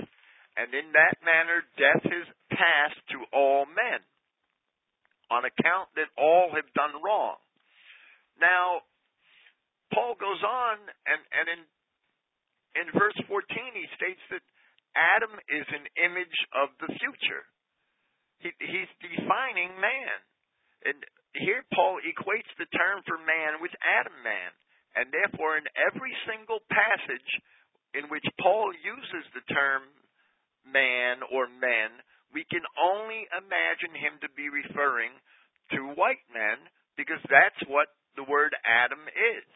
and 0.60 0.76
in 0.76 0.92
that 0.92 1.16
manner 1.24 1.64
death 1.80 2.04
is 2.04 2.28
passed 2.52 3.00
to 3.08 3.24
all 3.32 3.64
men 3.64 4.04
on 5.32 5.46
account 5.46 5.90
that 5.96 6.10
all 6.18 6.52
have 6.54 6.68
done 6.74 7.02
wrong 7.02 7.38
now 8.40 8.86
Paul 9.94 10.16
goes 10.20 10.42
on 10.44 10.78
and, 11.08 11.22
and 11.32 11.48
in 11.48 11.62
in 12.76 12.92
verse 12.92 13.16
14, 13.32 13.40
he 13.72 13.88
states 13.96 14.20
that 14.30 14.44
Adam 14.96 15.32
is 15.48 15.68
an 15.72 15.88
image 15.96 16.38
of 16.52 16.76
the 16.84 16.92
future. 17.00 17.48
He, 18.44 18.52
he's 18.60 18.92
defining 19.00 19.80
man. 19.80 20.16
And 20.84 21.00
here 21.40 21.64
Paul 21.72 22.04
equates 22.04 22.52
the 22.60 22.68
term 22.76 23.00
for 23.08 23.16
man 23.16 23.64
with 23.64 23.72
Adam 23.80 24.16
man. 24.24 24.52
And 24.96 25.12
therefore, 25.12 25.56
in 25.56 25.68
every 25.76 26.12
single 26.28 26.64
passage 26.68 27.32
in 27.96 28.12
which 28.12 28.28
Paul 28.40 28.72
uses 28.76 29.24
the 29.32 29.44
term 29.48 29.88
man 30.68 31.24
or 31.32 31.48
men, 31.48 32.00
we 32.36 32.44
can 32.52 32.68
only 32.76 33.24
imagine 33.32 33.96
him 33.96 34.20
to 34.20 34.30
be 34.36 34.52
referring 34.52 35.16
to 35.72 35.96
white 35.96 36.22
men 36.30 36.60
because 37.00 37.24
that's 37.32 37.64
what 37.72 37.88
the 38.20 38.28
word 38.28 38.52
Adam 38.68 39.08
is 39.08 39.48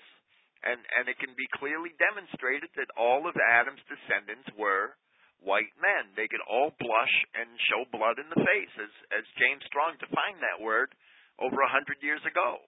and 0.64 0.80
and 1.00 1.08
it 1.08 1.20
can 1.20 1.32
be 1.40 1.48
clearly 1.56 1.96
demonstrated 1.96 2.72
that 2.76 2.92
all 3.00 3.28
of 3.28 3.36
Adam's 3.40 3.84
descendants 3.88 4.48
were 4.60 4.96
white 5.40 5.72
men. 5.80 6.12
They 6.20 6.28
could 6.28 6.44
all 6.44 6.76
blush 6.76 7.16
and 7.36 7.48
show 7.72 7.88
blood 7.96 8.20
in 8.20 8.28
the 8.28 8.44
face, 8.44 8.74
as 8.76 8.94
as 9.16 9.40
James 9.40 9.64
Strong 9.72 10.04
defined 10.04 10.44
that 10.44 10.60
word 10.60 10.92
over 11.40 11.64
a 11.64 11.72
hundred 11.72 12.04
years 12.04 12.24
ago. 12.28 12.60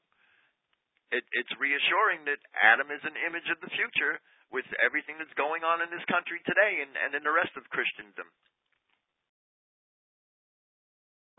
It, 1.12 1.28
it's 1.36 1.52
reassuring 1.60 2.24
that 2.32 2.40
Adam 2.56 2.88
is 2.88 3.04
an 3.04 3.20
image 3.28 3.52
of 3.52 3.60
the 3.60 3.74
future 3.76 4.24
with 4.48 4.64
everything 4.80 5.20
that's 5.20 5.36
going 5.36 5.60
on 5.60 5.84
in 5.84 5.92
this 5.92 6.08
country 6.08 6.40
today 6.48 6.80
and, 6.80 6.96
and 6.96 7.12
in 7.12 7.24
the 7.28 7.36
rest 7.36 7.52
of 7.60 7.68
Christendom. 7.68 8.32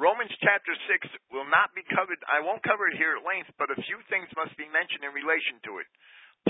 Romans 0.03 0.35
chapter 0.43 0.75
6 0.75 1.31
will 1.31 1.47
not 1.47 1.71
be 1.79 1.87
covered, 1.95 2.19
I 2.27 2.43
won't 2.43 2.67
cover 2.67 2.91
it 2.91 2.99
here 2.99 3.15
at 3.15 3.23
length, 3.23 3.55
but 3.55 3.71
a 3.71 3.79
few 3.87 4.03
things 4.11 4.27
must 4.35 4.51
be 4.59 4.67
mentioned 4.67 5.07
in 5.07 5.15
relation 5.15 5.63
to 5.63 5.79
it. 5.79 5.87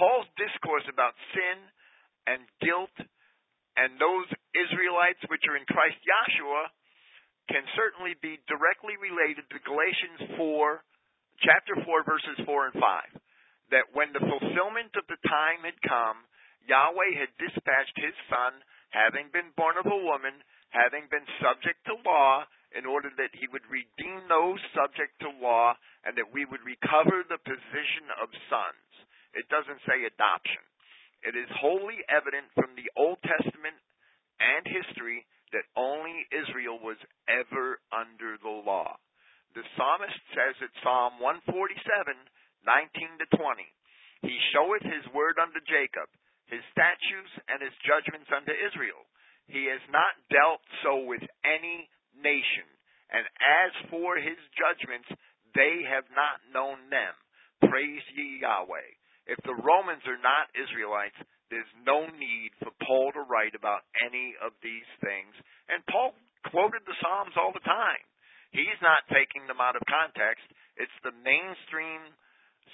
Paul's 0.00 0.24
discourse 0.40 0.88
about 0.88 1.12
sin 1.36 1.60
and 2.32 2.40
guilt 2.64 2.96
and 3.76 4.00
those 4.00 4.24
Israelites 4.56 5.20
which 5.28 5.44
are 5.44 5.60
in 5.60 5.68
Christ 5.68 6.00
Yahshua 6.00 6.72
can 7.52 7.68
certainly 7.76 8.16
be 8.24 8.40
directly 8.48 8.96
related 8.96 9.44
to 9.52 9.68
Galatians 9.68 10.32
4, 10.40 11.44
chapter 11.44 11.76
4, 11.84 12.08
verses 12.08 12.40
4 12.48 12.72
and 12.72 12.76
5. 12.80 13.20
That 13.76 13.92
when 13.92 14.16
the 14.16 14.24
fulfillment 14.24 14.96
of 14.96 15.04
the 15.12 15.20
time 15.28 15.68
had 15.68 15.76
come, 15.84 16.24
Yahweh 16.64 17.20
had 17.20 17.36
dispatched 17.36 18.00
his 18.00 18.16
Son, 18.32 18.64
having 18.96 19.28
been 19.28 19.52
born 19.60 19.76
of 19.76 19.84
a 19.84 20.04
woman, 20.08 20.40
having 20.72 21.04
been 21.12 21.28
subject 21.36 21.84
to 21.84 22.00
law, 22.00 22.48
in 22.76 22.86
order 22.86 23.10
that 23.16 23.34
he 23.36 23.48
would 23.48 23.64
redeem 23.68 24.28
those 24.28 24.60
subject 24.72 25.18
to 25.20 25.30
law, 25.40 25.76
and 26.04 26.16
that 26.16 26.32
we 26.32 26.44
would 26.44 26.64
recover 26.64 27.22
the 27.26 27.40
position 27.40 28.06
of 28.20 28.32
sons. 28.48 28.88
It 29.32 29.48
doesn't 29.48 29.84
say 29.88 30.04
adoption. 30.04 30.62
It 31.22 31.38
is 31.38 31.48
wholly 31.62 32.02
evident 32.10 32.50
from 32.58 32.74
the 32.74 32.90
Old 32.98 33.22
Testament 33.22 33.78
and 34.42 34.66
history 34.66 35.24
that 35.54 35.68
only 35.76 36.26
Israel 36.32 36.80
was 36.82 36.98
ever 37.28 37.78
under 37.92 38.40
the 38.40 38.56
law. 38.64 38.96
The 39.54 39.62
psalmist 39.76 40.16
says 40.32 40.56
at 40.64 40.72
Psalm 40.80 41.20
147, 41.20 41.76
19 42.64 43.20
to 43.20 43.26
20, 43.36 43.62
He 44.24 44.36
showeth 44.56 44.82
His 44.82 45.04
word 45.12 45.36
unto 45.36 45.60
Jacob, 45.68 46.08
His 46.48 46.64
statutes 46.72 47.32
and 47.52 47.60
His 47.60 47.76
judgments 47.84 48.32
unto 48.32 48.50
Israel. 48.50 49.04
He 49.46 49.68
has 49.68 49.84
not 49.92 50.16
dealt 50.32 50.64
so 50.80 51.04
with 51.04 51.22
any 51.44 51.86
nation, 52.22 52.66
and 53.10 53.26
as 53.42 53.72
for 53.90 54.16
His 54.16 54.38
judgments, 54.56 55.10
they 55.52 55.84
have 55.84 56.08
not 56.16 56.40
known 56.48 56.88
them. 56.88 57.12
Praise 57.68 58.02
ye 58.16 58.40
Yahweh. 58.40 58.90
If 59.26 59.38
the 59.44 59.54
Romans 59.54 60.02
are 60.08 60.18
not 60.18 60.50
Israelites, 60.56 61.18
there's 61.52 61.68
no 61.84 62.08
need 62.08 62.56
for 62.58 62.72
Paul 62.82 63.12
to 63.12 63.28
write 63.28 63.54
about 63.54 63.84
any 64.00 64.34
of 64.40 64.56
these 64.64 64.88
things. 65.04 65.36
And 65.68 65.84
Paul 65.86 66.16
quoted 66.48 66.82
the 66.88 66.96
Psalms 66.98 67.36
all 67.36 67.52
the 67.52 67.62
time. 67.62 68.02
He's 68.50 68.80
not 68.80 69.06
taking 69.12 69.46
them 69.46 69.60
out 69.60 69.76
of 69.76 69.84
context. 69.84 70.44
It's 70.80 70.98
the 71.04 71.14
mainstream 71.22 72.02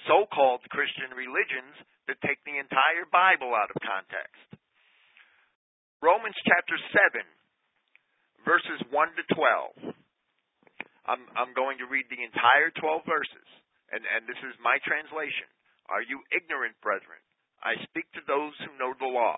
so 0.07 0.25
called 0.31 0.63
Christian 0.71 1.11
religions 1.11 1.75
that 2.07 2.23
take 2.23 2.39
the 2.47 2.57
entire 2.57 3.05
Bible 3.11 3.51
out 3.53 3.69
of 3.69 3.79
context. 3.83 4.47
Romans 5.99 6.35
chapter 6.47 6.79
7, 7.19 7.23
verses 8.49 8.81
1 8.89 9.13
to 9.13 9.23
12. 9.37 9.93
I'm, 11.05 11.21
I'm 11.37 11.53
going 11.53 11.77
to 11.85 11.85
read 11.85 12.09
the 12.09 12.25
entire 12.25 12.73
12 12.81 13.05
verses, 13.05 13.49
and, 13.93 14.01
and 14.01 14.25
this 14.25 14.41
is 14.41 14.57
my 14.57 14.81
translation. 14.81 15.45
Are 15.85 16.01
you 16.01 16.17
ignorant, 16.33 16.73
brethren? 16.81 17.21
I 17.61 17.77
speak 17.85 18.09
to 18.17 18.25
those 18.25 18.57
who 18.65 18.73
know 18.81 18.97
the 18.97 19.05
law, 19.05 19.37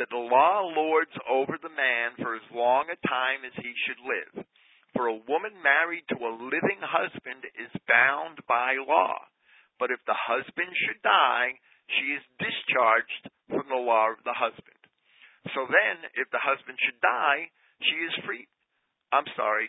that 0.00 0.08
the 0.08 0.24
law 0.24 0.64
lords 0.72 1.12
over 1.28 1.60
the 1.60 1.72
man 1.72 2.16
for 2.16 2.32
as 2.32 2.48
long 2.48 2.88
a 2.88 2.96
time 3.04 3.44
as 3.44 3.52
he 3.60 3.76
should 3.84 4.00
live. 4.00 4.48
For 4.96 5.12
a 5.12 5.24
woman 5.28 5.60
married 5.60 6.08
to 6.16 6.24
a 6.24 6.32
living 6.40 6.80
husband 6.80 7.44
is 7.60 7.84
bound 7.84 8.40
by 8.48 8.80
law. 8.80 9.20
But 9.76 9.92
if 9.92 10.00
the 10.08 10.16
husband 10.16 10.72
should 10.72 11.04
die, 11.04 11.60
she 11.92 12.16
is 12.16 12.24
discharged 12.40 13.24
from 13.52 13.68
the 13.68 13.84
law 13.84 14.16
of 14.16 14.24
the 14.24 14.32
husband. 14.32 14.80
So 15.52 15.68
then, 15.68 16.08
if 16.16 16.32
the 16.32 16.40
husband 16.40 16.80
should 16.80 16.96
die, 17.04 17.52
she 17.82 17.96
is 18.06 18.14
free. 18.24 18.48
I'm 19.12 19.28
sorry. 19.36 19.68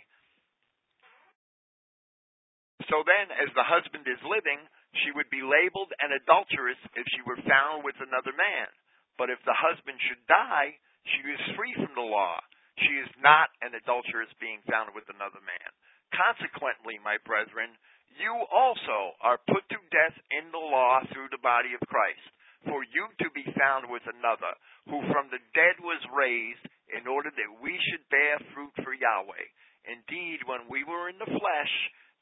So 2.87 3.03
then, 3.03 3.35
as 3.35 3.51
the 3.51 3.67
husband 3.67 4.07
is 4.07 4.21
living, 4.23 4.63
she 5.03 5.11
would 5.11 5.27
be 5.27 5.43
labeled 5.43 5.91
an 5.99 6.15
adulteress 6.15 6.79
if 6.95 7.03
she 7.11 7.21
were 7.27 7.39
found 7.43 7.83
with 7.83 7.99
another 7.99 8.31
man. 8.31 8.71
But 9.19 9.27
if 9.27 9.43
the 9.43 9.57
husband 9.57 9.99
should 9.99 10.23
die, 10.29 10.79
She 11.07 11.23
is 11.23 11.55
free 11.55 11.71
from 11.79 11.95
the 11.95 12.03
law. 12.03 12.35
She 12.83 12.93
is 12.99 13.09
not 13.23 13.49
an 13.63 13.73
adulteress 13.73 14.29
being 14.43 14.59
found 14.67 14.91
with 14.91 15.07
another 15.07 15.39
man. 15.39 15.69
Consequently, 16.11 16.99
my 16.99 17.17
brethren, 17.23 17.71
you 18.19 18.31
also 18.51 19.15
are 19.23 19.39
put 19.47 19.63
to 19.71 19.79
death 19.89 20.17
in 20.31 20.51
the 20.51 20.61
law 20.61 21.01
through 21.09 21.31
the 21.31 21.41
body 21.41 21.73
of 21.73 21.87
Christ, 21.87 22.23
for 22.65 22.81
you 22.81 23.05
to 23.21 23.29
be 23.35 23.45
found 23.53 23.89
with 23.91 24.03
another, 24.09 24.53
who 24.89 25.03
from 25.13 25.29
the 25.29 25.43
dead 25.53 25.77
was 25.83 26.01
raised, 26.09 26.65
in 26.89 27.05
order 27.05 27.29
that 27.29 27.51
we 27.61 27.75
should 27.91 28.03
bear 28.09 28.39
fruit 28.55 28.73
for 28.81 28.95
Yahweh. 28.95 29.45
Indeed, 29.85 30.47
when 30.47 30.67
we 30.71 30.83
were 30.83 31.11
in 31.11 31.19
the 31.19 31.29
flesh, 31.29 31.73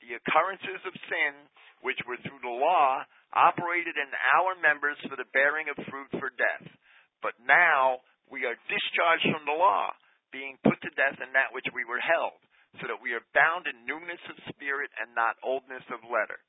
the 0.02 0.18
occurrences 0.18 0.82
of 0.86 1.06
sin, 1.08 1.34
which 1.82 2.02
were 2.06 2.20
through 2.22 2.42
the 2.42 2.58
law, 2.62 3.06
operated 3.34 3.98
in 3.98 4.10
our 4.38 4.58
members 4.58 4.98
for 5.06 5.18
the 5.18 5.30
bearing 5.34 5.70
of 5.70 5.78
fruit 5.90 6.10
for 6.18 6.34
death. 6.34 6.66
But 7.22 7.38
now 7.42 8.06
we 8.30 8.46
are 8.46 8.58
discharged 8.70 9.30
from 9.30 9.46
the 9.46 9.58
law, 9.58 9.94
being 10.34 10.58
put 10.66 10.82
to 10.82 10.98
death 10.98 11.18
in 11.22 11.34
that 11.34 11.54
which 11.54 11.70
we 11.74 11.86
were 11.86 12.02
held, 12.02 12.38
so 12.82 12.90
that 12.90 13.02
we 13.02 13.14
are 13.14 13.24
bound 13.34 13.70
in 13.70 13.86
newness 13.86 14.22
of 14.30 14.38
spirit 14.54 14.92
and 15.00 15.14
not 15.16 15.40
oldness 15.46 15.86
of 15.94 16.06
letter. 16.06 16.42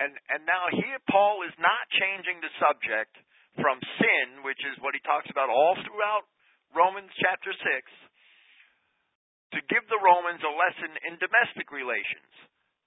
And 0.00 0.16
and 0.32 0.42
now 0.48 0.64
here 0.72 0.98
Paul 1.12 1.44
is 1.44 1.52
not 1.60 1.84
changing 2.00 2.40
the 2.40 2.52
subject 2.56 3.12
from 3.60 3.76
sin, 4.00 4.40
which 4.40 4.60
is 4.64 4.80
what 4.80 4.96
he 4.96 5.02
talks 5.04 5.28
about 5.28 5.52
all 5.52 5.76
throughout 5.84 6.24
Romans 6.72 7.12
chapter 7.20 7.52
6, 7.52 7.60
to 9.58 9.60
give 9.68 9.84
the 9.90 10.00
Romans 10.00 10.40
a 10.40 10.54
lesson 10.54 10.94
in 11.04 11.20
domestic 11.20 11.68
relations. 11.74 12.32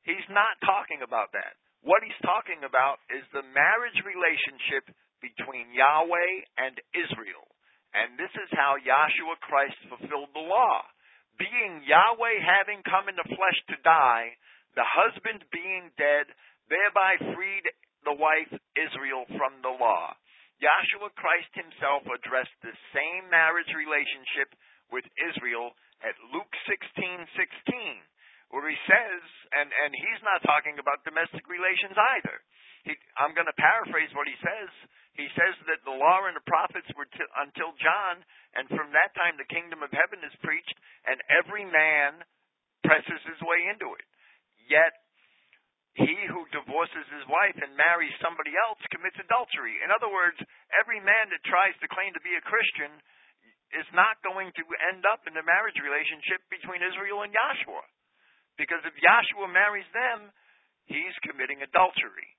He's 0.08 0.26
not 0.32 0.58
talking 0.64 1.04
about 1.04 1.36
that. 1.36 1.56
What 1.84 2.02
he's 2.02 2.18
talking 2.24 2.64
about 2.64 3.04
is 3.12 3.28
the 3.36 3.44
marriage 3.52 4.00
relationship 4.08 4.88
between 5.20 5.76
Yahweh 5.76 6.34
and 6.60 6.76
Israel. 6.96 7.48
And 7.92 8.16
this 8.16 8.32
is 8.40 8.50
how 8.56 8.80
Yahshua 8.80 9.38
Christ 9.44 9.78
fulfilled 9.92 10.32
the 10.34 10.48
law. 10.48 10.82
Being 11.38 11.84
Yahweh 11.84 12.40
having 12.42 12.82
come 12.88 13.12
in 13.12 13.20
the 13.20 13.32
flesh 13.36 13.60
to 13.70 13.78
die, 13.84 14.34
the 14.76 14.88
husband 14.88 15.44
being 15.52 15.92
dead, 16.00 16.32
thereby 16.74 17.22
freed 17.38 17.66
the 18.02 18.18
wife 18.18 18.50
Israel 18.74 19.30
from 19.38 19.62
the 19.62 19.70
law. 19.78 20.18
Yahshua 20.58 21.14
Christ 21.14 21.54
himself 21.54 22.02
addressed 22.10 22.56
the 22.66 22.74
same 22.96 23.30
marriage 23.30 23.70
relationship 23.78 24.50
with 24.90 25.06
Israel 25.30 25.78
at 26.02 26.18
Luke 26.34 26.50
16:16, 26.66 27.30
16, 27.38 28.02
where 28.50 28.66
he 28.66 28.78
says, 28.90 29.22
and 29.54 29.70
and 29.86 29.94
he's 29.94 30.24
not 30.26 30.42
talking 30.44 30.80
about 30.82 31.06
domestic 31.06 31.46
relations 31.46 31.98
either. 32.18 32.42
He, 32.84 32.98
I'm 33.16 33.34
going 33.34 33.48
to 33.48 33.56
paraphrase 33.56 34.12
what 34.12 34.28
he 34.28 34.36
says. 34.44 34.70
He 35.16 35.30
says 35.38 35.56
that 35.70 35.86
the 35.86 35.96
law 35.96 36.26
and 36.26 36.36
the 36.36 36.44
prophets 36.44 36.90
were 36.98 37.08
t- 37.08 37.34
until 37.40 37.72
John, 37.80 38.26
and 38.58 38.68
from 38.68 38.92
that 38.92 39.16
time 39.16 39.38
the 39.38 39.48
kingdom 39.48 39.86
of 39.86 39.94
heaven 39.94 40.20
is 40.26 40.36
preached, 40.44 40.76
and 41.06 41.22
every 41.32 41.64
man 41.64 42.26
presses 42.84 43.22
his 43.24 43.40
way 43.46 43.64
into 43.72 43.94
it. 43.96 44.08
Yet 44.68 45.03
he 45.94 46.14
who 46.26 46.50
divorces 46.50 47.06
his 47.14 47.26
wife 47.30 47.54
and 47.62 47.78
marries 47.78 48.14
somebody 48.18 48.58
else 48.58 48.82
commits 48.90 49.18
adultery. 49.22 49.78
In 49.86 49.94
other 49.94 50.10
words, 50.10 50.42
every 50.74 50.98
man 50.98 51.30
that 51.30 51.46
tries 51.46 51.78
to 51.86 51.92
claim 51.94 52.18
to 52.18 52.26
be 52.26 52.34
a 52.34 52.42
Christian 52.50 52.90
is 53.78 53.86
not 53.94 54.22
going 54.26 54.50
to 54.58 54.66
end 54.90 55.06
up 55.06 55.26
in 55.30 55.38
a 55.38 55.46
marriage 55.46 55.78
relationship 55.78 56.42
between 56.50 56.82
Israel 56.82 57.22
and 57.22 57.34
Yahshua. 57.34 57.86
Because 58.58 58.82
if 58.86 58.94
Yahshua 58.98 59.50
marries 59.50 59.90
them, 59.94 60.34
he's 60.90 61.14
committing 61.26 61.62
adultery. 61.62 62.30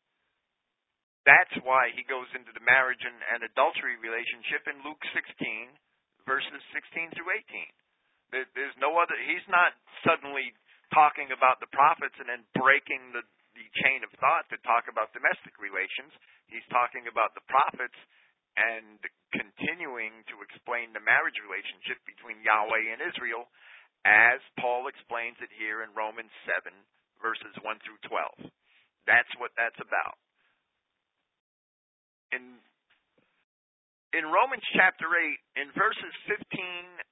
That's 1.26 1.54
why 1.64 1.94
he 1.94 2.04
goes 2.04 2.28
into 2.36 2.52
the 2.52 2.62
marriage 2.62 3.00
and, 3.02 3.18
and 3.32 3.40
adultery 3.46 3.96
relationship 3.96 4.66
in 4.68 4.82
Luke 4.84 5.00
16, 5.14 5.24
verses 6.28 6.62
16 6.74 7.16
through 7.16 7.30
18. 7.32 8.34
There, 8.34 8.46
there's 8.52 8.76
no 8.76 8.98
other, 9.00 9.16
he's 9.24 9.46
not 9.48 9.72
suddenly 10.04 10.52
talking 10.92 11.32
about 11.32 11.64
the 11.64 11.70
prophets 11.72 12.14
and 12.20 12.28
then 12.28 12.44
breaking 12.52 13.16
the, 13.16 13.24
the 13.54 13.66
chain 13.82 14.02
of 14.02 14.10
thought 14.18 14.46
to 14.50 14.58
talk 14.66 14.90
about 14.90 15.14
domestic 15.14 15.56
relations. 15.62 16.10
He's 16.50 16.66
talking 16.70 17.06
about 17.06 17.34
the 17.38 17.46
prophets 17.46 17.96
and 18.54 18.98
continuing 19.34 20.22
to 20.30 20.42
explain 20.46 20.94
the 20.94 21.02
marriage 21.02 21.38
relationship 21.42 21.98
between 22.06 22.42
Yahweh 22.46 22.94
and 22.94 23.02
Israel 23.02 23.50
as 24.06 24.38
Paul 24.60 24.86
explains 24.86 25.40
it 25.40 25.50
here 25.56 25.82
in 25.82 25.90
Romans 25.96 26.30
7, 26.46 26.70
verses 27.18 27.54
1 27.64 27.82
through 27.82 27.98
12. 28.06 28.52
That's 29.08 29.32
what 29.40 29.50
that's 29.56 29.78
about. 29.80 30.16
In 32.32 32.60
in 34.14 34.30
Romans 34.30 34.62
chapter 34.78 35.10
8, 35.10 35.58
in 35.58 35.74
verses 35.74 36.14
15 36.30 36.38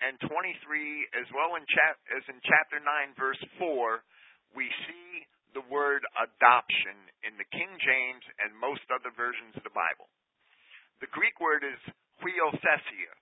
and 0.07 0.15
23, 0.23 1.19
as 1.19 1.27
well 1.35 1.59
in 1.59 1.67
chap- 1.67 1.99
as 2.15 2.23
in 2.31 2.39
chapter 2.47 2.79
9, 2.79 2.87
verse 3.19 3.43
4, 3.59 4.07
we 4.55 4.71
see 4.87 5.27
the 5.53 5.65
word 5.69 6.05
adoption 6.17 6.97
in 7.25 7.37
the 7.37 7.49
King 7.53 7.73
James 7.81 8.25
and 8.41 8.57
most 8.57 8.85
other 8.89 9.13
versions 9.13 9.57
of 9.57 9.65
the 9.65 9.77
Bible. 9.77 10.09
The 11.05 11.13
Greek 11.13 11.37
word 11.41 11.65
is 11.65 11.81
huiothesia. 12.21 13.15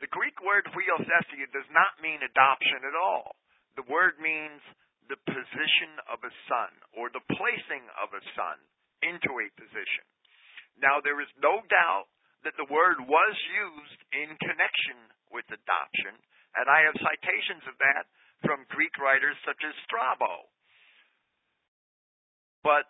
The 0.00 0.10
Greek 0.14 0.38
word 0.40 0.64
huiothesia 0.70 1.50
does 1.50 1.68
not 1.74 1.98
mean 2.00 2.22
adoption 2.22 2.86
at 2.86 2.96
all. 2.96 3.36
The 3.76 3.86
word 3.90 4.16
means 4.22 4.62
the 5.10 5.20
position 5.26 5.92
of 6.06 6.20
a 6.22 6.32
son 6.46 6.70
or 6.94 7.08
the 7.08 7.24
placing 7.32 7.84
of 7.98 8.12
a 8.12 8.22
son 8.36 8.60
into 9.02 9.32
a 9.40 9.48
position. 9.56 10.04
Now, 10.78 11.02
there 11.02 11.18
is 11.18 11.30
no 11.42 11.64
doubt 11.66 12.06
that 12.46 12.54
the 12.54 12.70
word 12.70 13.02
was 13.02 13.36
used 13.50 14.00
in 14.14 14.30
connection 14.38 14.98
with 15.34 15.48
adoption, 15.50 16.14
and 16.54 16.70
I 16.70 16.86
have 16.86 17.02
citations 17.02 17.66
of 17.66 17.74
that 17.82 18.06
from 18.46 18.68
Greek 18.70 18.94
writers 19.02 19.34
such 19.42 19.58
as 19.66 19.74
Strabo. 19.84 20.46
But 22.68 22.84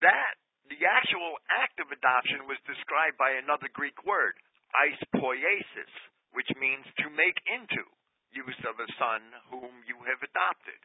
that 0.00 0.34
the 0.72 0.80
actual 0.80 1.36
act 1.60 1.76
of 1.76 1.92
adoption 1.92 2.48
was 2.48 2.56
described 2.64 3.20
by 3.20 3.36
another 3.36 3.68
Greek 3.76 4.00
word, 4.08 4.32
eispoiesis, 4.72 5.92
which 6.32 6.48
means 6.56 6.88
to 7.04 7.12
make 7.12 7.36
into 7.44 7.84
use 8.32 8.60
of 8.64 8.80
a 8.80 8.88
son 8.96 9.20
whom 9.52 9.84
you 9.84 10.00
have 10.08 10.24
adopted. 10.24 10.80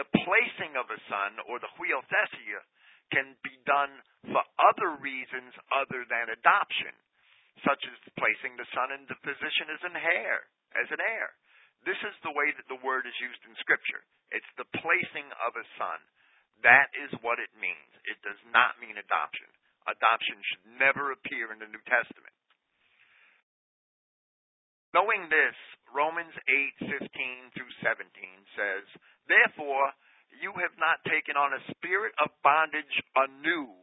The 0.00 0.08
placing 0.24 0.72
of 0.80 0.88
a 0.88 1.00
son, 1.04 1.36
or 1.44 1.60
the 1.60 1.68
huiothesia, 1.76 2.64
can 3.12 3.36
be 3.44 3.60
done 3.68 4.00
for 4.32 4.40
other 4.56 4.96
reasons 5.04 5.52
other 5.68 6.08
than 6.08 6.32
adoption, 6.32 6.96
such 7.60 7.84
as 7.84 8.14
placing 8.16 8.56
the 8.56 8.70
son 8.72 8.88
in 8.96 9.04
the 9.04 9.20
position 9.20 9.68
as 9.68 9.84
an 9.84 10.00
heir, 10.00 10.48
as 10.80 10.88
an 10.88 11.04
heir. 11.04 11.36
This 11.84 11.98
is 12.04 12.16
the 12.20 12.36
way 12.36 12.52
that 12.52 12.68
the 12.68 12.82
word 12.84 13.08
is 13.08 13.16
used 13.24 13.40
in 13.48 13.56
Scripture. 13.60 14.04
It's 14.30 14.52
the 14.60 14.68
placing 14.78 15.28
of 15.40 15.56
a 15.56 15.64
son. 15.80 16.00
That 16.60 16.92
is 16.92 17.10
what 17.24 17.40
it 17.40 17.50
means. 17.56 17.90
It 18.04 18.20
does 18.20 18.40
not 18.52 18.76
mean 18.78 19.00
adoption. 19.00 19.48
Adoption 19.88 20.36
should 20.44 20.66
never 20.76 21.10
appear 21.10 21.50
in 21.52 21.58
the 21.58 21.72
New 21.72 21.80
Testament. 21.88 22.36
Knowing 24.92 25.30
this, 25.30 25.56
Romans 25.94 26.34
8:15 26.48 27.50
through 27.52 27.72
17 27.80 28.44
says, 28.54 28.84
"Therefore 29.26 29.94
you 30.30 30.52
have 30.52 30.76
not 30.78 31.02
taken 31.04 31.36
on 31.36 31.54
a 31.54 31.64
spirit 31.74 32.14
of 32.18 32.42
bondage 32.42 33.02
anew 33.16 33.74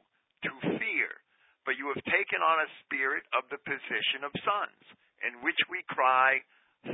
to 0.43 0.79
fear, 0.79 1.21
but 1.65 1.77
you 1.77 1.87
have 1.89 2.03
taken 2.05 2.41
on 2.41 2.59
a 2.59 2.73
spirit 2.83 3.25
of 3.33 3.49
the 3.49 3.57
position 3.57 4.23
of 4.23 4.31
sons, 4.43 4.83
in 5.23 5.41
which 5.41 5.59
we 5.67 5.83
cry, 5.83 6.43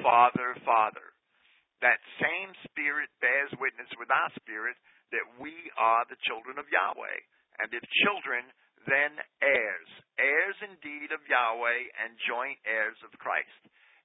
Father, 0.01 0.55
Father." 0.65 1.13
That 1.81 1.99
same 2.21 2.55
spirit 2.63 3.09
bears 3.19 3.51
witness 3.59 3.89
with 3.99 4.09
our 4.09 4.31
spirit 4.39 4.77
that 5.11 5.27
we 5.37 5.53
are 5.77 6.05
the 6.05 6.19
children 6.23 6.57
of 6.57 6.69
Yahweh. 6.71 7.19
And 7.59 7.73
if 7.73 7.83
children, 8.07 8.51
then 8.87 9.19
heirs, 9.41 9.89
heirs 10.17 10.55
indeed 10.61 11.11
of 11.11 11.27
Yahweh 11.27 11.81
and 12.03 12.17
joint 12.27 12.59
heirs 12.65 12.97
of 13.03 13.11
Christ. 13.19 13.61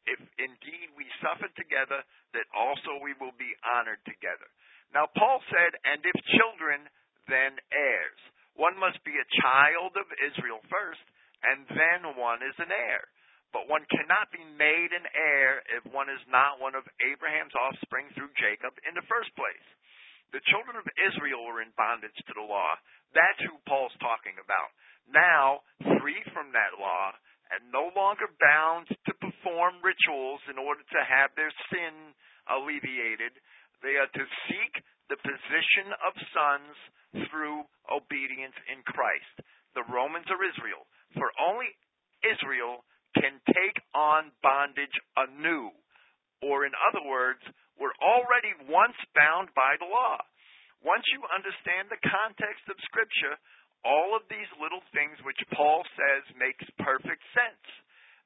If 0.06 0.20
indeed 0.38 0.90
we 0.96 1.06
suffer 1.20 1.48
together, 1.54 2.02
that 2.32 2.48
also 2.54 2.98
we 3.02 3.14
will 3.20 3.34
be 3.36 3.54
honored 3.62 4.00
together. 4.04 4.48
Now, 4.94 5.06
Paul 5.06 5.42
said, 5.52 5.76
and 5.84 6.00
if 6.00 6.16
children, 6.38 6.88
then 7.28 7.60
heirs. 7.72 8.20
One 8.56 8.78
must 8.80 9.04
be 9.04 9.14
a 9.14 9.34
child 9.42 9.96
of 9.96 10.08
Israel 10.32 10.64
first, 10.72 11.04
and 11.44 11.68
then 11.68 12.16
one 12.16 12.42
is 12.42 12.56
an 12.58 12.72
heir. 12.72 13.04
But 13.52 13.68
one 13.68 13.88
cannot 13.88 14.28
be 14.28 14.44
made 14.44 14.92
an 14.92 15.08
heir 15.16 15.64
if 15.72 15.86
one 15.88 16.12
is 16.12 16.20
not 16.28 16.60
one 16.60 16.76
of 16.76 16.84
Abraham's 17.00 17.56
offspring 17.56 18.12
through 18.12 18.32
Jacob 18.36 18.76
in 18.84 18.92
the 18.92 19.08
first 19.08 19.32
place. 19.36 19.68
The 20.36 20.44
children 20.52 20.76
of 20.76 20.84
Israel 21.08 21.48
were 21.48 21.64
in 21.64 21.72
bondage 21.72 22.16
to 22.28 22.34
the 22.36 22.44
law. 22.44 22.76
That's 23.16 23.40
who 23.48 23.56
Paul's 23.64 23.96
talking 24.04 24.36
about. 24.36 24.68
Now, 25.08 25.64
free 25.96 26.20
from 26.36 26.52
that 26.52 26.76
law, 26.76 27.16
and 27.48 27.72
no 27.72 27.88
longer 27.96 28.28
bound 28.36 28.92
to 28.92 29.12
perform 29.24 29.80
rituals 29.80 30.44
in 30.52 30.60
order 30.60 30.84
to 30.84 31.00
have 31.00 31.32
their 31.32 31.52
sin 31.72 32.12
alleviated, 32.44 33.32
they 33.80 33.96
are 33.96 34.10
to 34.12 34.26
seek 34.44 34.72
the 35.08 35.16
position 35.24 35.88
of 36.04 36.12
sons 36.36 36.76
through 37.32 37.64
obedience 37.88 38.56
in 38.68 38.84
Christ. 38.84 39.48
The 39.72 39.88
Romans 39.88 40.28
are 40.28 40.44
Israel, 40.44 40.84
for 41.16 41.32
only 41.40 41.72
Israel 42.20 42.84
can 43.18 43.42
take 43.50 43.78
on 43.94 44.30
bondage 44.42 44.94
anew. 45.18 45.74
Or, 46.40 46.62
in 46.62 46.72
other 46.78 47.02
words, 47.02 47.42
we're 47.74 47.96
already 47.98 48.54
once 48.70 48.96
bound 49.14 49.50
by 49.58 49.74
the 49.78 49.90
law. 49.90 50.22
Once 50.82 51.02
you 51.10 51.22
understand 51.34 51.90
the 51.90 52.06
context 52.06 52.62
of 52.70 52.78
Scripture, 52.86 53.34
all 53.82 54.14
of 54.14 54.26
these 54.30 54.50
little 54.58 54.82
things 54.94 55.18
which 55.26 55.38
Paul 55.54 55.82
says 55.98 56.22
makes 56.38 56.62
perfect 56.78 57.22
sense. 57.34 57.66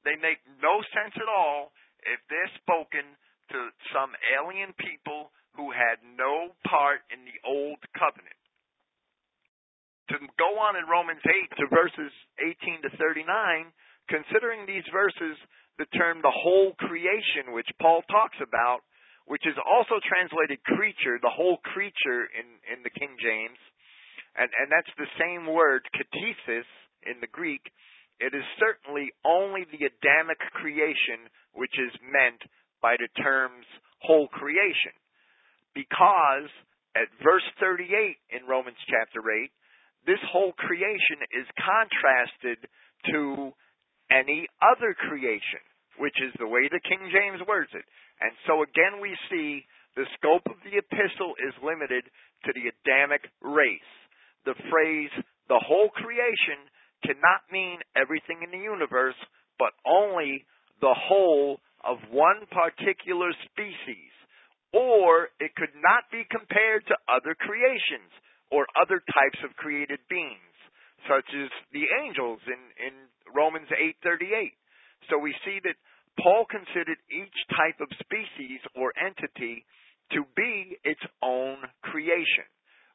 They 0.04 0.16
make 0.20 0.40
no 0.60 0.84
sense 0.92 1.16
at 1.16 1.28
all 1.28 1.72
if 2.04 2.20
they're 2.28 2.52
spoken 2.60 3.16
to 3.52 3.58
some 3.92 4.12
alien 4.36 4.72
people 4.76 5.32
who 5.56 5.68
had 5.72 6.00
no 6.16 6.56
part 6.64 7.04
in 7.12 7.24
the 7.28 7.36
old 7.44 7.80
covenant. 7.96 8.40
To 10.10 10.16
go 10.36 10.60
on 10.60 10.76
in 10.76 10.88
Romans 10.88 11.22
8 11.24 11.60
to 11.60 11.64
verses 11.72 12.12
18 12.40 12.84
to 12.84 12.90
39, 12.96 13.72
considering 14.08 14.66
these 14.66 14.86
verses, 14.92 15.36
the 15.78 15.88
term 15.96 16.20
the 16.22 16.32
whole 16.32 16.74
creation, 16.78 17.52
which 17.52 17.68
Paul 17.80 18.02
talks 18.10 18.36
about, 18.42 18.80
which 19.26 19.46
is 19.46 19.56
also 19.62 20.02
translated 20.02 20.62
creature, 20.64 21.18
the 21.22 21.32
whole 21.32 21.58
creature 21.62 22.26
in, 22.34 22.58
in 22.66 22.82
the 22.82 22.90
King 22.90 23.14
James, 23.22 23.58
and, 24.36 24.50
and 24.50 24.68
that's 24.72 24.90
the 24.96 25.10
same 25.20 25.46
word, 25.46 25.84
ktisis, 25.94 26.68
in 27.04 27.20
the 27.20 27.30
Greek. 27.30 27.62
It 28.20 28.34
is 28.34 28.46
certainly 28.58 29.10
only 29.26 29.66
the 29.66 29.86
Adamic 29.86 30.38
creation 30.54 31.26
which 31.54 31.74
is 31.74 31.92
meant 32.00 32.40
by 32.80 32.96
the 32.96 33.10
terms 33.22 33.66
whole 34.00 34.28
creation. 34.28 34.94
Because 35.74 36.50
at 36.94 37.08
verse 37.22 37.44
38 37.60 37.88
in 38.30 38.46
Romans 38.48 38.78
chapter 38.88 39.20
8, 39.20 39.50
this 40.06 40.20
whole 40.30 40.52
creation 40.52 41.22
is 41.30 41.46
contrasted 41.56 42.58
to 43.10 43.52
any 44.12 44.46
other 44.60 44.92
creation, 44.92 45.64
which 45.96 46.16
is 46.20 46.32
the 46.38 46.46
way 46.46 46.68
the 46.68 46.84
King 46.84 47.08
James 47.08 47.40
words 47.48 47.72
it. 47.72 47.84
And 48.20 48.32
so 48.46 48.62
again 48.62 49.00
we 49.00 49.16
see 49.32 49.64
the 49.96 50.04
scope 50.20 50.44
of 50.46 50.60
the 50.64 50.76
epistle 50.76 51.32
is 51.40 51.52
limited 51.64 52.04
to 52.44 52.50
the 52.52 52.68
Adamic 52.68 53.24
race. 53.40 53.92
The 54.44 54.56
phrase, 54.68 55.12
the 55.48 55.60
whole 55.60 55.88
creation, 55.90 56.60
cannot 57.04 57.42
mean 57.50 57.82
everything 57.96 58.40
in 58.46 58.50
the 58.50 58.62
universe, 58.62 59.18
but 59.58 59.74
only 59.84 60.44
the 60.80 60.94
whole 60.94 61.58
of 61.84 61.98
one 62.10 62.46
particular 62.50 63.30
species. 63.50 64.12
Or 64.72 65.28
it 65.38 65.52
could 65.54 65.74
not 65.76 66.08
be 66.10 66.24
compared 66.30 66.86
to 66.88 66.96
other 67.10 67.34
creations 67.36 68.08
or 68.50 68.64
other 68.80 69.02
types 69.12 69.40
of 69.44 69.56
created 69.56 70.00
beings, 70.08 70.51
such 71.08 71.28
as 71.34 71.50
the 71.72 71.86
angels 72.04 72.40
in, 72.46 72.62
in 72.78 72.94
Romans 73.34 73.68
8:38. 73.70 74.52
So 75.10 75.18
we 75.18 75.34
see 75.44 75.58
that 75.64 75.76
Paul 76.20 76.44
considered 76.48 76.98
each 77.10 77.38
type 77.56 77.80
of 77.80 77.88
species 77.98 78.60
or 78.76 78.92
entity 78.98 79.64
to 80.12 80.24
be 80.36 80.76
its 80.84 81.00
own 81.22 81.58
creation. 81.82 82.44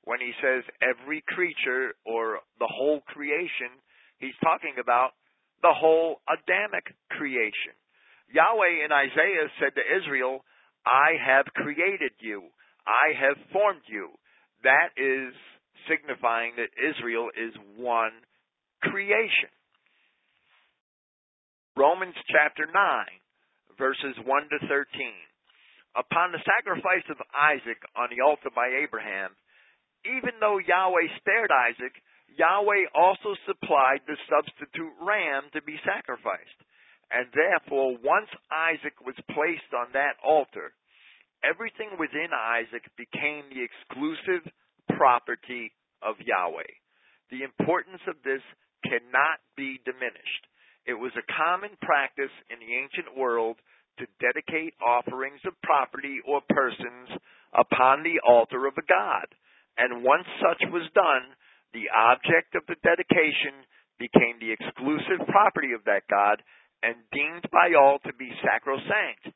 When 0.04 0.20
he 0.22 0.32
says 0.42 0.64
every 0.80 1.24
creature 1.28 1.96
or 2.06 2.40
the 2.60 2.70
whole 2.70 3.02
creation, 3.02 3.76
he's 4.20 4.38
talking 4.42 4.76
about 4.80 5.12
the 5.62 5.74
whole 5.74 6.22
Adamic 6.30 6.96
creation. 7.10 7.76
Yahweh 8.32 8.86
in 8.86 8.92
Isaiah 8.92 9.50
said 9.60 9.74
to 9.76 9.84
Israel, 9.84 10.46
I 10.86 11.18
have 11.20 11.46
created 11.56 12.14
you. 12.20 12.44
I 12.86 13.12
have 13.20 13.36
formed 13.52 13.84
you. 13.88 14.12
That 14.64 14.96
is 14.96 15.34
signifying 15.86 16.58
that 16.58 16.74
Israel 16.74 17.30
is 17.38 17.54
one 17.78 18.14
creation. 18.82 19.54
Romans 21.78 22.18
chapter 22.34 22.66
9, 22.66 22.74
verses 23.78 24.18
1 24.26 24.26
to 24.26 24.60
13. 24.66 25.14
Upon 25.94 26.34
the 26.34 26.42
sacrifice 26.42 27.06
of 27.10 27.22
Isaac 27.34 27.78
on 27.94 28.10
the 28.10 28.26
altar 28.26 28.50
by 28.50 28.82
Abraham, 28.82 29.38
even 30.06 30.42
though 30.42 30.58
Yahweh 30.58 31.10
spared 31.22 31.50
Isaac, 31.54 31.94
Yahweh 32.38 32.94
also 32.94 33.34
supplied 33.46 34.06
the 34.06 34.18
substitute 34.30 34.94
ram 35.02 35.50
to 35.54 35.62
be 35.62 35.78
sacrificed. 35.82 36.60
And 37.10 37.30
therefore, 37.32 37.98
once 38.04 38.30
Isaac 38.52 38.98
was 39.02 39.16
placed 39.32 39.72
on 39.74 39.94
that 39.94 40.20
altar, 40.22 40.74
everything 41.42 41.96
within 41.98 42.34
Isaac 42.34 42.84
became 42.98 43.48
the 43.50 43.64
exclusive 43.64 44.44
property 44.98 45.72
of 46.02 46.18
Yahweh. 46.18 46.74
The 47.30 47.46
importance 47.46 48.02
of 48.10 48.18
this 48.26 48.42
cannot 48.84 49.38
be 49.56 49.80
diminished. 49.86 50.44
It 50.86 50.98
was 50.98 51.12
a 51.14 51.30
common 51.30 51.78
practice 51.84 52.34
in 52.50 52.58
the 52.58 52.74
ancient 52.74 53.14
world 53.14 53.62
to 54.00 54.08
dedicate 54.22 54.74
offerings 54.82 55.42
of 55.46 55.54
property 55.62 56.18
or 56.26 56.42
persons 56.50 57.14
upon 57.54 58.04
the 58.04 58.22
altar 58.26 58.66
of 58.66 58.78
a 58.78 58.86
god. 58.86 59.28
And 59.78 60.04
once 60.04 60.26
such 60.42 60.62
was 60.72 60.88
done, 60.94 61.34
the 61.74 61.90
object 61.94 62.56
of 62.56 62.64
the 62.66 62.80
dedication 62.82 63.62
became 64.00 64.40
the 64.40 64.54
exclusive 64.54 65.26
property 65.28 65.74
of 65.74 65.84
that 65.86 66.08
god 66.10 66.42
and 66.82 66.96
deemed 67.12 67.46
by 67.52 67.74
all 67.74 68.00
to 68.06 68.14
be 68.14 68.30
sacrosanct. 68.46 69.34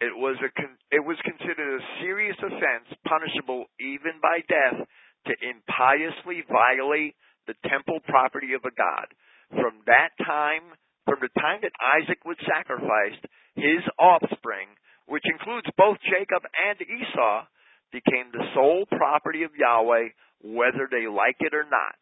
It 0.00 0.12
was 0.12 0.36
a 0.44 0.52
con- 0.52 0.78
it 0.92 1.04
was 1.04 1.16
considered 1.24 1.80
a 1.80 1.86
serious 2.04 2.36
offense 2.38 2.88
punishable 3.08 3.64
even 3.80 4.20
by 4.20 4.44
death 4.44 4.84
to 5.26 5.32
impiously 5.40 6.44
violate 6.46 7.16
the 7.46 7.56
temple 7.68 8.00
property 8.04 8.52
of 8.52 8.64
a 8.64 8.74
god. 8.76 9.08
From 9.56 9.80
that 9.86 10.12
time 10.20 10.76
from 11.06 11.22
the 11.22 11.30
time 11.40 11.62
that 11.62 11.72
Isaac 11.78 12.18
was 12.26 12.36
sacrificed, 12.42 13.22
his 13.54 13.80
offspring, 13.96 14.66
which 15.06 15.22
includes 15.24 15.70
both 15.78 15.96
Jacob 16.02 16.42
and 16.50 16.76
Esau, 16.82 17.46
became 17.94 18.34
the 18.34 18.42
sole 18.52 18.84
property 18.90 19.46
of 19.46 19.54
Yahweh, 19.54 20.10
whether 20.42 20.90
they 20.90 21.06
like 21.06 21.38
it 21.38 21.54
or 21.54 21.62
not. 21.62 21.94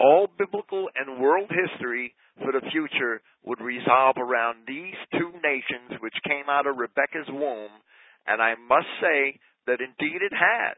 All 0.00 0.28
biblical 0.38 0.88
and 0.94 1.20
world 1.20 1.50
history 1.50 2.14
for 2.42 2.52
the 2.52 2.66
future 2.72 3.22
would 3.44 3.60
resolve 3.60 4.16
around 4.18 4.66
these 4.66 4.98
two 5.12 5.30
nations 5.42 6.00
which 6.00 6.14
came 6.26 6.50
out 6.50 6.66
of 6.66 6.76
Rebekah's 6.76 7.28
womb, 7.28 7.70
and 8.26 8.42
I 8.42 8.54
must 8.56 8.90
say 9.00 9.38
that 9.66 9.80
indeed 9.80 10.20
it 10.20 10.34
has. 10.34 10.76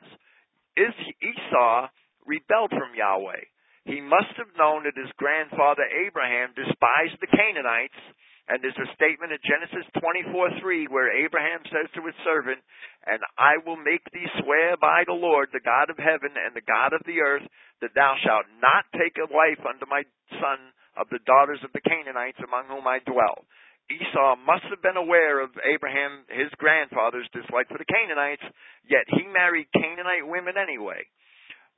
Is 0.76 0.94
Esau 1.22 1.88
rebelled 2.26 2.70
from 2.70 2.92
Yahweh. 2.98 3.46
He 3.87 4.02
must 4.02 4.35
have 4.37 4.50
known 4.59 4.83
that 4.85 4.98
his 4.98 5.11
grandfather 5.16 5.87
Abraham 5.87 6.50
despised 6.59 7.16
the 7.22 7.31
Canaanites, 7.31 8.02
and 8.48 8.62
there's 8.62 8.78
a 8.78 8.94
statement 8.94 9.32
in 9.32 9.38
Genesis 9.42 9.87
24:3 9.98 10.88
where 10.88 11.11
Abraham 11.11 11.64
says 11.66 11.90
to 11.94 12.06
his 12.06 12.14
servant, 12.22 12.62
"And 13.04 13.22
I 13.38 13.59
will 13.59 13.76
make 13.76 14.09
thee 14.11 14.28
swear 14.38 14.76
by 14.76 15.04
the 15.04 15.18
Lord, 15.18 15.50
the 15.50 15.61
God 15.61 15.90
of 15.90 15.98
heaven 15.98 16.37
and 16.37 16.54
the 16.54 16.61
God 16.61 16.92
of 16.92 17.02
the 17.04 17.20
earth, 17.20 17.46
that 17.80 17.94
thou 17.94 18.16
shalt 18.16 18.46
not 18.61 18.87
take 18.92 19.18
a 19.18 19.26
wife 19.26 19.64
unto 19.66 19.87
my 19.87 20.04
son 20.40 20.72
of 20.96 21.09
the 21.11 21.18
daughters 21.20 21.62
of 21.64 21.72
the 21.72 21.80
Canaanites 21.80 22.38
among 22.40 22.66
whom 22.66 22.87
I 22.87 23.00
dwell." 23.00 23.44
Esau 23.88 24.37
must 24.37 24.64
have 24.64 24.82
been 24.82 24.96
aware 24.96 25.38
of 25.38 25.56
Abraham, 25.62 26.24
his 26.28 26.52
grandfather's 26.54 27.28
dislike 27.30 27.68
for 27.68 27.78
the 27.78 27.85
Canaanites, 27.85 28.42
yet 28.85 29.09
he 29.09 29.22
married 29.24 29.70
Canaanite 29.72 30.26
women 30.26 30.56
anyway 30.56 31.06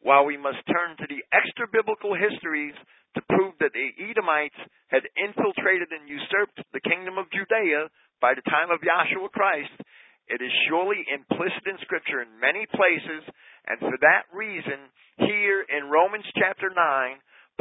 while 0.01 0.25
we 0.25 0.37
must 0.37 0.65
turn 0.67 0.97
to 0.97 1.07
the 1.09 1.25
extra 1.33 1.67
biblical 1.67 2.15
histories 2.15 2.75
to 3.15 3.23
prove 3.33 3.55
that 3.61 3.73
the 3.73 3.89
Edomites 3.97 4.59
had 4.89 5.09
infiltrated 5.17 5.89
and 5.93 6.09
usurped 6.09 6.61
the 6.73 6.85
kingdom 6.85 7.17
of 7.17 7.31
Judea 7.33 7.89
by 8.21 8.35
the 8.35 8.45
time 8.51 8.69
of 8.69 8.85
Yahshua 8.85 9.31
Christ, 9.33 9.75
it 10.29 10.45
is 10.45 10.53
surely 10.69 11.09
implicit 11.09 11.65
in 11.65 11.81
Scripture 11.81 12.21
in 12.21 12.37
many 12.37 12.69
places, 12.69 13.25
and 13.65 13.81
for 13.81 13.97
that 14.05 14.29
reason, 14.29 14.93
here 15.17 15.65
in 15.65 15.89
Romans 15.89 16.29
chapter 16.37 16.69
9, 16.69 16.77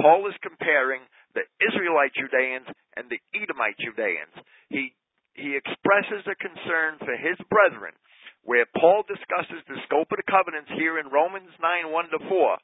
Paul 0.03 0.27
is 0.27 0.35
comparing 0.43 1.01
the 1.33 1.47
Israelite 1.63 2.13
Judeans 2.13 2.67
and 2.99 3.07
the 3.07 3.21
Edomite 3.31 3.79
Judeans. 3.79 4.35
He, 4.67 4.93
he 5.33 5.55
expresses 5.55 6.27
a 6.27 6.35
concern 6.35 6.99
for 6.99 7.15
his 7.15 7.39
brethren 7.47 7.95
where 8.43 8.67
Paul 8.77 9.03
discusses 9.07 9.63
the 9.67 9.79
scope 9.87 10.11
of 10.11 10.19
the 10.19 10.31
covenants 10.31 10.71
here 10.75 10.99
in 10.99 11.11
Romans 11.11 11.51
9 11.59 11.91
1 11.91 12.15
to 12.15 12.19
4. 12.31 12.57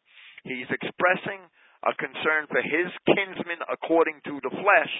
He's 0.43 0.69
expressing 0.71 1.43
a 1.83 1.93
concern 1.99 2.47
for 2.47 2.63
his 2.63 2.89
kinsmen 3.07 3.59
according 3.67 4.23
to 4.25 4.39
the 4.41 4.53
flesh, 4.55 4.93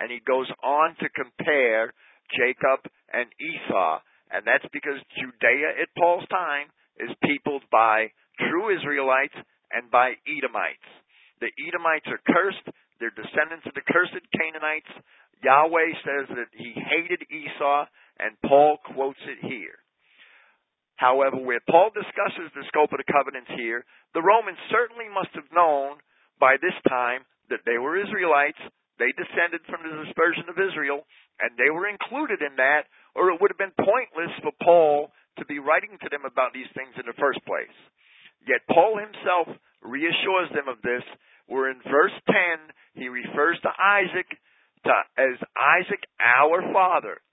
and 0.00 0.10
he 0.10 0.24
goes 0.24 0.48
on 0.64 0.96
to 1.00 1.08
compare 1.12 1.92
Jacob 2.32 2.88
and 3.12 3.28
Esau. 3.36 4.00
And 4.32 4.46
that's 4.46 4.66
because 4.72 5.02
Judea 5.18 5.76
at 5.82 5.92
Paul's 5.98 6.26
time 6.30 6.72
is 6.96 7.10
peopled 7.24 7.66
by 7.70 8.14
true 8.38 8.72
Israelites 8.72 9.36
and 9.72 9.90
by 9.90 10.16
Edomites. 10.24 10.86
The 11.40 11.52
Edomites 11.66 12.08
are 12.08 12.22
cursed. 12.24 12.66
They're 12.98 13.14
descendants 13.16 13.66
of 13.66 13.74
the 13.74 13.84
cursed 13.84 14.24
Canaanites. 14.32 14.92
Yahweh 15.42 15.90
says 16.04 16.26
that 16.36 16.52
he 16.52 16.76
hated 16.76 17.24
Esau, 17.32 17.88
and 18.20 18.36
Paul 18.44 18.76
quotes 18.92 19.20
it 19.24 19.40
here. 19.40 19.80
However, 21.00 21.40
where 21.40 21.64
Paul 21.64 21.88
discusses 21.96 22.52
the 22.52 22.68
scope 22.68 22.92
of 22.92 23.00
the 23.00 23.08
covenants 23.08 23.48
here, 23.56 23.88
the 24.12 24.20
Romans 24.20 24.60
certainly 24.68 25.08
must 25.08 25.32
have 25.32 25.48
known 25.48 25.96
by 26.40 26.56
this 26.56 26.74
time 26.88 27.22
that 27.52 27.62
they 27.68 27.76
were 27.76 28.00
Israelites, 28.00 28.58
They 29.00 29.16
descended 29.16 29.64
from 29.64 29.80
the 29.80 30.04
dispersion 30.04 30.44
of 30.52 30.60
Israel, 30.60 31.08
and 31.40 31.56
they 31.56 31.72
were 31.72 31.88
included 31.88 32.44
in 32.44 32.60
that, 32.60 32.84
or 33.16 33.32
it 33.32 33.40
would 33.40 33.48
have 33.48 33.56
been 33.56 33.72
pointless 33.80 34.28
for 34.44 34.52
Paul 34.60 35.08
to 35.40 35.48
be 35.48 35.56
writing 35.56 35.96
to 36.04 36.12
them 36.12 36.28
about 36.28 36.52
these 36.52 36.68
things 36.76 36.92
in 37.00 37.08
the 37.08 37.16
first 37.16 37.40
place. 37.48 37.72
Yet 38.44 38.60
Paul 38.68 39.00
himself 39.00 39.56
reassures 39.80 40.52
them 40.52 40.68
of 40.68 40.84
this, 40.84 41.00
where 41.48 41.72
in 41.72 41.80
verse 41.88 42.12
10 42.28 43.00
he 43.00 43.08
refers 43.08 43.56
to 43.64 43.72
Isaac 43.72 44.28
to, 44.84 44.92
as 45.16 45.40
Isaac 45.56 46.04
our 46.20 46.60
father, 46.68 47.24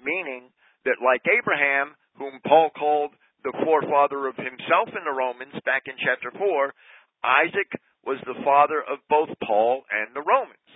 meaning 0.00 0.48
that 0.88 1.04
like 1.04 1.28
Abraham, 1.28 1.92
whom 2.16 2.40
Paul 2.48 2.72
called 2.72 3.12
the 3.44 3.52
forefather 3.68 4.28
of 4.32 4.36
himself 4.40 4.88
in 4.96 5.04
the 5.04 5.12
Romans 5.12 5.60
back 5.68 5.84
in 5.84 6.00
chapter 6.00 6.32
4, 6.32 6.72
Isaac 7.20 7.68
was 8.04 8.18
the 8.24 8.38
father 8.44 8.80
of 8.80 8.98
both 9.08 9.28
Paul 9.44 9.82
and 9.90 10.14
the 10.14 10.24
Romans. 10.24 10.70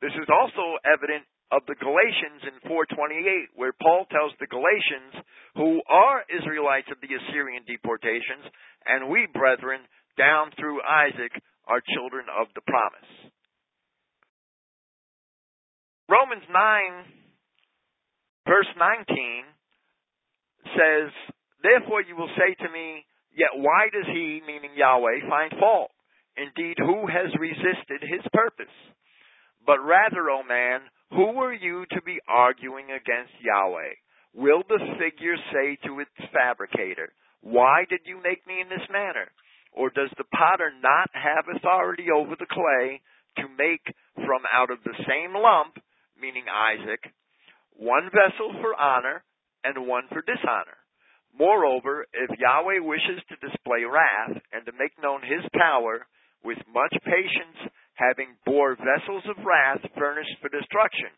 This 0.00 0.14
is 0.14 0.30
also 0.30 0.78
evident 0.86 1.26
of 1.50 1.64
the 1.66 1.80
Galatians 1.80 2.44
in 2.44 2.60
428, 2.68 3.56
where 3.56 3.72
Paul 3.80 4.04
tells 4.12 4.36
the 4.36 4.46
Galatians, 4.52 5.24
who 5.56 5.80
are 5.88 6.28
Israelites 6.28 6.92
of 6.92 7.00
the 7.00 7.08
Assyrian 7.08 7.64
deportations, 7.64 8.44
and 8.84 9.08
we, 9.08 9.26
brethren, 9.32 9.80
down 10.20 10.52
through 10.54 10.84
Isaac, 10.84 11.32
are 11.66 11.80
children 11.96 12.28
of 12.28 12.52
the 12.54 12.64
promise. 12.68 13.10
Romans 16.08 16.44
9, 16.48 16.54
verse 18.46 18.72
19, 18.76 19.44
says, 20.76 21.08
Therefore 21.64 22.04
you 22.04 22.16
will 22.16 22.32
say 22.36 22.54
to 22.60 22.68
me, 22.72 23.04
Yet 23.32 23.54
why 23.54 23.88
does 23.92 24.06
he, 24.06 24.40
meaning 24.46 24.72
Yahweh, 24.74 25.28
find 25.28 25.52
fault? 25.60 25.92
Indeed, 26.38 26.78
who 26.78 27.06
has 27.10 27.34
resisted 27.38 27.98
his 28.06 28.22
purpose? 28.32 28.72
But 29.66 29.82
rather, 29.82 30.30
O 30.30 30.42
man, 30.46 30.80
who 31.10 31.42
are 31.42 31.52
you 31.52 31.84
to 31.90 32.00
be 32.02 32.20
arguing 32.28 32.86
against 32.94 33.34
Yahweh? 33.42 33.98
Will 34.34 34.62
the 34.68 34.78
figure 35.02 35.36
say 35.52 35.76
to 35.84 35.98
its 35.98 36.14
fabricator, 36.32 37.10
Why 37.42 37.84
did 37.90 38.00
you 38.04 38.22
make 38.22 38.46
me 38.46 38.60
in 38.60 38.68
this 38.68 38.86
manner? 38.88 39.32
Or 39.72 39.90
does 39.90 40.10
the 40.16 40.30
potter 40.30 40.70
not 40.80 41.10
have 41.12 41.48
authority 41.50 42.06
over 42.14 42.36
the 42.38 42.46
clay 42.46 43.00
to 43.38 43.48
make 43.58 43.84
from 44.14 44.42
out 44.52 44.70
of 44.70 44.78
the 44.84 44.94
same 45.08 45.34
lump, 45.34 45.74
meaning 46.20 46.44
Isaac, 46.48 47.02
one 47.74 48.10
vessel 48.10 48.54
for 48.62 48.78
honor 48.78 49.24
and 49.64 49.88
one 49.88 50.06
for 50.08 50.22
dishonor? 50.22 50.78
Moreover, 51.36 52.06
if 52.12 52.38
Yahweh 52.38 52.80
wishes 52.80 53.22
to 53.28 53.36
display 53.48 53.84
wrath 53.84 54.40
and 54.52 54.64
to 54.66 54.72
make 54.72 54.94
known 55.02 55.22
his 55.22 55.44
power, 55.52 56.06
with 56.44 56.58
much 56.72 56.94
patience, 57.04 57.72
having 57.94 58.38
bore 58.46 58.76
vessels 58.76 59.24
of 59.26 59.42
wrath 59.44 59.82
furnished 59.98 60.38
for 60.40 60.48
destruction, 60.48 61.10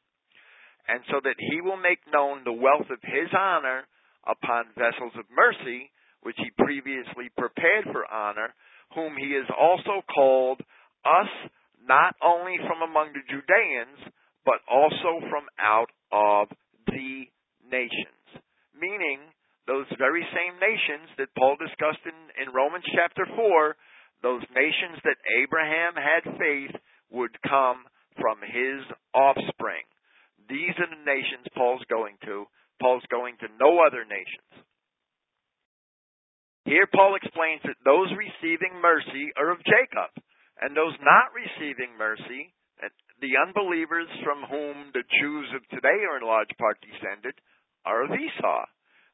and 0.88 1.04
so 1.10 1.20
that 1.22 1.36
he 1.38 1.60
will 1.60 1.76
make 1.76 2.00
known 2.12 2.42
the 2.44 2.56
wealth 2.56 2.88
of 2.90 3.00
his 3.02 3.28
honor 3.36 3.84
upon 4.26 4.72
vessels 4.76 5.12
of 5.16 5.28
mercy, 5.28 5.90
which 6.22 6.36
he 6.38 6.50
previously 6.56 7.28
prepared 7.36 7.84
for 7.92 8.08
honor, 8.10 8.52
whom 8.94 9.16
he 9.16 9.32
has 9.36 9.48
also 9.56 10.02
called 10.08 10.60
us 11.04 11.30
not 11.86 12.14
only 12.20 12.56
from 12.66 12.82
among 12.82 13.12
the 13.12 13.24
Judeans, 13.28 14.12
but 14.44 14.60
also 14.68 15.20
from 15.28 15.48
out 15.60 15.90
of 16.12 16.48
the 16.86 17.28
nations. 17.64 18.24
Meaning, 18.76 19.20
those 19.66 19.86
very 19.98 20.24
same 20.34 20.56
nations 20.58 21.08
that 21.18 21.32
Paul 21.36 21.56
discussed 21.56 22.02
in, 22.04 22.16
in 22.40 22.52
Romans 22.52 22.84
chapter 22.90 23.24
4 23.36 23.76
those 24.22 24.42
nations 24.54 25.00
that 25.04 25.20
Abraham 25.42 25.94
had 25.96 26.24
faith 26.36 26.74
would 27.10 27.34
come 27.42 27.84
from 28.20 28.38
his 28.44 28.84
offspring. 29.14 29.84
These 30.48 30.76
are 30.78 30.90
the 30.90 31.04
nations 31.06 31.46
Paul's 31.56 31.84
going 31.88 32.16
to. 32.26 32.44
Paul's 32.80 33.06
going 33.10 33.36
to 33.40 33.48
no 33.60 33.80
other 33.84 34.04
nations. 34.04 34.50
Here 36.64 36.86
Paul 36.86 37.16
explains 37.16 37.62
that 37.64 37.80
those 37.84 38.12
receiving 38.12 38.78
mercy 38.80 39.32
are 39.36 39.50
of 39.50 39.64
Jacob, 39.64 40.12
and 40.60 40.76
those 40.76 40.94
not 41.00 41.32
receiving 41.32 41.96
mercy, 41.96 42.52
the 43.20 43.36
unbelievers 43.36 44.08
from 44.24 44.48
whom 44.48 44.92
the 44.96 45.04
Jews 45.20 45.48
of 45.52 45.60
today 45.68 46.04
are 46.08 46.16
in 46.16 46.24
large 46.24 46.52
part 46.56 46.80
descended, 46.80 47.36
are 47.84 48.04
of 48.04 48.10
Esau. 48.12 48.64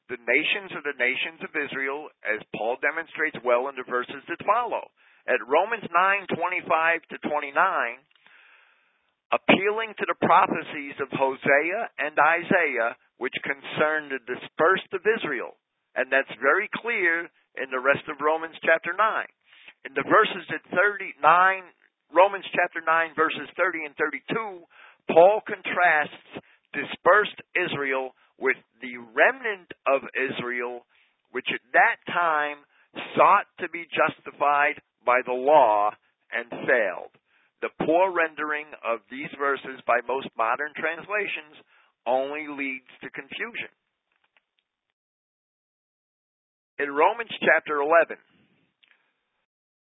The 0.09 0.23
nations 0.23 0.71
are 0.71 0.87
the 0.87 0.99
nations 1.03 1.43
of 1.43 1.51
Israel, 1.51 2.07
as 2.23 2.39
Paul 2.55 2.79
demonstrates 2.79 3.43
well 3.43 3.67
in 3.67 3.75
the 3.75 3.91
verses 3.91 4.23
that 4.29 4.47
follow. 4.47 4.87
At 5.27 5.43
Romans 5.43 5.83
9:25 5.91 7.03
to 7.11 7.19
29, 7.19 7.99
appealing 9.33 9.95
to 9.99 10.07
the 10.07 10.15
prophecies 10.23 10.95
of 11.01 11.11
Hosea 11.11 11.91
and 11.99 12.15
Isaiah, 12.19 12.97
which 13.19 13.35
concern 13.43 14.09
the 14.09 14.23
dispersed 14.23 14.93
of 14.95 15.03
Israel, 15.07 15.59
and 15.97 16.13
that's 16.13 16.33
very 16.39 16.69
clear 16.69 17.29
in 17.57 17.71
the 17.71 17.81
rest 17.81 18.07
of 18.07 18.21
Romans 18.21 18.55
chapter 18.63 18.93
9. 18.93 19.27
In 19.87 19.95
the 19.95 20.07
verses 20.07 20.47
at 20.55 20.63
39, 20.71 21.19
Romans 22.13 22.47
chapter 22.55 22.81
9, 22.81 23.15
verses 23.15 23.49
30 23.57 23.87
and 23.87 23.97
32, 23.97 24.67
Paul 25.11 25.41
contrasts 25.43 26.15
dispersed 26.73 27.41
Israel 27.57 28.15
with 28.39 28.57
the 28.81 28.97
remnant 28.97 29.73
of 29.87 30.03
Israel, 30.13 30.85
which 31.33 31.49
at 31.53 31.65
that 31.73 31.99
time 32.13 32.59
sought 33.17 33.49
to 33.61 33.69
be 33.69 33.89
justified 33.89 34.81
by 35.05 35.21
the 35.25 35.33
law 35.33 35.91
and 36.33 36.51
failed. 36.51 37.13
The 37.63 37.73
poor 37.85 38.13
rendering 38.13 38.69
of 38.85 39.01
these 39.11 39.33
verses 39.39 39.81
by 39.87 40.05
most 40.07 40.29
modern 40.37 40.73
translations 40.77 41.57
only 42.07 42.47
leads 42.49 42.89
to 43.03 43.11
confusion. 43.11 43.73
In 46.79 46.93
Romans 46.93 47.33
chapter 47.41 47.81
11, 47.81 48.21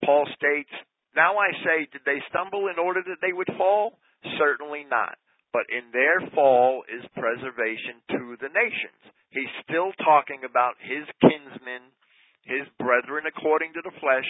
Paul 0.04 0.26
states, 0.32 0.72
Now 1.16 1.36
I 1.38 1.52
say, 1.60 1.92
did 1.92 2.08
they 2.08 2.24
stumble 2.32 2.72
in 2.72 2.80
order 2.80 3.04
that 3.04 3.20
they 3.22 3.34
would 3.34 3.52
fall? 3.58 4.00
Certainly 4.40 4.88
not 4.90 5.20
but 5.56 5.72
in 5.72 5.88
their 5.96 6.20
fall 6.36 6.84
is 6.92 7.16
preservation 7.16 8.04
to 8.12 8.36
the 8.44 8.52
nations. 8.52 9.00
He's 9.32 9.64
still 9.64 9.96
talking 10.04 10.44
about 10.44 10.76
his 10.84 11.08
kinsmen, 11.24 11.96
his 12.44 12.68
brethren 12.76 13.24
according 13.24 13.72
to 13.80 13.84
the 13.88 13.96
flesh, 14.04 14.28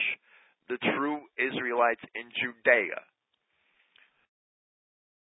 the 0.70 0.78
true 0.94 1.26
Israelites 1.34 2.06
in 2.14 2.30
Judea. 2.30 3.02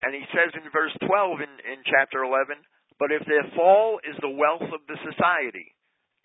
And 0.02 0.10
he 0.10 0.26
says 0.34 0.50
in 0.58 0.66
verse 0.74 0.90
12 1.06 1.38
in, 1.38 1.54
in 1.70 1.86
chapter 1.86 2.26
11, 2.26 2.58
But 2.98 3.14
if 3.14 3.22
their 3.30 3.46
fall 3.54 4.02
is 4.02 4.18
the 4.18 4.34
wealth 4.34 4.74
of 4.74 4.82
the 4.90 4.98
society, 5.06 5.70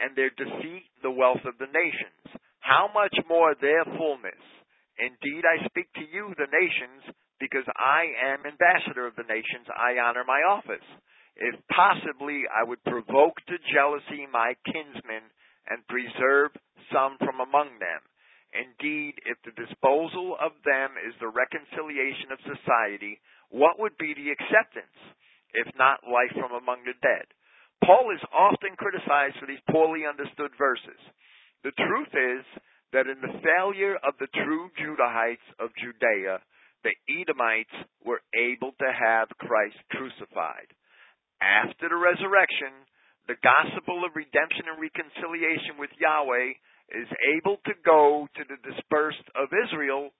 and 0.01 0.17
their 0.17 0.33
defeat 0.33 0.89
the 1.05 1.13
wealth 1.13 1.45
of 1.45 1.53
the 1.61 1.69
nations, 1.69 2.41
how 2.65 2.89
much 2.89 3.13
more 3.29 3.53
their 3.53 3.85
fullness? 3.85 4.41
Indeed, 4.97 5.45
I 5.45 5.69
speak 5.69 5.93
to 6.01 6.05
you, 6.09 6.33
the 6.33 6.49
nations, 6.49 7.13
because 7.39 7.65
I 7.77 8.33
am 8.33 8.45
ambassador 8.45 9.05
of 9.05 9.15
the 9.15 9.27
nations, 9.29 9.69
I 9.69 10.01
honor 10.01 10.25
my 10.25 10.41
office. 10.45 10.85
If 11.37 11.53
possibly 11.69 12.49
I 12.49 12.65
would 12.65 12.83
provoke 12.83 13.37
to 13.45 13.67
jealousy 13.69 14.25
my 14.25 14.57
kinsmen 14.65 15.29
and 15.69 15.85
preserve 15.85 16.51
some 16.89 17.17
from 17.21 17.37
among 17.39 17.77
them. 17.77 18.01
Indeed, 18.55 19.21
if 19.27 19.37
the 19.45 19.53
disposal 19.53 20.39
of 20.39 20.55
them 20.65 20.97
is 20.97 21.13
the 21.19 21.29
reconciliation 21.29 22.31
of 22.33 22.41
society, 22.47 23.19
what 23.53 23.77
would 23.77 23.97
be 23.99 24.15
the 24.15 24.33
acceptance, 24.33 24.97
if 25.53 25.67
not 25.77 26.07
life 26.07 26.33
from 26.33 26.55
among 26.55 26.87
the 26.87 26.97
dead? 27.03 27.27
Paul 27.83 28.09
is 28.09 28.23
often 28.33 28.73
criticized 28.79 29.37
for 29.37 29.45
these 29.45 29.61
poorly 29.69 30.09
understood 30.09 30.51
verses. 30.57 30.97
The 31.61 31.75
truth 31.75 32.13
is 32.17 32.43
that 32.93 33.05
in 33.05 33.21
the 33.21 33.37
failure 33.43 33.99
of 34.01 34.17
the 34.17 34.31
true 34.31 34.71
Judahites 34.79 35.45
of 35.59 35.69
Judea, 35.77 36.41
the 36.83 36.95
Edomites 37.09 37.73
were 38.05 38.21
able 38.33 38.71
to 38.79 38.89
have 38.91 39.29
Christ 39.41 39.77
crucified. 39.91 40.69
After 41.41 41.89
the 41.89 41.97
resurrection, 41.97 42.73
the 43.27 43.39
gospel 43.43 44.05
of 44.05 44.15
redemption 44.15 44.71
and 44.71 44.79
reconciliation 44.79 45.77
with 45.77 45.91
Yahweh 45.99 46.57
is 46.95 47.09
able 47.35 47.59
to 47.67 47.75
go 47.83 48.27
to 48.35 48.43
the 48.47 48.59
dispersed 48.63 49.27
of 49.35 49.51
Israel, 49.51 50.15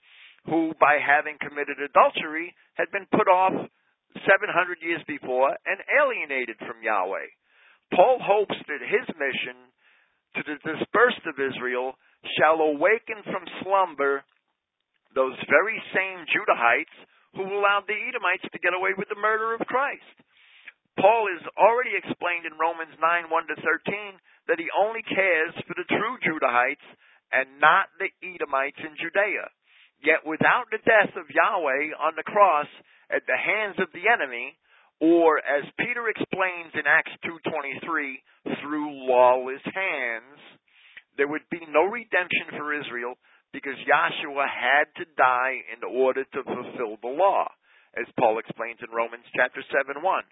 who, 0.45 0.76
by 0.80 0.99
having 0.99 1.39
committed 1.39 1.80
adultery, 1.80 2.53
had 2.76 2.91
been 2.91 3.08
put 3.12 3.28
off 3.32 3.55
700 4.14 4.84
years 4.84 5.01
before 5.08 5.55
and 5.66 5.80
alienated 5.88 6.58
from 6.60 6.84
Yahweh. 6.84 7.32
Paul 7.95 8.20
hopes 8.20 8.55
that 8.68 8.84
his 8.84 9.08
mission 9.16 9.72
to 10.36 10.43
the 10.43 10.60
dispersed 10.60 11.24
of 11.26 11.39
Israel 11.39 11.95
shall 12.36 12.60
awaken 12.60 13.24
from 13.24 13.47
slumber 13.64 14.24
those 15.16 15.38
very 15.47 15.80
same 15.93 16.26
Judahites 16.32 16.95
who 17.36 17.45
allowed 17.45 17.86
the 17.86 17.97
Edomites 17.97 18.47
to 18.51 18.64
get 18.64 18.74
away 18.74 18.97
with 18.97 19.10
the 19.10 19.20
murder 19.20 19.53
of 19.53 19.68
Christ. 19.68 20.18
Paul 20.97 21.30
has 21.30 21.45
already 21.53 21.93
explained 21.93 22.49
in 22.49 22.58
Romans 22.58 22.97
9 22.97 23.30
1 23.30 23.53
to 23.53 23.55
13 23.62 24.18
that 24.49 24.58
he 24.58 24.68
only 24.74 25.05
cares 25.05 25.53
for 25.70 25.78
the 25.78 25.86
true 25.86 26.18
Judahites 26.26 26.88
and 27.30 27.62
not 27.62 27.93
the 28.01 28.10
Edomites 28.26 28.82
in 28.82 28.97
Judea. 28.97 29.45
Yet 30.01 30.26
without 30.26 30.70
the 30.74 30.82
death 30.82 31.14
of 31.14 31.30
Yahweh 31.30 31.93
on 32.01 32.18
the 32.18 32.26
cross 32.26 32.70
at 33.14 33.26
the 33.30 33.38
hands 33.38 33.78
of 33.78 33.93
the 33.93 34.10
enemy, 34.10 34.58
or 34.99 35.38
as 35.38 35.66
Peter 35.78 36.10
explains 36.10 36.74
in 36.74 36.89
Acts 36.89 37.14
2:23, 37.22 38.24
through 38.62 38.89
lawless 39.05 39.62
hands, 39.64 40.39
there 41.18 41.28
would 41.28 41.47
be 41.49 41.62
no 41.70 41.86
redemption 41.86 42.58
for 42.58 42.74
Israel 42.74 43.18
because 43.54 43.78
Yahshua 43.88 44.45
had 44.48 44.91
to 44.98 45.06
die 45.18 45.64
in 45.72 45.84
order 45.84 46.24
to 46.24 46.43
fulfill 46.43 46.98
the 47.02 47.14
law, 47.14 47.48
as 47.95 48.06
Paul 48.20 48.39
explains 48.39 48.80
in 48.84 48.93
Romans 48.93 49.26
chapter 49.34 49.64
7:1. 49.72 50.24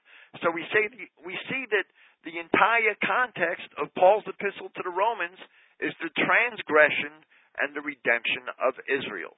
So 0.44 0.52
we 0.52 0.66
say 0.74 0.90
we 1.24 1.38
see 1.50 1.66
that 1.72 1.88
the 2.24 2.40
entire 2.40 2.96
context 3.04 3.70
of 3.78 3.94
Paul's 3.96 4.28
epistle 4.28 4.70
to 4.70 4.84
the 4.84 4.90
Romans 4.90 5.40
is 5.80 5.94
the 6.02 6.10
transgression 6.10 7.24
and 7.62 7.76
the 7.76 7.82
redemption 7.82 8.44
of 8.60 8.76
Israel. 8.88 9.38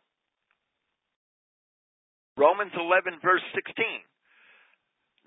Romans 2.38 2.74
11 2.78 3.20
verse 3.22 3.44
16. 3.54 4.02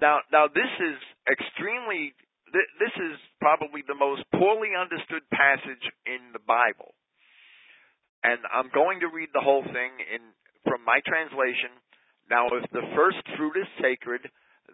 Now, 0.01 0.21
now 0.33 0.49
this 0.49 0.73
is 0.81 0.99
extremely. 1.31 2.15
This 2.51 2.95
is 2.99 3.15
probably 3.39 3.83
the 3.87 3.95
most 3.95 4.27
poorly 4.35 4.75
understood 4.75 5.23
passage 5.31 5.87
in 6.03 6.35
the 6.35 6.43
Bible, 6.43 6.99
and 8.23 8.41
I'm 8.53 8.71
going 8.73 9.01
to 9.01 9.12
read 9.12 9.31
the 9.33 9.45
whole 9.45 9.64
thing 9.64 9.93
in 10.12 10.23
from 10.64 10.85
my 10.85 11.01
translation. 11.07 11.73
Now, 12.29 12.47
if 12.53 12.68
the 12.71 12.87
first 12.95 13.23
fruit 13.37 13.57
is 13.57 13.66
sacred, 13.81 14.21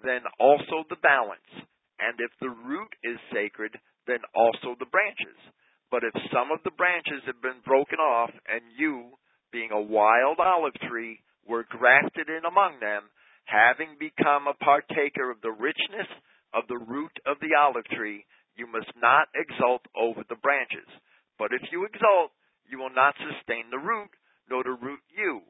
then 0.05 0.27
also 0.39 0.85
the 0.91 1.01
balance, 1.01 1.49
and 1.99 2.19
if 2.21 2.33
the 2.41 2.53
root 2.53 2.93
is 3.03 3.17
sacred, 3.33 3.73
then 4.07 4.21
also 4.35 4.77
the 4.79 4.91
branches. 4.91 5.39
But 5.91 6.05
if 6.05 6.13
some 6.35 6.51
of 6.51 6.61
the 6.65 6.75
branches 6.75 7.23
have 7.27 7.41
been 7.41 7.65
broken 7.65 7.99
off, 7.99 8.31
and 8.51 8.63
you, 8.77 9.17
being 9.53 9.71
a 9.73 9.81
wild 9.81 10.39
olive 10.43 10.77
tree, 10.91 11.23
were 11.47 11.65
grafted 11.71 12.29
in 12.29 12.45
among 12.45 12.81
them, 12.83 13.09
having 13.47 13.97
become 13.99 14.51
a 14.51 14.59
partaker 14.59 15.31
of 15.31 15.41
the 15.41 15.55
richness 15.55 16.11
of 16.53 16.67
the 16.69 16.79
root 16.79 17.15
of 17.25 17.39
the 17.41 17.55
olive 17.55 17.87
tree, 17.95 18.27
you 18.57 18.67
must 18.67 18.91
not 19.01 19.29
exult 19.33 19.87
over 19.95 20.25
the 20.29 20.41
branches. 20.43 20.89
But 21.39 21.53
if 21.53 21.63
you 21.71 21.85
exult, 21.87 22.33
you 22.71 22.79
will 22.79 22.95
not 22.95 23.15
sustain 23.19 23.71
the 23.71 23.83
root, 23.83 24.11
nor 24.51 24.63
the 24.63 24.77
root 24.79 25.03
you. 25.11 25.43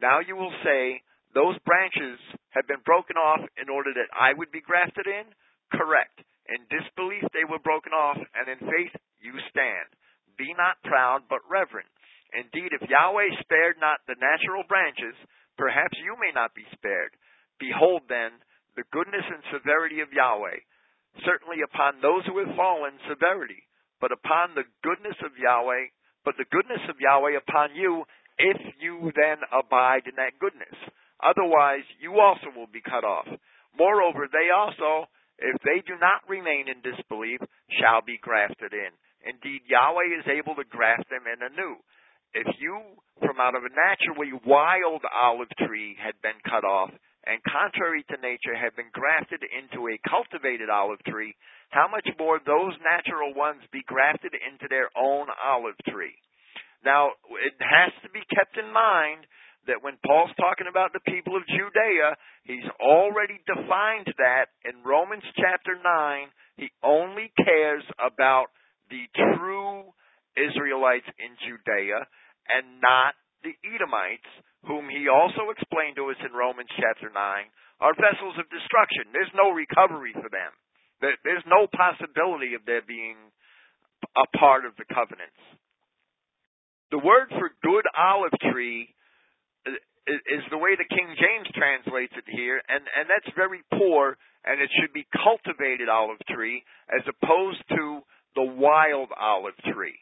Now 0.00 0.20
you 0.20 0.36
will 0.36 0.52
say, 0.64 1.02
Those 1.34 1.58
branches 1.66 2.18
have 2.50 2.66
been 2.66 2.82
broken 2.84 3.16
off 3.16 3.40
in 3.56 3.68
order 3.68 3.90
that 3.94 4.10
I 4.14 4.34
would 4.34 4.50
be 4.50 4.60
grafted 4.60 5.06
in? 5.06 5.30
Correct. 5.72 6.20
In 6.48 6.66
disbelief 6.68 7.22
they 7.32 7.46
were 7.48 7.62
broken 7.62 7.92
off, 7.92 8.18
and 8.18 8.46
in 8.50 8.58
faith 8.58 8.94
you 9.22 9.32
stand. 9.50 9.88
Be 10.36 10.52
not 10.58 10.82
proud, 10.82 11.28
but 11.30 11.46
reverent. 11.48 11.88
Indeed, 12.32 12.72
if 12.72 12.88
Yahweh 12.88 13.44
spared 13.44 13.76
not 13.78 14.00
the 14.08 14.16
natural 14.16 14.64
branches, 14.64 15.14
perhaps 15.60 15.96
you 16.00 16.16
may 16.16 16.32
not 16.32 16.56
be 16.56 16.64
spared. 16.72 17.12
Behold, 17.60 18.08
then, 18.08 18.32
the 18.74 18.88
goodness 18.90 19.24
and 19.28 19.44
severity 19.52 20.00
of 20.00 20.12
Yahweh. 20.12 20.64
Certainly 21.28 21.60
upon 21.60 22.00
those 22.00 22.24
who 22.24 22.40
have 22.40 22.56
fallen, 22.56 22.96
severity, 23.04 23.68
but 24.00 24.10
upon 24.10 24.56
the 24.56 24.64
goodness 24.80 25.16
of 25.20 25.36
Yahweh, 25.36 25.92
but 26.24 26.34
the 26.38 26.48
goodness 26.50 26.82
of 26.88 27.00
Yahweh 27.00 27.36
upon 27.36 27.74
you, 27.74 28.04
if 28.38 28.58
you 28.80 29.12
then 29.14 29.42
abide 29.52 30.06
in 30.06 30.16
that 30.16 30.38
goodness. 30.40 30.74
Otherwise, 31.22 31.86
you 32.00 32.18
also 32.18 32.50
will 32.54 32.70
be 32.70 32.82
cut 32.82 33.04
off. 33.04 33.28
Moreover, 33.78 34.26
they 34.26 34.50
also, 34.50 35.06
if 35.38 35.56
they 35.62 35.82
do 35.86 35.94
not 36.00 36.26
remain 36.28 36.66
in 36.66 36.82
disbelief, 36.82 37.40
shall 37.78 38.02
be 38.02 38.18
grafted 38.20 38.72
in. 38.72 38.90
Indeed, 39.22 39.62
Yahweh 39.70 40.18
is 40.18 40.26
able 40.26 40.58
to 40.58 40.66
graft 40.66 41.06
them 41.10 41.30
in 41.30 41.38
anew. 41.46 41.78
If 42.34 42.48
you, 42.58 42.98
from 43.20 43.38
out 43.38 43.54
of 43.54 43.62
a 43.62 43.70
naturally 43.70 44.34
wild 44.46 45.02
olive 45.06 45.52
tree, 45.62 45.94
had 46.00 46.18
been 46.22 46.40
cut 46.42 46.64
off, 46.64 46.90
and 47.26 47.38
contrary 47.46 48.04
to 48.10 48.18
nature 48.18 48.54
have 48.54 48.74
been 48.74 48.90
grafted 48.92 49.46
into 49.46 49.86
a 49.86 50.00
cultivated 50.08 50.68
olive 50.68 51.02
tree, 51.06 51.34
how 51.70 51.86
much 51.86 52.06
more 52.18 52.40
those 52.42 52.74
natural 52.82 53.32
ones 53.34 53.62
be 53.72 53.82
grafted 53.86 54.34
into 54.34 54.66
their 54.68 54.90
own 54.98 55.28
olive 55.30 55.78
tree? 55.88 56.18
Now, 56.84 57.14
it 57.46 57.54
has 57.62 57.94
to 58.02 58.10
be 58.10 58.26
kept 58.34 58.58
in 58.58 58.72
mind 58.72 59.26
that 59.70 59.82
when 59.82 59.94
Paul's 60.02 60.34
talking 60.34 60.66
about 60.66 60.90
the 60.92 61.06
people 61.06 61.38
of 61.38 61.46
Judea, 61.46 62.18
he's 62.42 62.66
already 62.82 63.38
defined 63.46 64.10
that 64.18 64.50
in 64.66 64.82
Romans 64.82 65.22
chapter 65.38 65.78
9. 65.78 66.26
He 66.58 66.70
only 66.82 67.30
cares 67.38 67.86
about 68.02 68.50
the 68.90 69.06
true 69.14 69.94
Israelites 70.34 71.06
in 71.22 71.38
Judea 71.46 72.02
and 72.50 72.82
not 72.82 73.14
the 73.42 73.54
Edomites 73.66 74.30
whom 74.66 74.86
he 74.86 75.10
also 75.10 75.50
explained 75.50 75.98
to 75.98 76.10
us 76.10 76.20
in 76.22 76.30
Romans 76.30 76.70
chapter 76.78 77.10
9, 77.10 77.14
are 77.82 77.98
vessels 77.98 78.38
of 78.38 78.46
destruction. 78.46 79.10
There's 79.10 79.34
no 79.34 79.50
recovery 79.50 80.14
for 80.14 80.30
them. 80.30 80.54
There's 81.02 81.46
no 81.50 81.66
possibility 81.66 82.54
of 82.54 82.62
their 82.62 82.82
being 82.82 83.18
a 84.14 84.26
part 84.38 84.62
of 84.62 84.78
the 84.78 84.86
covenants. 84.86 85.42
The 86.94 87.02
word 87.02 87.26
for 87.34 87.50
good 87.58 87.86
olive 87.90 88.38
tree 88.54 88.94
is 90.06 90.42
the 90.50 90.62
way 90.62 90.78
the 90.78 90.86
King 90.86 91.10
James 91.18 91.50
translates 91.58 92.14
it 92.14 92.26
here, 92.30 92.62
and, 92.70 92.86
and 92.86 93.10
that's 93.10 93.34
very 93.34 93.66
poor, 93.74 94.14
and 94.46 94.62
it 94.62 94.70
should 94.78 94.94
be 94.94 95.06
cultivated 95.10 95.90
olive 95.90 96.22
tree 96.30 96.62
as 96.86 97.02
opposed 97.10 97.62
to 97.74 98.06
the 98.38 98.46
wild 98.46 99.10
olive 99.18 99.58
tree. 99.74 99.98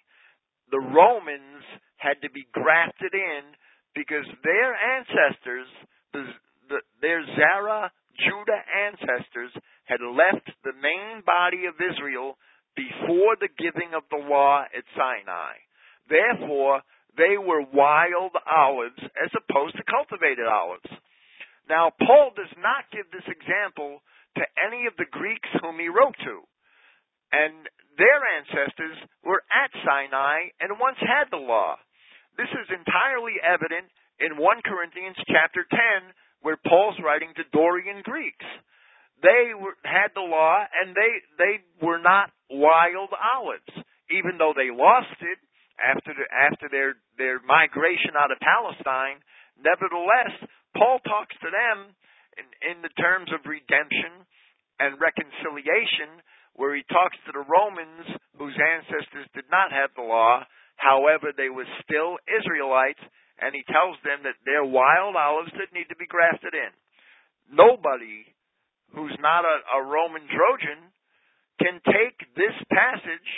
The 0.69 0.81
Romans 0.81 1.65
had 2.01 2.17
to 2.25 2.31
be 2.33 2.49
grafted 2.57 3.13
in 3.13 3.53
because 3.95 4.25
their 4.41 4.73
ancestors, 4.73 5.69
the, 6.17 6.25
the, 6.73 6.81
their 7.05 7.21
Zara 7.37 7.93
Judah 8.17 8.63
ancestors, 8.89 9.53
had 9.85 10.01
left 10.01 10.49
the 10.65 10.73
main 10.81 11.21
body 11.27 11.69
of 11.69 11.77
Israel 11.77 12.41
before 12.73 13.37
the 13.37 13.53
giving 13.61 13.93
of 13.93 14.09
the 14.09 14.23
law 14.23 14.65
at 14.65 14.87
Sinai. 14.97 15.61
Therefore, 16.09 16.81
they 17.19 17.37
were 17.37 17.67
wild 17.69 18.33
olives 18.49 19.03
as 19.21 19.31
opposed 19.37 19.77
to 19.77 19.85
cultivated 19.85 20.47
olives. 20.47 20.89
Now, 21.69 21.93
Paul 22.01 22.33
does 22.35 22.51
not 22.57 22.89
give 22.91 23.11
this 23.13 23.27
example 23.29 24.01
to 24.39 24.45
any 24.65 24.87
of 24.87 24.95
the 24.97 25.11
Greeks 25.11 25.51
whom 25.61 25.79
he 25.79 25.91
wrote 25.91 26.17
to. 26.25 26.43
And 27.31 27.67
their 27.99 28.21
ancestors 28.39 28.97
were 29.23 29.43
at 29.51 29.71
Sinai 29.85 30.51
and 30.59 30.81
once 30.81 30.99
had 30.99 31.31
the 31.31 31.43
law. 31.43 31.77
This 32.41 32.57
is 32.57 32.73
entirely 32.73 33.37
evident 33.45 33.93
in 34.17 34.41
1 34.41 34.65
Corinthians 34.65 35.21
chapter 35.29 35.61
10, 35.69 35.77
where 36.41 36.57
Paul's 36.57 36.97
writing 37.05 37.37
to 37.37 37.45
Dorian 37.53 38.01
Greeks. 38.01 38.49
They 39.21 39.53
were, 39.53 39.77
had 39.85 40.17
the 40.17 40.25
law, 40.25 40.65
and 40.65 40.97
they 40.97 41.21
they 41.37 41.55
were 41.85 42.01
not 42.01 42.33
wild 42.49 43.13
olives, 43.13 43.69
even 44.09 44.41
though 44.41 44.57
they 44.57 44.73
lost 44.73 45.21
it 45.21 45.37
after 45.77 46.17
the, 46.17 46.25
after 46.33 46.73
their 46.73 46.97
their 47.21 47.45
migration 47.45 48.17
out 48.17 48.33
of 48.33 48.41
Palestine. 48.41 49.21
Nevertheless, 49.61 50.33
Paul 50.73 50.97
talks 51.05 51.37
to 51.45 51.53
them 51.53 51.93
in, 52.41 52.49
in 52.73 52.77
the 52.81 52.95
terms 52.97 53.29
of 53.37 53.45
redemption 53.45 54.25
and 54.81 54.97
reconciliation, 54.97 56.25
where 56.57 56.73
he 56.73 56.89
talks 56.89 57.21
to 57.29 57.37
the 57.37 57.45
Romans 57.45 58.09
whose 58.41 58.57
ancestors 58.57 59.29
did 59.37 59.45
not 59.53 59.77
have 59.77 59.93
the 59.93 60.09
law, 60.09 60.41
However, 60.81 61.37
they 61.37 61.53
were 61.53 61.69
still 61.85 62.17
Israelites, 62.25 63.05
and 63.37 63.53
he 63.53 63.61
tells 63.69 64.01
them 64.01 64.25
that 64.25 64.41
they're 64.49 64.65
wild 64.65 65.13
olives 65.13 65.53
that 65.61 65.77
need 65.77 65.93
to 65.93 66.01
be 66.01 66.09
grafted 66.09 66.57
in. 66.57 66.73
Nobody 67.53 68.25
who's 68.97 69.15
not 69.21 69.45
a, 69.45 69.57
a 69.77 69.81
Roman 69.85 70.25
Trojan 70.33 70.89
can 71.61 71.85
take 71.85 72.17
this 72.33 72.57
passage 72.73 73.31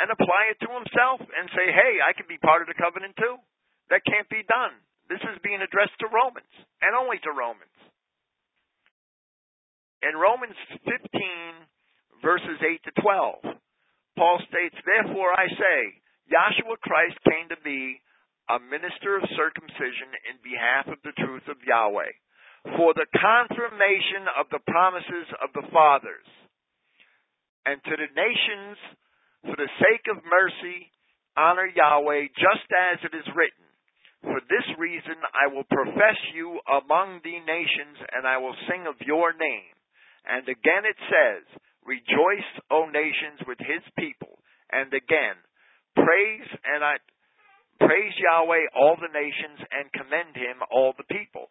and 0.00 0.08
apply 0.08 0.56
it 0.56 0.58
to 0.64 0.70
himself 0.72 1.20
and 1.20 1.52
say, 1.52 1.68
hey, 1.68 2.00
I 2.00 2.16
can 2.16 2.24
be 2.24 2.40
part 2.40 2.64
of 2.64 2.70
the 2.72 2.78
covenant 2.80 3.12
too. 3.20 3.36
That 3.92 4.08
can't 4.08 4.28
be 4.32 4.48
done. 4.48 4.72
This 5.12 5.20
is 5.28 5.44
being 5.44 5.60
addressed 5.60 5.96
to 6.00 6.08
Romans, 6.08 6.52
and 6.80 6.92
only 6.96 7.20
to 7.24 7.32
Romans. 7.32 7.72
In 10.04 10.16
Romans 10.16 10.56
15, 10.84 10.88
verses 12.20 12.60
8 12.60 12.80
to 12.84 12.92
12, 13.00 13.58
Paul 14.16 14.38
states, 14.48 14.76
Therefore 14.84 15.32
I 15.36 15.48
say, 15.48 15.80
Yahshua 16.28 16.76
Christ 16.84 17.16
came 17.24 17.48
to 17.48 17.60
be 17.64 18.00
a 18.48 18.60
minister 18.60 19.16
of 19.16 19.28
circumcision 19.36 20.12
in 20.28 20.40
behalf 20.44 20.88
of 20.88 21.00
the 21.04 21.16
truth 21.20 21.44
of 21.48 21.60
Yahweh, 21.64 22.12
for 22.76 22.92
the 22.96 23.08
confirmation 23.12 24.28
of 24.36 24.48
the 24.52 24.64
promises 24.68 25.28
of 25.40 25.52
the 25.52 25.68
fathers, 25.72 26.28
and 27.64 27.80
to 27.84 27.94
the 27.96 28.12
nations, 28.12 28.76
for 29.44 29.56
the 29.56 29.72
sake 29.80 30.04
of 30.08 30.24
mercy, 30.24 30.92
honor 31.36 31.68
Yahweh, 31.68 32.32
just 32.36 32.68
as 32.72 33.04
it 33.04 33.14
is 33.16 33.28
written. 33.36 33.68
For 34.24 34.40
this 34.50 34.66
reason 34.76 35.16
I 35.30 35.52
will 35.52 35.68
profess 35.68 36.18
you 36.34 36.58
among 36.66 37.20
the 37.22 37.38
nations, 37.38 37.96
and 38.12 38.26
I 38.26 38.36
will 38.36 38.56
sing 38.66 38.88
of 38.88 38.98
your 39.04 39.32
name. 39.32 39.76
And 40.26 40.44
again 40.48 40.84
it 40.84 40.98
says, 41.08 41.44
Rejoice, 41.86 42.50
O 42.70 42.90
nations, 42.90 43.40
with 43.46 43.58
his 43.62 43.80
people. 43.96 44.42
And 44.72 44.92
again, 44.92 45.38
praise 46.04 46.48
and 46.64 46.84
I 46.84 46.96
Praise 47.78 48.14
Yahweh, 48.18 48.74
all 48.74 48.98
the 48.98 49.12
nations, 49.14 49.62
and 49.70 49.86
commend 49.94 50.34
him, 50.34 50.58
all 50.70 50.94
the 50.98 51.06
people. 51.06 51.46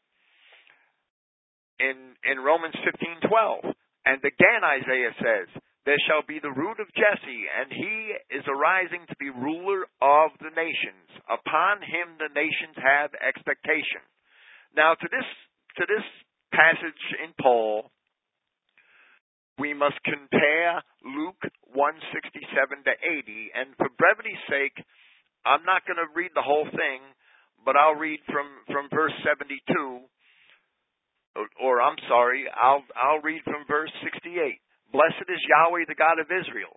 In, 1.79 2.19
in 2.27 2.43
Romans 2.43 2.75
15:12, 2.83 3.63
and 4.05 4.19
again 4.19 4.63
Isaiah 4.63 5.15
says, 5.23 5.47
There 5.85 6.01
shall 6.07 6.23
be 6.27 6.39
the 6.39 6.51
root 6.51 6.79
of 6.81 6.91
Jesse, 6.91 7.43
and 7.47 7.71
he 7.71 8.35
is 8.35 8.43
arising 8.47 9.05
to 9.07 9.15
be 9.19 9.29
ruler 9.29 9.87
of 10.01 10.35
the 10.41 10.51
nations. 10.51 11.07
Upon 11.31 11.79
him 11.79 12.19
the 12.19 12.33
nations 12.33 12.75
have 12.75 13.15
expectation. 13.15 14.03
Now 14.75 14.95
to 14.95 15.07
this 15.07 15.27
to 15.79 15.85
this 15.87 16.03
passage 16.51 17.03
in 17.23 17.31
Paul, 17.39 17.91
we 19.57 19.73
must 19.73 19.97
compare 20.05 20.81
Luke 21.03 21.41
167 21.73 22.83
to 22.85 22.93
80, 22.93 23.51
and 23.57 23.73
for 23.77 23.89
brevity's 23.97 24.41
sake, 24.49 24.77
I'm 25.45 25.65
not 25.65 25.85
going 25.85 26.01
to 26.01 26.09
read 26.13 26.31
the 26.35 26.45
whole 26.45 26.67
thing, 26.69 27.01
but 27.65 27.75
I'll 27.75 27.97
read 27.97 28.19
from 28.29 28.47
from 28.69 28.87
verse 28.93 29.13
72 29.25 29.59
or, 31.37 31.45
or 31.61 31.73
I'm 31.81 31.97
sorry, 32.09 32.49
I'll 32.49 32.83
I'll 32.97 33.21
read 33.21 33.45
from 33.45 33.69
verse 33.69 33.93
68. 34.01 34.33
Blessed 34.89 35.29
is 35.29 35.41
Yahweh 35.45 35.85
the 35.85 35.95
God 35.95 36.17
of 36.17 36.33
Israel, 36.33 36.73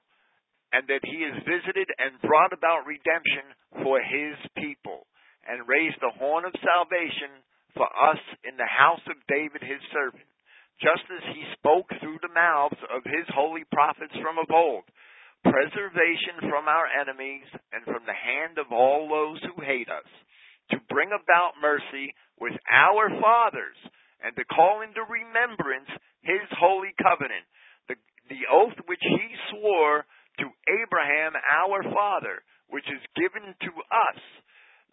and 0.76 0.84
that 0.92 1.00
he 1.02 1.24
has 1.24 1.40
visited 1.48 1.88
and 1.96 2.20
brought 2.20 2.52
about 2.52 2.84
redemption 2.84 3.56
for 3.80 3.98
his 4.04 4.36
people, 4.60 5.08
and 5.48 5.64
raised 5.64 5.98
the 6.04 6.12
horn 6.20 6.44
of 6.44 6.52
salvation 6.60 7.40
for 7.72 7.88
us 7.88 8.20
in 8.44 8.60
the 8.60 8.68
house 8.68 9.02
of 9.08 9.16
David 9.26 9.64
his 9.64 9.80
servant, 9.94 10.28
just 10.80 11.04
as 11.12 11.24
he 11.36 11.44
spoke 11.60 11.88
through 12.00 12.18
the 12.24 12.32
mouths 12.32 12.80
of 12.88 13.04
his 13.04 13.28
holy 13.36 13.68
prophets 13.68 14.16
from 14.16 14.40
of 14.40 14.48
old, 14.48 14.88
preservation 15.44 16.40
from 16.48 16.68
our 16.68 16.88
enemies 16.88 17.44
and 17.72 17.84
from 17.84 18.04
the 18.08 18.16
hand 18.16 18.56
of 18.56 18.72
all 18.72 19.08
those 19.08 19.40
who 19.44 19.60
hate 19.60 19.88
us, 19.92 20.08
to 20.72 20.80
bring 20.88 21.12
about 21.12 21.60
mercy 21.60 22.12
with 22.40 22.56
our 22.72 23.12
fathers, 23.20 23.76
and 24.24 24.32
to 24.36 24.44
call 24.48 24.80
into 24.80 25.04
remembrance 25.04 25.88
his 26.24 26.44
holy 26.56 26.92
covenant, 27.00 27.44
the, 27.88 27.96
the 28.28 28.44
oath 28.48 28.76
which 28.88 29.04
he 29.04 29.28
swore 29.52 30.04
to 30.40 30.48
Abraham 30.68 31.36
our 31.36 31.84
father, 31.92 32.40
which 32.68 32.88
is 32.88 33.00
given 33.16 33.52
to 33.64 33.72
us. 33.92 34.20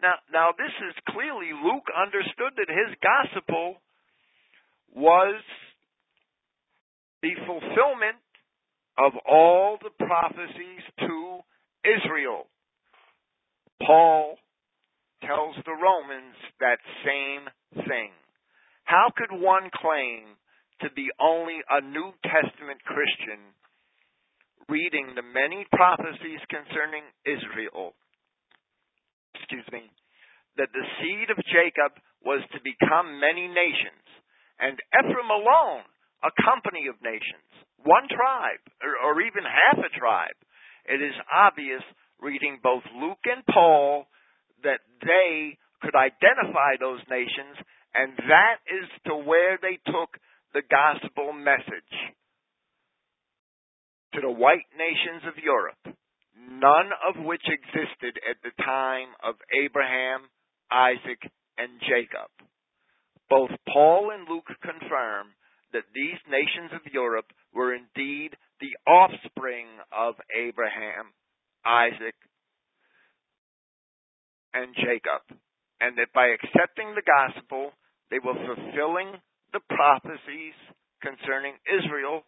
Now, 0.00 0.16
now 0.32 0.48
this 0.52 0.72
is 0.84 1.06
clearly 1.12 1.52
Luke 1.52 1.88
understood 1.92 2.56
that 2.56 2.72
his 2.72 2.92
gospel 3.00 3.80
was 4.92 5.40
the 7.22 7.34
fulfillment 7.46 8.22
of 8.98 9.12
all 9.28 9.78
the 9.82 9.94
prophecies 10.04 10.82
to 11.00 11.38
Israel. 11.84 12.46
Paul 13.82 14.36
tells 15.22 15.54
the 15.64 15.74
Romans 15.74 16.34
that 16.60 16.78
same 17.06 17.46
thing. 17.86 18.10
How 18.84 19.10
could 19.16 19.34
one 19.34 19.70
claim 19.74 20.38
to 20.82 20.90
be 20.94 21.10
only 21.20 21.58
a 21.70 21.82
New 21.82 22.12
Testament 22.22 22.82
Christian 22.86 23.54
reading 24.68 25.14
the 25.14 25.26
many 25.26 25.66
prophecies 25.72 26.42
concerning 26.50 27.06
Israel? 27.26 27.94
Excuse 29.34 29.66
me. 29.72 29.90
That 30.56 30.74
the 30.74 30.86
seed 30.98 31.30
of 31.30 31.38
Jacob 31.46 31.94
was 32.24 32.42
to 32.50 32.58
become 32.66 33.22
many 33.22 33.46
nations, 33.46 34.02
and 34.58 34.74
Ephraim 34.90 35.30
alone 35.30 35.86
a 36.24 36.32
company 36.42 36.90
of 36.90 36.98
nations, 37.02 37.46
one 37.84 38.08
tribe, 38.10 38.62
or, 38.82 38.98
or 39.06 39.22
even 39.22 39.42
half 39.44 39.78
a 39.78 39.92
tribe. 39.94 40.36
It 40.86 41.02
is 41.02 41.14
obvious, 41.30 41.82
reading 42.20 42.58
both 42.62 42.82
Luke 42.98 43.22
and 43.24 43.44
Paul, 43.46 44.06
that 44.64 44.80
they 45.02 45.58
could 45.82 45.94
identify 45.94 46.74
those 46.80 47.00
nations, 47.10 47.54
and 47.94 48.16
that 48.26 48.58
is 48.66 48.88
to 49.06 49.14
where 49.14 49.58
they 49.62 49.78
took 49.86 50.18
the 50.54 50.62
gospel 50.66 51.32
message. 51.32 51.94
To 54.14 54.20
the 54.20 54.32
white 54.32 54.66
nations 54.74 55.22
of 55.28 55.38
Europe, 55.38 55.94
none 56.34 56.90
of 57.06 57.22
which 57.22 57.44
existed 57.46 58.18
at 58.24 58.40
the 58.42 58.56
time 58.62 59.14
of 59.22 59.36
Abraham, 59.52 60.26
Isaac, 60.72 61.22
and 61.58 61.78
Jacob. 61.80 62.32
Both 63.28 63.50
Paul 63.68 64.10
and 64.10 64.26
Luke 64.28 64.48
confirm 64.62 65.36
that 65.72 65.88
these 65.94 66.18
nations 66.28 66.72
of 66.72 66.92
Europe 66.92 67.26
were 67.54 67.74
indeed 67.74 68.36
the 68.60 68.76
offspring 68.86 69.66
of 69.92 70.14
Abraham, 70.34 71.12
Isaac, 71.64 72.16
and 74.54 74.74
Jacob, 74.74 75.22
and 75.80 75.96
that 75.98 76.12
by 76.14 76.34
accepting 76.34 76.94
the 76.94 77.06
gospel, 77.06 77.72
they 78.10 78.18
were 78.18 78.34
fulfilling 78.34 79.20
the 79.52 79.60
prophecies 79.68 80.56
concerning 81.02 81.54
Israel, 81.68 82.24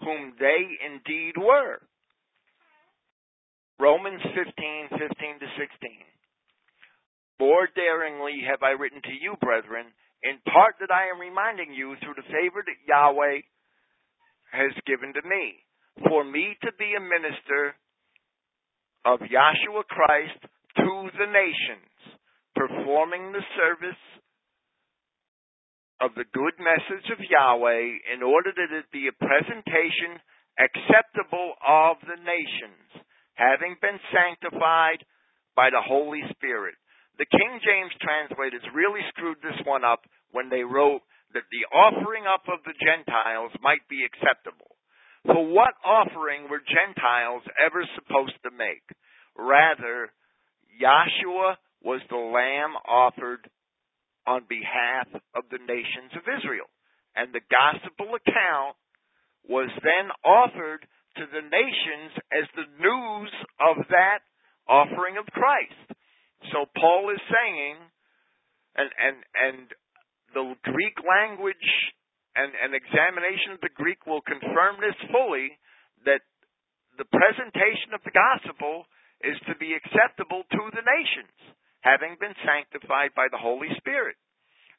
whom 0.00 0.34
they 0.38 0.62
indeed 0.84 1.34
were. 1.36 1.80
Romans 3.80 4.22
15, 4.22 4.88
15 4.90 5.40
to 5.40 5.48
16. 5.58 5.90
More 7.40 7.66
daringly 7.74 8.46
have 8.46 8.62
I 8.62 8.78
written 8.78 9.02
to 9.02 9.16
you, 9.18 9.34
brethren, 9.40 9.90
in 10.22 10.38
part 10.46 10.78
that 10.80 10.90
I 10.90 11.10
am 11.10 11.20
reminding 11.20 11.74
you 11.74 11.94
through 11.98 12.14
the 12.14 12.30
favor 12.30 12.62
that 12.62 12.86
Yahweh 12.86 13.42
has 14.54 14.72
given 14.86 15.12
to 15.14 15.22
me, 15.26 15.58
for 16.06 16.22
me 16.24 16.54
to 16.62 16.70
be 16.78 16.94
a 16.94 17.02
minister 17.02 17.74
of 19.04 19.18
Yahshua 19.20 19.82
Christ 19.90 20.38
to 20.78 20.90
the 21.18 21.26
nations, 21.26 21.90
performing 22.54 23.32
the 23.32 23.44
service 23.58 24.02
of 26.00 26.14
the 26.14 26.28
good 26.34 26.54
message 26.58 27.06
of 27.10 27.18
Yahweh 27.18 28.14
in 28.14 28.22
order 28.22 28.50
that 28.54 28.74
it 28.74 28.86
be 28.92 29.06
a 29.06 29.24
presentation 29.24 30.18
acceptable 30.58 31.54
of 31.66 31.96
the 32.02 32.18
nations, 32.22 33.06
having 33.34 33.74
been 33.80 33.98
sanctified 34.12 35.02
by 35.56 35.70
the 35.70 35.82
Holy 35.82 36.22
Spirit 36.36 36.74
the 37.22 37.38
King 37.38 37.62
James 37.62 37.94
translators 38.02 38.66
really 38.74 39.06
screwed 39.14 39.38
this 39.46 39.62
one 39.62 39.86
up 39.86 40.02
when 40.34 40.50
they 40.50 40.66
wrote 40.66 41.06
that 41.38 41.46
the 41.54 41.70
offering 41.70 42.26
up 42.26 42.42
of 42.50 42.58
the 42.66 42.74
Gentiles 42.74 43.54
might 43.62 43.86
be 43.86 44.02
acceptable. 44.02 44.74
For 45.22 45.38
what 45.38 45.78
offering 45.86 46.50
were 46.50 46.58
Gentiles 46.58 47.46
ever 47.62 47.86
supposed 47.94 48.34
to 48.42 48.50
make? 48.50 48.82
Rather, 49.38 50.10
Yahshua 50.82 51.62
was 51.86 52.02
the 52.10 52.18
lamb 52.18 52.74
offered 52.90 53.46
on 54.26 54.42
behalf 54.50 55.06
of 55.38 55.46
the 55.46 55.62
nations 55.62 56.10
of 56.18 56.26
Israel. 56.26 56.66
And 57.14 57.30
the 57.30 57.46
gospel 57.46 58.18
account 58.18 58.74
was 59.46 59.70
then 59.78 60.10
offered 60.26 60.82
to 61.22 61.24
the 61.30 61.46
nations 61.46 62.18
as 62.34 62.50
the 62.58 62.66
news 62.82 63.30
of 63.62 63.86
that 63.94 64.26
offering 64.66 65.22
of 65.22 65.26
Christ. 65.30 66.01
So 66.50 66.66
Paul 66.74 67.10
is 67.14 67.22
saying, 67.30 67.76
and 68.74 68.90
and 68.98 69.16
and 69.36 69.66
the 70.34 70.44
Greek 70.66 70.96
language 71.04 71.68
and 72.34 72.50
an 72.56 72.72
examination 72.72 73.54
of 73.54 73.60
the 73.60 73.76
Greek 73.76 74.02
will 74.08 74.24
confirm 74.24 74.80
this 74.80 74.96
fully 75.12 75.52
that 76.08 76.24
the 76.96 77.08
presentation 77.08 77.92
of 77.92 78.00
the 78.02 78.16
gospel 78.16 78.88
is 79.20 79.36
to 79.46 79.54
be 79.60 79.76
acceptable 79.76 80.42
to 80.50 80.62
the 80.72 80.82
nations, 80.82 81.36
having 81.84 82.16
been 82.18 82.34
sanctified 82.42 83.12
by 83.14 83.28
the 83.30 83.38
Holy 83.38 83.70
Spirit. 83.78 84.16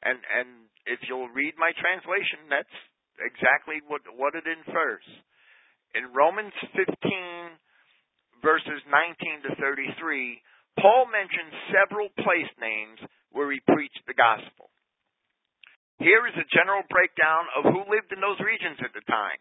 And 0.04 0.20
and 0.20 0.68
if 0.84 1.00
you'll 1.08 1.32
read 1.32 1.56
my 1.56 1.72
translation, 1.80 2.50
that's 2.50 2.76
exactly 3.22 3.80
what 3.86 4.02
what 4.12 4.36
it 4.36 4.44
infers. 4.44 5.06
In 5.94 6.12
Romans 6.12 6.52
15 6.74 6.90
verses 8.42 8.82
19 8.92 9.48
to 9.48 9.56
33, 9.56 10.42
Paul 10.78 11.06
mentions 11.10 11.54
several 11.70 12.10
place 12.20 12.50
names 12.60 12.98
where 13.30 13.50
he 13.50 13.60
preached 13.66 14.02
the 14.06 14.18
gospel. 14.18 14.70
Here 16.02 16.26
is 16.26 16.34
a 16.34 16.50
general 16.50 16.82
breakdown 16.90 17.46
of 17.54 17.70
who 17.70 17.86
lived 17.86 18.10
in 18.10 18.20
those 18.20 18.40
regions 18.42 18.82
at 18.82 18.92
the 18.92 19.06
time. 19.06 19.38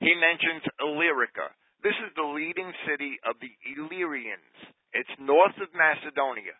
He 0.00 0.16
mentions 0.16 0.64
Illyricum. 0.80 1.52
This 1.84 1.96
is 2.00 2.12
the 2.16 2.24
leading 2.24 2.72
city 2.88 3.20
of 3.28 3.36
the 3.44 3.52
Illyrians. 3.76 4.56
It's 4.96 5.20
north 5.20 5.56
of 5.60 5.68
Macedonia. 5.76 6.56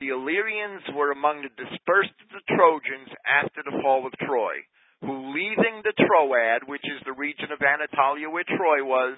The 0.00 0.12
Illyrians 0.12 0.84
were 0.92 1.12
among 1.12 1.40
the 1.40 1.54
dispersed 1.56 2.18
of 2.20 2.28
the 2.28 2.44
Trojans 2.52 3.08
after 3.24 3.64
the 3.64 3.80
fall 3.80 4.04
of 4.04 4.12
Troy, 4.20 4.60
who 5.00 5.32
leaving 5.32 5.80
the 5.80 5.96
Troad, 5.96 6.68
which 6.68 6.84
is 6.84 7.00
the 7.04 7.16
region 7.16 7.48
of 7.52 7.62
Anatolia 7.62 8.28
where 8.28 8.44
Troy 8.44 8.84
was, 8.84 9.16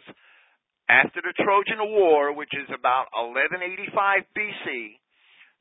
after 0.89 1.20
the 1.20 1.34
Trojan 1.34 1.82
War, 1.91 2.34
which 2.34 2.55
is 2.55 2.70
about 2.70 3.11
1185 3.11 4.22
BC, 4.37 4.99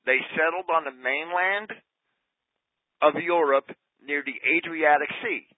they 0.05 0.21
settled 0.38 0.69
on 0.69 0.86
the 0.86 0.93
mainland 0.93 1.73
of 3.01 3.17
Europe 3.17 3.69
near 4.05 4.21
the 4.21 4.38
Adriatic 4.45 5.09
Sea. 5.26 5.49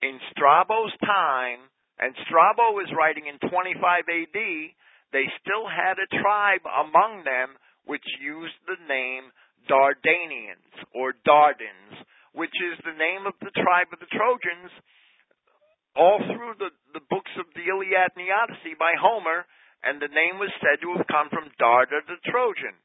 In 0.00 0.16
Strabo's 0.32 0.96
time, 1.04 1.68
and 2.00 2.16
Strabo 2.24 2.80
is 2.80 2.88
writing 2.96 3.28
in 3.28 3.36
25 3.44 3.76
AD, 4.08 4.40
they 5.12 5.26
still 5.44 5.68
had 5.68 6.00
a 6.00 6.08
tribe 6.08 6.64
among 6.64 7.24
them 7.28 7.60
which 7.84 8.04
used 8.24 8.56
the 8.64 8.80
name 8.88 9.28
Dardanians 9.68 10.72
or 10.96 11.12
Dardans, 11.28 12.00
which 12.32 12.56
is 12.56 12.80
the 12.88 12.96
name 12.96 13.28
of 13.28 13.36
the 13.44 13.52
tribe 13.52 13.92
of 13.92 14.00
the 14.00 14.08
Trojans 14.08 14.72
all 15.96 16.18
through 16.18 16.54
the, 16.58 16.70
the 16.94 17.04
books 17.10 17.30
of 17.38 17.46
the 17.54 17.66
Iliad 17.66 18.14
and 18.14 18.22
the 18.22 18.30
Odyssey 18.30 18.78
by 18.78 18.94
Homer, 18.98 19.46
and 19.82 20.00
the 20.00 20.12
name 20.12 20.38
was 20.38 20.52
said 20.60 20.80
to 20.82 20.94
have 20.96 21.06
come 21.08 21.28
from 21.30 21.50
Darda 21.60 22.04
the 22.06 22.20
Trojan. 22.30 22.76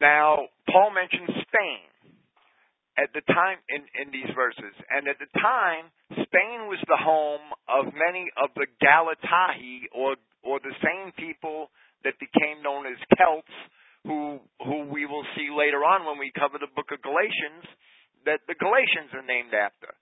Now, 0.00 0.46
Paul 0.70 0.94
mentions 0.94 1.42
Spain 1.42 1.90
at 2.98 3.10
the 3.14 3.22
time 3.34 3.58
in, 3.70 3.82
in 3.98 4.10
these 4.10 4.30
verses, 4.34 4.74
and 4.90 5.06
at 5.06 5.18
the 5.18 5.30
time, 5.38 5.90
Spain 6.22 6.70
was 6.70 6.78
the 6.86 6.98
home 6.98 7.50
of 7.66 7.94
many 7.94 8.30
of 8.38 8.50
the 8.54 8.66
Galatae, 8.82 9.90
or 9.94 10.16
or 10.46 10.62
the 10.62 10.74
same 10.82 11.10
people 11.18 11.70
that 12.04 12.14
became 12.22 12.62
known 12.62 12.86
as 12.86 12.98
Celts, 13.18 13.54
who 14.06 14.38
who 14.62 14.86
we 14.86 15.06
will 15.06 15.26
see 15.34 15.50
later 15.50 15.82
on 15.82 16.06
when 16.06 16.18
we 16.18 16.30
cover 16.34 16.58
the 16.58 16.70
book 16.74 16.90
of 16.94 17.02
Galatians, 17.02 17.66
that 18.26 18.42
the 18.48 18.58
Galatians 18.58 19.14
are 19.14 19.26
named 19.26 19.54
after. 19.54 19.94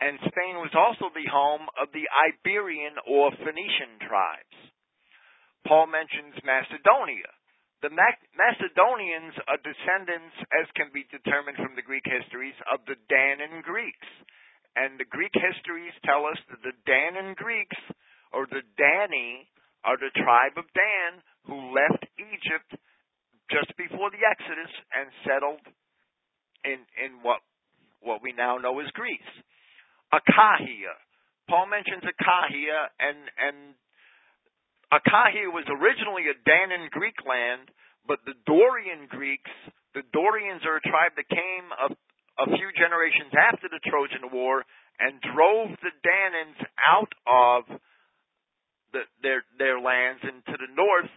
And 0.00 0.18
Spain 0.26 0.58
was 0.58 0.74
also 0.74 1.12
the 1.14 1.28
home 1.30 1.70
of 1.78 1.92
the 1.94 2.06
Iberian 2.10 2.98
or 3.06 3.30
Phoenician 3.38 4.02
tribes. 4.02 4.56
Paul 5.64 5.86
mentions 5.88 6.36
Macedonia. 6.44 7.30
The 7.80 7.92
Macedonians 7.92 9.36
are 9.44 9.60
descendants, 9.60 10.36
as 10.56 10.66
can 10.76 10.88
be 10.92 11.04
determined 11.12 11.60
from 11.60 11.76
the 11.76 11.84
Greek 11.84 12.04
histories, 12.04 12.56
of 12.72 12.80
the 12.88 12.96
Danaan 13.12 13.62
Greeks. 13.62 14.08
And 14.74 14.98
the 14.98 15.08
Greek 15.08 15.32
histories 15.32 15.94
tell 16.02 16.26
us 16.26 16.40
that 16.50 16.64
the 16.64 16.76
Danaan 16.88 17.36
Greeks, 17.36 17.76
or 18.32 18.48
the 18.48 18.64
Dani, 18.74 19.46
are 19.84 20.00
the 20.00 20.12
tribe 20.16 20.56
of 20.56 20.64
Dan 20.72 21.20
who 21.46 21.76
left 21.76 22.08
Egypt 22.16 22.72
just 23.52 23.70
before 23.76 24.08
the 24.10 24.24
Exodus 24.24 24.72
and 24.96 25.08
settled 25.28 25.64
in, 26.64 26.80
in 26.98 27.22
what, 27.22 27.40
what 28.00 28.22
we 28.22 28.32
now 28.32 28.58
know 28.58 28.80
as 28.80 28.90
Greece. 28.92 29.20
Achaia. 30.12 30.94
Paul 31.48 31.68
mentions 31.68 32.02
Achaia, 32.02 32.88
and, 32.98 33.20
and 33.36 33.58
Achaia 34.92 35.50
was 35.52 35.68
originally 35.68 36.30
a 36.32 36.36
Danaan 36.48 36.88
Greek 36.90 37.20
land, 37.28 37.68
but 38.06 38.20
the 38.24 38.36
Dorian 38.46 39.08
Greeks, 39.08 39.50
the 39.92 40.04
Dorians 40.12 40.64
are 40.64 40.76
a 40.80 40.84
tribe 40.84 41.16
that 41.16 41.28
came 41.28 41.66
a, 41.72 41.88
a 42.44 42.46
few 42.52 42.68
generations 42.76 43.32
after 43.32 43.68
the 43.68 43.80
Trojan 43.84 44.28
War 44.32 44.64
and 45.00 45.18
drove 45.20 45.74
the 45.82 45.94
Danaans 46.04 46.60
out 46.86 47.12
of 47.26 47.60
the, 48.94 49.02
their 49.26 49.42
their 49.58 49.78
lands 49.82 50.22
into 50.22 50.54
the 50.54 50.70
north, 50.70 51.10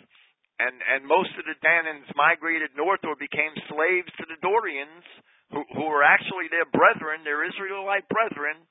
and 0.58 0.82
and 0.82 1.06
most 1.06 1.30
of 1.38 1.46
the 1.46 1.58
Danaans 1.62 2.10
migrated 2.18 2.74
north 2.74 3.06
or 3.06 3.14
became 3.14 3.54
slaves 3.70 4.10
to 4.18 4.26
the 4.26 4.42
Dorians, 4.42 5.06
who 5.52 5.64
who 5.74 5.86
were 5.88 6.04
actually 6.04 6.52
their 6.52 6.68
brethren, 6.68 7.24
their 7.24 7.46
Israelite 7.48 8.08
brethren, 8.10 8.68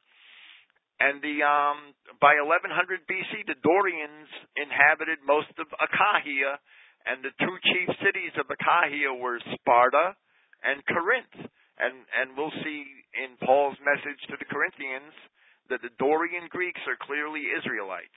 and 1.00 1.20
the 1.20 1.44
um, 1.44 1.92
by 2.20 2.40
1100 2.40 3.04
BC, 3.04 3.44
the 3.44 3.58
Dorians 3.60 4.28
inhabited 4.56 5.20
most 5.24 5.52
of 5.60 5.68
Achaia, 5.76 6.56
and 7.04 7.20
the 7.20 7.36
two 7.36 7.56
chief 7.68 7.88
cities 8.00 8.32
of 8.40 8.48
Achaia 8.48 9.12
were 9.12 9.36
Sparta 9.60 10.16
and 10.64 10.80
Corinth. 10.88 11.36
And 11.76 12.08
and 12.16 12.32
we'll 12.32 12.54
see 12.64 12.88
in 13.12 13.36
Paul's 13.44 13.76
message 13.84 14.20
to 14.32 14.40
the 14.40 14.48
Corinthians 14.48 15.12
that 15.68 15.84
the 15.84 15.92
Dorian 16.00 16.48
Greeks 16.48 16.80
are 16.88 16.96
clearly 16.96 17.44
Israelites. 17.52 18.16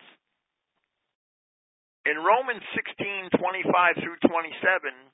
In 2.08 2.16
Romans 2.16 2.64
16:25 2.72 4.00
through 4.00 4.20
27, 4.24 5.09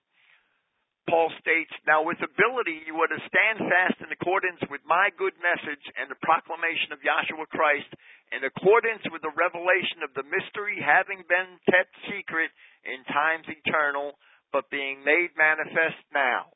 Paul 1.06 1.30
states, 1.38 1.70
Now 1.86 2.02
with 2.02 2.18
ability 2.18 2.82
you 2.90 2.98
are 2.98 3.12
to 3.12 3.28
stand 3.30 3.62
fast 3.62 4.02
in 4.02 4.10
accordance 4.10 4.62
with 4.74 4.82
my 4.90 5.14
good 5.14 5.38
message 5.38 5.86
and 5.94 6.10
the 6.10 6.18
proclamation 6.26 6.90
of 6.90 7.06
Yahshua 7.06 7.46
Christ, 7.54 7.90
in 8.34 8.42
accordance 8.42 9.06
with 9.14 9.22
the 9.22 9.34
revelation 9.38 10.02
of 10.02 10.18
the 10.18 10.26
mystery 10.26 10.82
having 10.82 11.22
been 11.30 11.62
kept 11.70 11.94
secret 12.10 12.50
in 12.90 13.06
times 13.06 13.46
eternal, 13.46 14.18
but 14.50 14.74
being 14.74 15.06
made 15.06 15.30
manifest 15.38 16.02
now. 16.10 16.50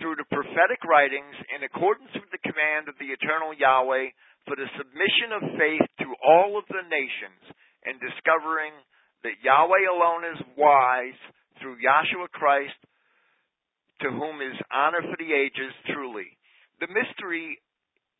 Through 0.00 0.16
the 0.16 0.32
prophetic 0.32 0.80
writings, 0.88 1.36
in 1.52 1.60
accordance 1.60 2.16
with 2.16 2.32
the 2.32 2.40
command 2.40 2.88
of 2.88 2.96
the 2.96 3.12
eternal 3.12 3.52
Yahweh, 3.52 4.16
for 4.48 4.56
the 4.56 4.70
submission 4.80 5.36
of 5.36 5.60
faith 5.60 5.84
to 6.00 6.08
all 6.24 6.56
of 6.56 6.64
the 6.72 6.88
nations, 6.88 7.42
and 7.84 8.00
discovering 8.00 8.72
that 9.28 9.44
Yahweh 9.44 9.84
alone 9.92 10.24
is 10.24 10.40
wise 10.56 11.20
through 11.60 11.76
Yahshua 11.84 12.32
Christ 12.32 12.80
to 14.02 14.10
whom 14.10 14.40
is 14.40 14.56
honor 14.72 15.02
for 15.04 15.16
the 15.20 15.32
ages 15.32 15.72
truly. 15.92 16.36
The 16.80 16.88
mystery 16.88 17.60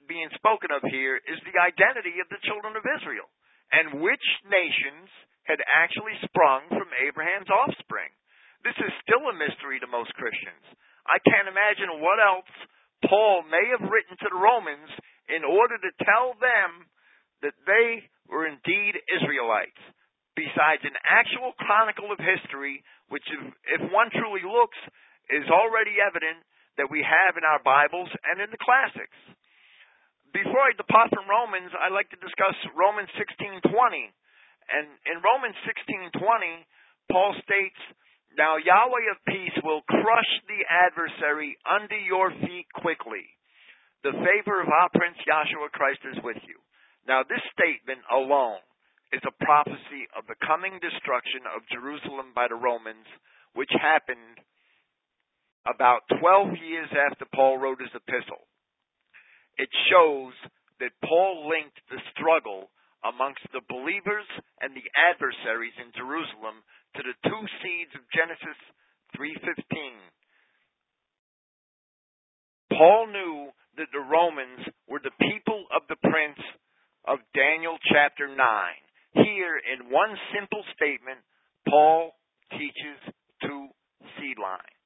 being 0.08 0.28
spoken 0.36 0.74
of 0.74 0.84
here 0.90 1.16
is 1.16 1.38
the 1.46 1.60
identity 1.60 2.20
of 2.20 2.28
the 2.28 2.42
children 2.44 2.76
of 2.76 2.84
Israel 2.84 3.30
and 3.70 4.02
which 4.02 4.26
nations 4.46 5.08
had 5.46 5.62
actually 5.70 6.18
sprung 6.26 6.66
from 6.68 6.90
Abraham's 6.94 7.50
offspring. 7.50 8.10
This 8.66 8.76
is 8.76 8.92
still 9.06 9.24
a 9.30 9.34
mystery 9.34 9.80
to 9.80 9.88
most 9.88 10.12
Christians. 10.18 10.62
I 11.08 11.22
can't 11.24 11.48
imagine 11.48 12.02
what 12.02 12.20
else 12.20 12.50
Paul 13.08 13.48
may 13.48 13.72
have 13.72 13.88
written 13.88 14.18
to 14.20 14.28
the 14.28 14.36
Romans 14.36 14.90
in 15.32 15.46
order 15.46 15.80
to 15.80 16.04
tell 16.04 16.36
them 16.36 16.84
that 17.40 17.56
they 17.64 18.04
were 18.28 18.44
indeed 18.44 19.00
Israelites, 19.08 19.80
besides 20.36 20.84
an 20.84 20.98
actual 21.08 21.56
chronicle 21.56 22.12
of 22.12 22.20
history, 22.20 22.84
which, 23.08 23.24
if, 23.32 23.80
if 23.80 23.82
one 23.88 24.12
truly 24.12 24.44
looks, 24.44 24.76
is 25.30 25.46
already 25.48 26.02
evident 26.02 26.42
that 26.76 26.90
we 26.90 27.02
have 27.02 27.36
in 27.36 27.44
our 27.44 27.62
Bibles 27.62 28.10
and 28.30 28.40
in 28.42 28.50
the 28.50 28.60
classics. 28.60 29.16
Before 30.32 30.62
I 30.62 30.74
depart 30.78 31.10
from 31.10 31.26
Romans, 31.26 31.74
I'd 31.74 31.94
like 31.94 32.10
to 32.10 32.22
discuss 32.22 32.54
Romans 32.74 33.10
16:20. 33.18 34.12
And 34.70 34.86
in 35.06 35.20
Romans 35.22 35.56
16:20, 35.66 36.66
Paul 37.10 37.34
states, 37.42 37.80
"Now 38.38 38.56
Yahweh 38.56 39.10
of 39.10 39.24
peace 39.24 39.58
will 39.62 39.82
crush 39.82 40.40
the 40.46 40.64
adversary 40.66 41.58
under 41.66 41.98
your 41.98 42.30
feet 42.30 42.72
quickly. 42.72 43.36
The 44.02 44.12
favor 44.12 44.60
of 44.60 44.68
our 44.68 44.88
Prince 44.90 45.18
Yahshua 45.26 45.72
Christ 45.72 46.04
is 46.04 46.22
with 46.22 46.42
you." 46.46 46.60
Now 47.06 47.24
this 47.24 47.42
statement 47.50 48.04
alone 48.08 48.62
is 49.10 49.24
a 49.24 49.44
prophecy 49.44 50.08
of 50.14 50.26
the 50.26 50.36
coming 50.36 50.78
destruction 50.78 51.44
of 51.46 51.66
Jerusalem 51.66 52.32
by 52.32 52.46
the 52.46 52.54
Romans, 52.54 53.06
which 53.52 53.70
happened 53.72 54.40
about 55.66 56.08
12 56.08 56.56
years 56.56 56.88
after 56.92 57.26
Paul 57.34 57.58
wrote 57.58 57.80
his 57.80 57.92
epistle. 57.94 58.48
It 59.56 59.68
shows 59.92 60.32
that 60.80 60.96
Paul 61.04 61.48
linked 61.48 61.76
the 61.90 62.00
struggle 62.16 62.70
amongst 63.04 63.44
the 63.52 63.64
believers 63.68 64.28
and 64.60 64.72
the 64.72 64.88
adversaries 64.96 65.76
in 65.80 65.92
Jerusalem 65.96 66.64
to 66.96 67.02
the 67.04 67.16
two 67.28 67.44
seeds 67.60 67.92
of 67.96 68.08
Genesis 68.12 68.56
3:15. 69.16 70.00
Paul 72.72 73.06
knew 73.08 73.52
that 73.76 73.92
the 73.92 74.00
Romans 74.00 74.66
were 74.86 75.00
the 75.00 75.16
people 75.20 75.66
of 75.70 75.86
the 75.88 75.96
prince 75.96 76.40
of 77.04 77.18
Daniel 77.34 77.78
chapter 77.92 78.28
9. 78.28 78.36
Here 79.12 79.56
in 79.58 79.90
one 79.90 80.18
simple 80.32 80.64
statement, 80.74 81.20
Paul 81.68 82.16
teaches 82.52 82.98
two 83.42 83.68
seed 84.16 84.38
lines. 84.38 84.79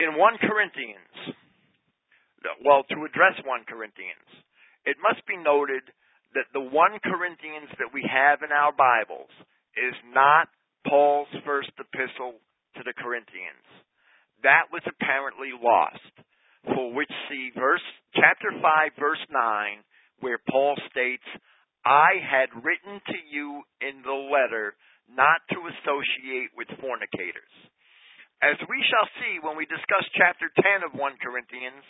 In 0.00 0.16
1 0.16 0.38
Corinthians, 0.48 1.36
well, 2.64 2.84
to 2.88 3.04
address 3.04 3.36
1 3.44 3.64
Corinthians, 3.68 4.28
it 4.84 4.96
must 5.04 5.20
be 5.28 5.36
noted 5.36 5.84
that 6.32 6.48
the 6.52 6.60
1 6.60 6.72
Corinthians 7.04 7.68
that 7.78 7.92
we 7.92 8.02
have 8.08 8.42
in 8.42 8.50
our 8.50 8.72
Bibles 8.72 9.30
is 9.76 9.94
not 10.12 10.48
Paul's 10.88 11.28
first 11.44 11.70
epistle 11.76 12.40
to 12.76 12.82
the 12.82 12.96
Corinthians. 12.96 13.66
That 14.42 14.72
was 14.72 14.82
apparently 14.88 15.52
lost. 15.52 16.12
For 16.64 16.92
which 16.92 17.12
see 17.28 17.50
verse 17.56 17.84
chapter 18.14 18.52
5 18.52 18.92
verse 18.98 19.24
9 19.30 19.84
where 20.20 20.38
Paul 20.48 20.76
states, 20.90 21.24
"I 21.84 22.20
had 22.20 22.64
written 22.64 23.00
to 23.00 23.18
you 23.26 23.64
in 23.80 24.02
the 24.02 24.12
letter 24.12 24.76
not 25.08 25.40
to 25.52 25.66
associate 25.68 26.52
with 26.54 26.68
fornicators." 26.80 27.52
As 28.40 28.56
we 28.72 28.80
shall 28.88 29.08
see 29.20 29.36
when 29.44 29.56
we 29.56 29.68
discuss 29.68 30.04
chapter 30.16 30.48
10 30.48 30.88
of 30.88 30.96
1 30.96 31.24
Corinthians, 31.24 31.84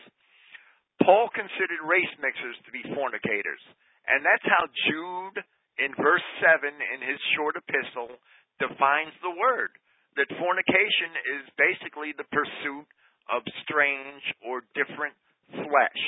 Paul 1.06 1.30
considered 1.30 1.78
race 1.86 2.10
mixers 2.18 2.58
to 2.66 2.74
be 2.74 2.82
fornicators. 2.90 3.62
And 4.10 4.26
that's 4.26 4.42
how 4.42 4.66
Jude, 4.90 5.38
in 5.78 5.94
verse 5.94 6.26
7 6.42 6.74
in 6.74 7.00
his 7.06 7.22
short 7.38 7.54
epistle, 7.54 8.18
defines 8.58 9.14
the 9.22 9.30
word. 9.30 9.70
That 10.18 10.26
fornication 10.42 11.14
is 11.38 11.54
basically 11.54 12.10
the 12.18 12.26
pursuit 12.34 12.88
of 13.30 13.46
strange 13.62 14.24
or 14.42 14.66
different 14.74 15.14
flesh. 15.54 16.02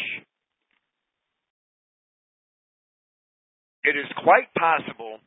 It 3.87 3.95
is 3.95 4.11
quite 4.27 4.51
possible 4.59 5.23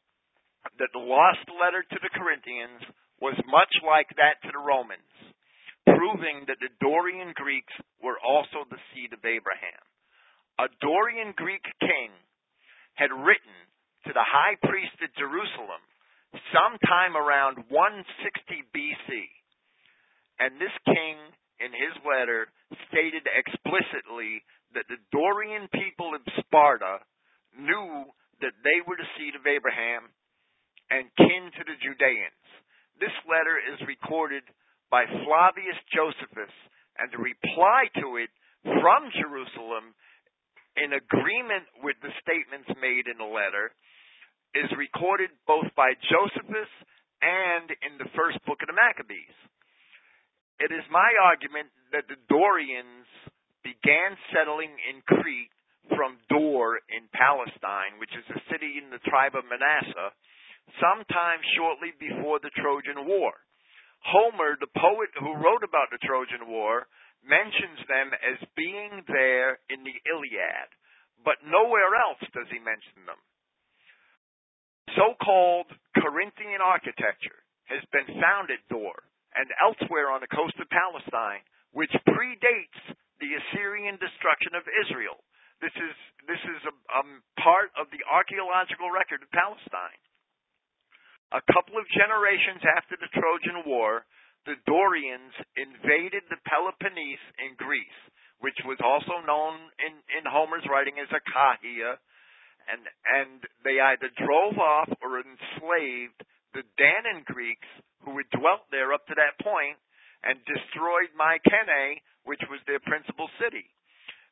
that 0.75 0.91
the 0.91 0.99
lost 0.99 1.47
letter 1.55 1.87
to 1.87 1.99
the 2.03 2.11
Corinthians 2.11 2.83
was 3.21 3.37
much 3.47 3.71
like 3.85 4.09
that 4.19 4.41
to 4.43 4.51
the 4.51 4.59
Romans, 4.59 5.15
proving 5.87 6.45
that 6.47 6.59
the 6.59 6.73
Dorian 6.81 7.31
Greeks 7.35 7.73
were 8.03 8.19
also 8.19 8.67
the 8.67 8.81
seed 8.91 9.13
of 9.13 9.23
Abraham. 9.23 9.83
A 10.59 10.67
Dorian 10.79 11.33
Greek 11.35 11.63
king 11.79 12.11
had 12.95 13.11
written 13.11 13.55
to 14.07 14.11
the 14.13 14.23
high 14.23 14.55
priest 14.63 14.95
at 15.03 15.15
Jerusalem 15.19 15.83
sometime 16.51 17.15
around 17.15 17.67
160 17.67 18.63
BC. 18.71 19.09
And 20.39 20.59
this 20.59 20.73
king, 20.83 21.15
in 21.63 21.71
his 21.71 21.95
letter, 22.03 22.51
stated 22.91 23.23
explicitly 23.27 24.43
that 24.75 24.87
the 24.91 24.99
Dorian 25.11 25.71
people 25.71 26.11
of 26.11 26.23
Sparta 26.43 26.99
knew 27.55 28.11
that 28.43 28.55
they 28.63 28.83
were 28.83 28.99
the 28.99 29.07
seed 29.15 29.35
of 29.35 29.47
Abraham 29.47 30.11
and 30.91 31.07
kin 31.15 31.51
to 31.55 31.63
the 31.63 31.79
Judeans. 31.79 32.45
This 32.99 33.15
letter 33.27 33.59
is 33.59 33.79
recorded 34.05 34.43
by 34.93 35.01
Flavius 35.09 35.81
Josephus, 35.89 36.53
and 37.01 37.09
the 37.09 37.17
reply 37.17 37.89
to 37.97 38.21
it 38.21 38.29
from 38.61 39.09
Jerusalem, 39.17 39.97
in 40.77 40.93
agreement 40.93 41.65
with 41.81 41.97
the 42.05 42.13
statements 42.21 42.69
made 42.77 43.09
in 43.09 43.17
the 43.17 43.25
letter, 43.25 43.73
is 44.53 44.69
recorded 44.77 45.33
both 45.49 45.73
by 45.73 45.97
Josephus 46.05 46.69
and 47.25 47.73
in 47.81 47.97
the 47.97 48.11
first 48.13 48.37
book 48.45 48.61
of 48.61 48.69
the 48.69 48.77
Maccabees. 48.77 49.33
It 50.61 50.69
is 50.69 50.85
my 50.93 51.09
argument 51.17 51.73
that 51.89 52.05
the 52.05 52.21
Dorians 52.29 53.09
began 53.65 54.13
settling 54.29 54.71
in 54.85 55.01
Crete 55.09 55.49
from 55.97 56.21
Dor 56.29 56.77
in 56.93 57.09
Palestine, 57.09 57.97
which 57.97 58.13
is 58.13 58.27
a 58.29 58.45
city 58.53 58.77
in 58.77 58.93
the 58.93 59.01
tribe 59.09 59.33
of 59.33 59.49
Manasseh, 59.49 60.13
sometime 60.77 61.41
shortly 61.57 61.89
before 61.97 62.37
the 62.37 62.53
Trojan 62.53 63.09
War. 63.09 63.33
Homer, 64.15 64.55
the 64.55 64.71
poet 64.79 65.11
who 65.19 65.35
wrote 65.35 65.67
about 65.67 65.91
the 65.91 65.99
Trojan 65.99 66.47
War, 66.47 66.87
mentions 67.19 67.83
them 67.91 68.15
as 68.15 68.39
being 68.55 69.03
there 69.11 69.59
in 69.67 69.83
the 69.83 69.97
Iliad, 70.07 70.71
but 71.19 71.43
nowhere 71.43 71.91
else 71.99 72.23
does 72.31 72.47
he 72.47 72.63
mention 72.63 73.03
them 73.03 73.19
so-called 74.95 75.67
Corinthian 75.99 76.63
architecture 76.63 77.43
has 77.67 77.83
been 77.91 78.07
found 78.21 78.49
at 78.49 78.63
Dor 78.71 78.95
and 79.35 79.51
elsewhere 79.59 80.09
on 80.09 80.23
the 80.23 80.31
coast 80.31 80.55
of 80.61 80.71
Palestine, 80.71 81.43
which 81.75 81.91
predates 82.07 82.81
the 83.19 83.31
Assyrian 83.35 83.99
destruction 83.99 84.55
of 84.55 84.63
Israel. 84.85 85.19
This 85.59 85.75
is 85.75 85.95
this 86.27 86.41
is 86.41 86.61
a, 86.67 86.73
a 86.99 87.03
part 87.39 87.71
of 87.79 87.87
the 87.91 88.03
archaeological 88.07 88.91
record 88.91 89.23
of 89.23 89.31
Palestine. 89.31 90.01
A 91.33 91.41
couple 91.51 91.79
of 91.79 91.87
generations 91.95 92.63
after 92.63 92.94
Trojan 93.15 93.63
War, 93.65 94.05
the 94.45 94.59
Dorians 94.67 95.33
invaded 95.57 96.27
the 96.29 96.37
Peloponnese 96.45 97.25
in 97.41 97.57
Greece, 97.57 98.01
which 98.39 98.59
was 98.67 98.77
also 98.83 99.25
known 99.25 99.71
in, 99.81 99.95
in 100.13 100.23
Homer's 100.27 100.67
writing 100.69 101.01
as 101.01 101.09
Achaia, 101.09 101.97
and 102.69 102.81
and 102.85 103.41
they 103.63 103.79
either 103.79 104.09
drove 104.17 104.57
off 104.57 104.89
or 105.01 105.21
enslaved 105.21 106.21
the 106.53 106.65
Danaan 106.77 107.25
Greeks 107.25 107.67
who 108.05 108.17
had 108.17 108.29
dwelt 108.33 108.69
there 108.69 108.93
up 108.93 109.05
to 109.07 109.17
that 109.17 109.37
point 109.41 109.77
and 110.25 110.37
destroyed 110.45 111.13
Mycenae, 111.13 112.01
which 112.25 112.41
was 112.49 112.61
their 112.65 112.81
principal 112.81 113.29
city. 113.37 113.69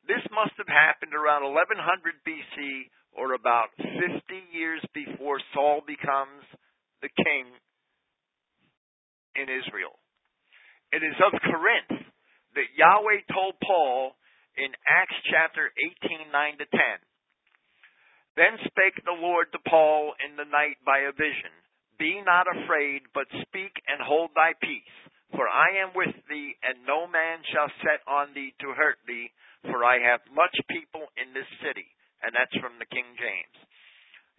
This 0.06 0.24
must 0.34 0.58
have 0.58 0.70
happened 0.70 1.14
around 1.14 1.46
1100 1.46 1.78
BC 2.26 2.90
or 3.14 3.34
about 3.34 3.70
50 3.78 3.94
years 4.52 4.82
before 4.94 5.40
Saul 5.54 5.86
becomes 5.86 6.44
the 7.02 7.14
king 7.14 7.54
in 9.36 9.50
Israel. 9.50 9.98
It 10.94 11.02
is 11.02 11.18
of 11.22 11.34
Corinth 11.42 12.06
that 12.54 12.74
Yahweh 12.78 13.26
told 13.34 13.58
Paul 13.66 14.14
in 14.58 14.70
Acts 14.86 15.18
chapter 15.26 15.74
18, 16.06 16.30
9 16.30 16.62
to 16.62 16.68
10. 16.70 16.80
Then 18.38 18.58
spake 18.66 18.98
the 19.06 19.18
Lord 19.18 19.50
to 19.54 19.62
Paul 19.66 20.14
in 20.22 20.38
the 20.38 20.50
night 20.50 20.78
by 20.86 21.06
a 21.06 21.14
vision 21.14 21.54
Be 21.98 22.22
not 22.22 22.50
afraid, 22.50 23.06
but 23.14 23.30
speak 23.46 23.74
and 23.86 24.02
hold 24.02 24.34
thy 24.34 24.54
peace. 24.58 24.98
For 25.34 25.50
I 25.50 25.82
am 25.82 25.98
with 25.98 26.14
thee, 26.30 26.54
and 26.62 26.86
no 26.86 27.10
man 27.10 27.42
shall 27.50 27.70
set 27.82 28.06
on 28.06 28.38
thee 28.38 28.54
to 28.62 28.78
hurt 28.78 29.02
thee, 29.10 29.34
for 29.66 29.82
I 29.82 29.98
have 29.98 30.22
much 30.30 30.54
people 30.70 31.10
in 31.18 31.34
this 31.34 31.50
city. 31.66 31.90
And 32.22 32.38
that's 32.38 32.54
from 32.62 32.78
the 32.78 32.90
King 32.90 33.18
James. 33.18 33.58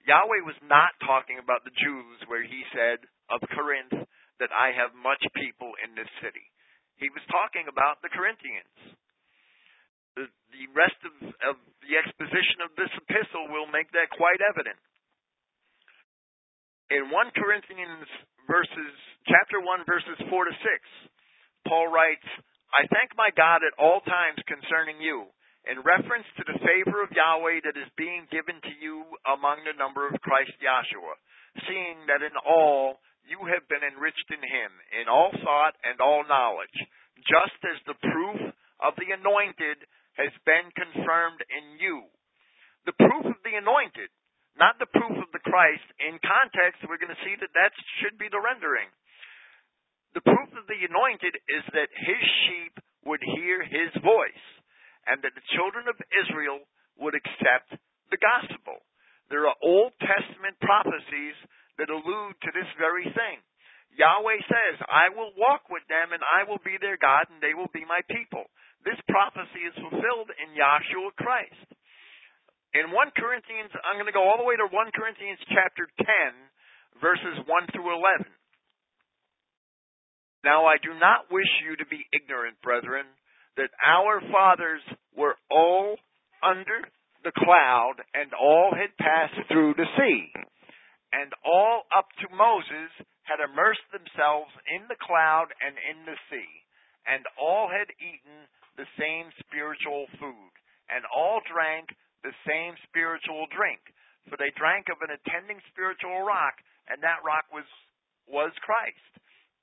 Yahweh 0.06 0.46
was 0.46 0.58
not 0.62 0.94
talking 1.02 1.42
about 1.42 1.64
the 1.64 1.74
Jews 1.74 2.18
where 2.28 2.44
he 2.44 2.62
said 2.70 3.02
of 3.32 3.40
Corinth 3.50 4.06
that 4.42 4.50
I 4.50 4.74
have 4.74 4.96
much 4.96 5.22
people 5.34 5.72
in 5.82 5.94
this 5.94 6.10
city. 6.18 6.44
He 6.98 7.10
was 7.10 7.22
talking 7.30 7.66
about 7.66 8.02
the 8.02 8.10
Corinthians 8.10 8.94
the, 10.14 10.30
the 10.54 10.66
rest 10.74 10.98
of, 11.02 11.14
of 11.50 11.56
the 11.82 11.94
exposition 11.98 12.62
of 12.62 12.70
this 12.78 12.90
epistle 12.94 13.50
will 13.50 13.66
make 13.70 13.90
that 13.92 14.10
quite 14.14 14.38
evident. 14.42 14.78
In 16.90 17.10
1 17.10 17.34
Corinthians 17.34 18.06
verses 18.46 18.94
chapter 19.26 19.58
1 19.58 19.88
verses 19.88 20.18
4 20.30 20.30
to 20.30 20.54
6, 20.54 21.66
Paul 21.66 21.90
writes, 21.90 22.26
I 22.74 22.86
thank 22.90 23.14
my 23.18 23.30
God 23.34 23.62
at 23.66 23.74
all 23.78 24.02
times 24.02 24.38
concerning 24.50 24.98
you, 24.98 25.30
in 25.64 25.80
reference 25.80 26.28
to 26.36 26.44
the 26.44 26.60
favor 26.60 27.00
of 27.00 27.14
Yahweh 27.14 27.64
that 27.64 27.78
is 27.78 27.88
being 27.96 28.28
given 28.28 28.60
to 28.60 28.74
you 28.82 29.06
among 29.24 29.64
the 29.64 29.78
number 29.78 30.04
of 30.04 30.20
Christ 30.20 30.52
Yahshua, 30.60 31.16
seeing 31.64 32.04
that 32.10 32.20
in 32.20 32.34
all 32.44 33.00
you 33.24 33.40
have 33.48 33.64
been 33.68 33.84
enriched 33.84 34.28
in 34.28 34.40
him, 34.40 34.70
in 35.00 35.08
all 35.08 35.32
thought 35.40 35.74
and 35.84 36.00
all 36.00 36.24
knowledge, 36.28 36.76
just 37.24 37.58
as 37.64 37.80
the 37.84 37.98
proof 37.98 38.40
of 38.84 38.92
the 39.00 39.12
anointed 39.16 39.80
has 40.20 40.32
been 40.44 40.70
confirmed 40.76 41.40
in 41.50 41.80
you. 41.80 42.06
The 42.86 42.96
proof 43.00 43.24
of 43.24 43.40
the 43.42 43.56
anointed, 43.56 44.12
not 44.60 44.78
the 44.78 44.90
proof 44.92 45.16
of 45.18 45.30
the 45.32 45.42
Christ. 45.42 45.86
In 45.98 46.20
context, 46.20 46.84
we're 46.86 47.00
going 47.00 47.14
to 47.14 47.24
see 47.26 47.34
that 47.40 47.56
that 47.56 47.72
should 47.98 48.20
be 48.20 48.28
the 48.28 48.42
rendering. 48.42 48.92
The 50.14 50.22
proof 50.22 50.50
of 50.54 50.68
the 50.70 50.78
anointed 50.84 51.34
is 51.50 51.64
that 51.74 51.90
his 51.90 52.22
sheep 52.46 52.74
would 53.02 53.24
hear 53.24 53.64
his 53.66 53.90
voice, 54.04 54.46
and 55.10 55.18
that 55.24 55.34
the 55.34 55.48
children 55.56 55.90
of 55.90 55.98
Israel 56.24 56.62
would 57.00 57.18
accept 57.18 57.74
the 58.12 58.20
gospel. 58.20 58.78
There 59.32 59.48
are 59.48 59.58
Old 59.64 59.96
Testament 59.98 60.60
prophecies 60.62 61.34
that 61.78 61.90
allude 61.90 62.36
to 62.42 62.50
this 62.54 62.70
very 62.78 63.04
thing. 63.04 63.38
Yahweh 63.94 64.42
says, 64.50 64.76
I 64.90 65.14
will 65.14 65.30
walk 65.38 65.70
with 65.70 65.86
them 65.86 66.10
and 66.10 66.22
I 66.26 66.42
will 66.46 66.58
be 66.62 66.78
their 66.82 66.98
God 66.98 67.30
and 67.30 67.38
they 67.38 67.54
will 67.54 67.70
be 67.70 67.86
my 67.86 68.02
people. 68.10 68.50
This 68.82 68.98
prophecy 69.06 69.62
is 69.64 69.76
fulfilled 69.78 70.34
in 70.34 70.58
Yahshua 70.58 71.14
Christ. 71.16 71.68
In 72.74 72.90
1 72.90 73.14
Corinthians, 73.14 73.70
I'm 73.86 73.94
going 73.96 74.10
to 74.10 74.16
go 74.16 74.26
all 74.26 74.38
the 74.38 74.46
way 74.46 74.58
to 74.58 74.66
1 74.66 74.98
Corinthians 74.98 75.38
chapter 75.46 75.86
10, 75.94 76.98
verses 76.98 77.38
1 77.46 77.70
through 77.70 77.94
11. 77.94 78.26
Now 80.42 80.66
I 80.66 80.76
do 80.82 80.92
not 80.98 81.30
wish 81.30 81.48
you 81.62 81.78
to 81.78 81.86
be 81.86 82.04
ignorant, 82.12 82.60
brethren, 82.60 83.06
that 83.56 83.70
our 83.80 84.20
fathers 84.28 84.82
were 85.16 85.38
all 85.48 85.96
under 86.42 86.82
the 87.24 87.32
cloud, 87.32 88.04
and 88.12 88.34
all 88.36 88.74
had 88.76 88.92
passed 89.00 89.48
through 89.48 89.72
the 89.80 89.88
sea, 89.96 90.28
and 91.14 91.30
all 91.46 91.86
up 91.94 92.10
to 92.18 92.26
Moses 92.34 92.90
had 93.22 93.38
immersed 93.38 93.86
themselves 93.94 94.50
in 94.66 94.90
the 94.90 94.98
cloud 94.98 95.54
and 95.62 95.78
in 95.78 96.02
the 96.04 96.18
sea, 96.26 96.52
and 97.06 97.22
all 97.38 97.70
had 97.70 97.88
eaten 98.02 98.50
the 98.74 98.90
same 98.98 99.30
spiritual 99.46 100.10
food, 100.18 100.52
and 100.90 101.06
all 101.14 101.38
drank 101.46 101.94
the 102.26 102.34
same 102.42 102.74
spiritual 102.90 103.46
drink. 103.54 103.80
For 104.26 104.34
they 104.40 104.50
drank 104.58 104.90
of 104.90 104.98
an 105.04 105.14
attending 105.14 105.62
spiritual 105.70 106.26
rock, 106.26 106.58
and 106.90 106.98
that 107.04 107.22
rock 107.22 107.46
was 107.54 107.68
was 108.26 108.52
Christ. 108.64 109.12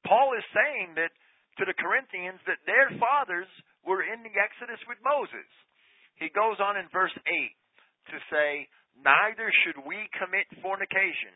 Paul 0.05 0.37
is 0.37 0.45
saying 0.53 0.93
that 0.95 1.11
to 1.57 1.65
the 1.65 1.77
Corinthians 1.77 2.39
that 2.45 2.61
their 2.69 2.93
fathers 3.01 3.49
were 3.81 4.05
in 4.05 4.21
the 4.21 4.33
Exodus 4.37 4.79
with 4.85 5.01
Moses. 5.01 5.49
He 6.21 6.29
goes 6.29 6.61
on 6.61 6.77
in 6.77 6.85
verse 6.93 7.13
8 7.25 8.13
to 8.13 8.17
say, 8.29 8.69
Neither 8.99 9.49
should 9.63 9.79
we 9.87 10.09
commit 10.17 10.45
fornication, 10.61 11.33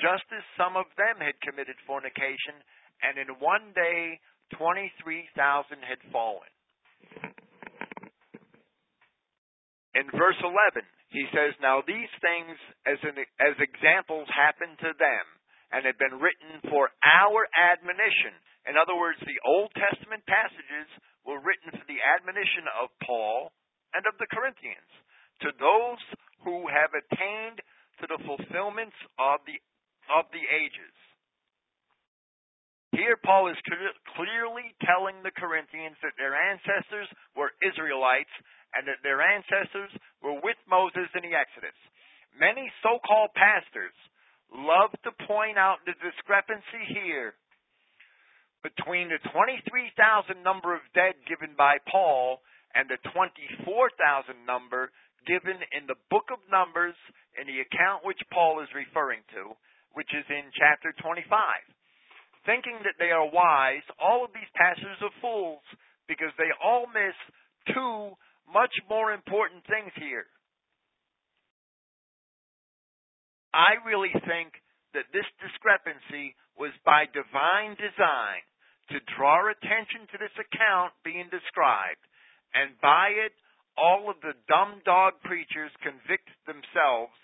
just 0.00 0.24
as 0.32 0.44
some 0.56 0.76
of 0.76 0.86
them 0.96 1.20
had 1.20 1.36
committed 1.42 1.76
fornication, 1.86 2.56
and 3.02 3.18
in 3.18 3.28
one 3.42 3.74
day 3.74 4.20
23,000 4.56 5.34
had 5.82 6.00
fallen. 6.12 6.48
In 9.92 10.08
verse 10.16 10.40
11, 10.40 10.82
he 11.12 11.28
says, 11.36 11.52
Now 11.60 11.84
these 11.84 12.08
things 12.24 12.56
as, 12.88 12.96
an, 13.04 13.20
as 13.36 13.56
examples 13.60 14.24
happened 14.32 14.80
to 14.80 14.96
them 14.96 15.24
and 15.68 15.84
have 15.84 16.00
been 16.00 16.16
written 16.16 16.64
for 16.72 16.88
our 17.04 17.44
admonition. 17.52 18.32
In 18.64 18.80
other 18.80 18.96
words, 18.96 19.20
the 19.20 19.40
Old 19.44 19.68
Testament 19.76 20.24
passages 20.24 20.88
were 21.28 21.44
written 21.44 21.76
for 21.76 21.84
the 21.84 22.00
admonition 22.00 22.64
of 22.80 22.88
Paul 23.04 23.52
and 23.92 24.04
of 24.08 24.16
the 24.16 24.28
Corinthians, 24.32 24.88
to 25.44 25.52
those 25.60 26.00
who 26.44 26.66
have 26.68 26.92
attained 26.94 27.62
to 28.00 28.04
the 28.10 28.20
fulfillments 28.26 28.96
of 29.18 29.40
the 29.46 29.58
of 30.10 30.26
the 30.34 30.42
ages. 30.42 30.96
Here, 32.92 33.16
Paul 33.16 33.48
is 33.48 33.56
clearly 34.12 34.74
telling 34.84 35.24
the 35.24 35.32
Corinthians 35.32 35.96
that 36.04 36.12
their 36.20 36.36
ancestors 36.36 37.08
were 37.32 37.56
Israelites 37.64 38.32
and 38.76 38.84
that 38.84 39.00
their 39.00 39.24
ancestors 39.24 39.88
were 40.20 40.36
with 40.44 40.60
Moses 40.68 41.08
in 41.16 41.24
the 41.24 41.32
Exodus. 41.32 41.76
Many 42.36 42.68
so 42.84 43.00
called 43.00 43.32
pastors 43.32 43.96
love 44.52 44.92
to 45.04 45.12
point 45.24 45.56
out 45.56 45.80
the 45.88 45.96
discrepancy 46.04 46.84
here 46.92 47.32
between 48.60 49.08
the 49.08 49.20
23,000 49.32 50.44
number 50.44 50.76
of 50.76 50.84
dead 50.92 51.16
given 51.24 51.56
by 51.56 51.80
Paul 51.88 52.44
and 52.76 52.88
the 52.88 53.00
24,000 53.12 53.64
number 54.44 54.92
given 55.26 55.58
in 55.74 55.86
the 55.86 55.98
book 56.10 56.30
of 56.32 56.38
Numbers 56.50 56.96
in 57.38 57.46
the 57.46 57.62
account 57.62 58.04
which 58.04 58.20
Paul 58.32 58.60
is 58.60 58.68
referring 58.74 59.22
to, 59.34 59.54
which 59.94 60.10
is 60.14 60.26
in 60.28 60.50
chapter 60.56 60.92
25 61.00 61.26
thinking 62.46 62.78
that 62.82 62.98
they 62.98 63.14
are 63.14 63.26
wise, 63.26 63.86
all 64.02 64.24
of 64.24 64.34
these 64.34 64.50
pastors 64.54 64.98
are 65.02 65.14
fools 65.22 65.62
because 66.10 66.34
they 66.38 66.50
all 66.58 66.86
miss 66.90 67.14
two 67.70 68.14
much 68.50 68.74
more 68.90 69.14
important 69.14 69.62
things 69.70 69.94
here. 69.96 70.26
I 73.54 73.78
really 73.86 74.12
think 74.26 74.58
that 74.96 75.08
this 75.12 75.28
discrepancy 75.38 76.34
was 76.58 76.74
by 76.84 77.06
divine 77.14 77.78
design 77.78 78.42
to 78.90 78.98
draw 79.16 79.48
attention 79.48 80.08
to 80.10 80.16
this 80.18 80.34
account 80.36 80.92
being 81.04 81.30
described, 81.30 82.02
and 82.52 82.76
by 82.82 83.14
it, 83.14 83.32
all 83.76 84.10
of 84.10 84.20
the 84.20 84.36
dumb 84.48 84.80
dog 84.84 85.14
preachers 85.24 85.72
convict 85.82 86.28
themselves 86.46 87.16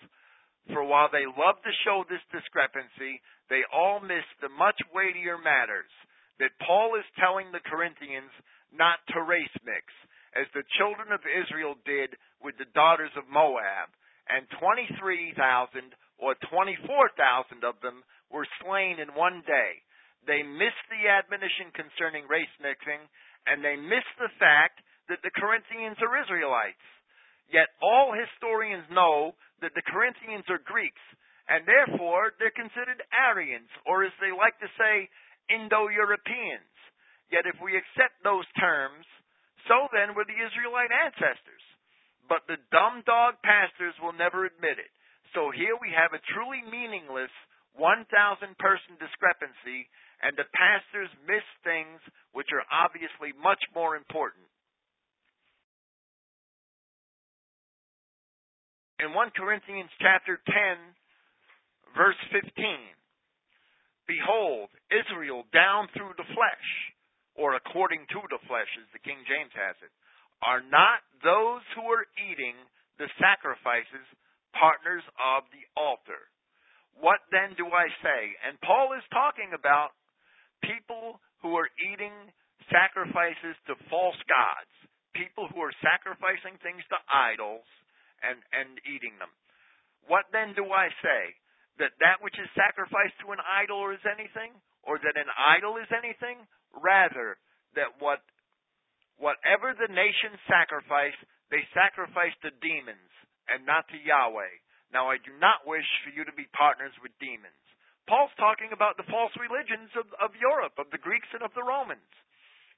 for 0.73 0.85
while 0.85 1.09
they 1.09 1.25
love 1.25 1.57
to 1.65 1.81
show 1.81 2.05
this 2.05 2.21
discrepancy, 2.29 3.21
they 3.49 3.65
all 3.73 3.99
miss 3.99 4.25
the 4.41 4.53
much 4.53 4.77
weightier 4.93 5.37
matters 5.41 5.89
that 6.37 6.55
Paul 6.61 6.93
is 6.95 7.17
telling 7.17 7.49
the 7.49 7.65
Corinthians 7.65 8.31
not 8.69 9.01
to 9.11 9.25
race 9.25 9.53
mix, 9.65 9.89
as 10.37 10.45
the 10.53 10.67
children 10.77 11.09
of 11.09 11.25
Israel 11.25 11.73
did 11.89 12.13
with 12.37 12.53
the 12.61 12.69
daughters 12.77 13.11
of 13.17 13.25
Moab, 13.27 13.89
and 14.29 14.45
23,000 14.61 15.33
or 16.21 16.37
24,000 16.53 17.65
of 17.65 17.81
them 17.81 18.05
were 18.29 18.45
slain 18.61 19.01
in 19.01 19.17
one 19.17 19.41
day. 19.49 19.81
They 20.29 20.45
missed 20.45 20.85
the 20.93 21.09
admonition 21.09 21.73
concerning 21.73 22.29
race 22.29 22.53
mixing, 22.61 23.01
and 23.49 23.65
they 23.65 23.73
missed 23.73 24.13
the 24.21 24.29
fact 24.37 24.85
that 25.09 25.21
the 25.25 25.33
Corinthians 25.33 25.97
are 25.99 26.21
Israelites. 26.21 26.85
Yet 27.49 27.73
all 27.81 28.13
historians 28.13 28.85
know 28.93 29.33
that 29.61 29.73
the 29.73 29.85
Corinthians 29.89 30.45
are 30.53 30.61
Greeks, 30.61 31.01
and 31.49 31.65
therefore 31.65 32.37
they're 32.37 32.53
considered 32.53 33.01
Aryans, 33.09 33.69
or 33.89 34.05
as 34.05 34.13
they 34.21 34.29
like 34.29 34.55
to 34.61 34.69
say, 34.77 35.09
Indo-Europeans. 35.49 36.77
Yet 37.33 37.49
if 37.49 37.57
we 37.61 37.73
accept 37.73 38.21
those 38.21 38.45
terms, 38.57 39.05
so 39.65 39.89
then 39.93 40.13
were 40.13 40.29
the 40.29 40.37
Israelite 40.37 40.93
ancestors. 40.93 41.65
But 42.29 42.45
the 42.45 42.61
dumb 42.69 43.01
dog 43.05 43.41
pastors 43.41 43.97
will 43.97 44.13
never 44.13 44.45
admit 44.45 44.77
it. 44.77 44.93
So 45.33 45.49
here 45.53 45.77
we 45.77 45.93
have 45.93 46.13
a 46.13 46.25
truly 46.33 46.61
meaningless 46.65 47.33
1,000 47.77 48.09
person 48.57 48.97
discrepancy, 48.97 49.89
and 50.25 50.33
the 50.33 50.49
pastors 50.53 51.09
miss 51.25 51.45
things 51.61 52.01
which 52.33 52.49
are 52.49 52.65
obviously 52.73 53.33
much 53.37 53.61
more 53.77 53.93
important. 53.93 54.48
In 58.99 59.15
1 59.15 59.31
Corinthians 59.31 59.89
chapter 60.03 60.35
10, 60.43 61.95
verse 61.95 62.19
15. 62.35 62.51
Behold, 64.11 64.67
Israel 64.91 65.47
down 65.55 65.87
through 65.95 66.11
the 66.19 66.27
flesh, 66.35 66.67
or 67.39 67.55
according 67.55 68.03
to 68.11 68.19
the 68.27 68.41
flesh, 68.51 68.67
as 68.75 68.89
the 68.91 68.99
King 68.99 69.23
James 69.23 69.55
has 69.55 69.79
it, 69.79 69.93
are 70.43 70.59
not 70.59 70.99
those 71.23 71.63
who 71.75 71.87
are 71.87 72.07
eating 72.19 72.59
the 72.99 73.07
sacrifices 73.15 74.03
partners 74.51 75.05
of 75.15 75.47
the 75.55 75.63
altar. 75.79 76.27
What 76.99 77.23
then 77.31 77.55
do 77.55 77.71
I 77.71 77.87
say? 78.03 78.35
And 78.43 78.59
Paul 78.59 78.91
is 78.99 79.05
talking 79.15 79.55
about 79.55 79.95
people 80.59 81.23
who 81.39 81.55
are 81.55 81.71
eating 81.79 82.11
sacrifices 82.67 83.55
to 83.71 83.79
false 83.87 84.19
gods, 84.27 84.73
people 85.15 85.47
who 85.47 85.63
are 85.63 85.75
sacrificing 85.79 86.59
things 86.59 86.83
to 86.91 86.99
idols 87.07 87.63
and, 88.23 88.39
and 88.53 88.79
eating 88.85 89.15
them. 89.19 89.31
What 90.07 90.29
then 90.31 90.57
do 90.57 90.67
I 90.71 90.89
say? 91.03 91.21
That 91.79 91.95
that 92.03 92.19
which 92.19 92.35
is 92.35 92.49
sacrificed 92.59 93.15
to 93.23 93.31
an 93.31 93.39
idol 93.39 93.87
is 93.95 94.03
anything? 94.03 94.51
Or 94.83 94.99
that 94.99 95.15
an 95.15 95.31
idol 95.31 95.79
is 95.79 95.87
anything? 95.91 96.43
Rather, 96.75 97.39
that 97.75 97.99
what 98.03 98.19
whatever 99.19 99.75
the 99.75 99.91
nations 99.91 100.39
sacrifice, 100.47 101.15
they 101.51 101.63
sacrifice 101.75 102.35
to 102.43 102.55
demons 102.63 103.11
and 103.51 103.67
not 103.67 103.87
to 103.91 103.99
Yahweh. 103.99 104.53
Now 104.91 105.11
I 105.11 105.21
do 105.21 105.35
not 105.37 105.67
wish 105.67 105.85
for 106.03 106.11
you 106.11 106.25
to 106.25 106.35
be 106.35 106.49
partners 106.55 106.95
with 107.03 107.15
demons. 107.21 107.55
Paul's 108.09 108.33
talking 108.41 108.73
about 108.73 108.97
the 108.97 109.05
false 109.05 109.33
religions 109.37 109.93
of, 109.93 110.09
of 110.17 110.33
Europe, 110.33 110.81
of 110.81 110.89
the 110.89 110.97
Greeks 110.97 111.29
and 111.29 111.45
of 111.45 111.53
the 111.53 111.61
Romans. 111.61 112.09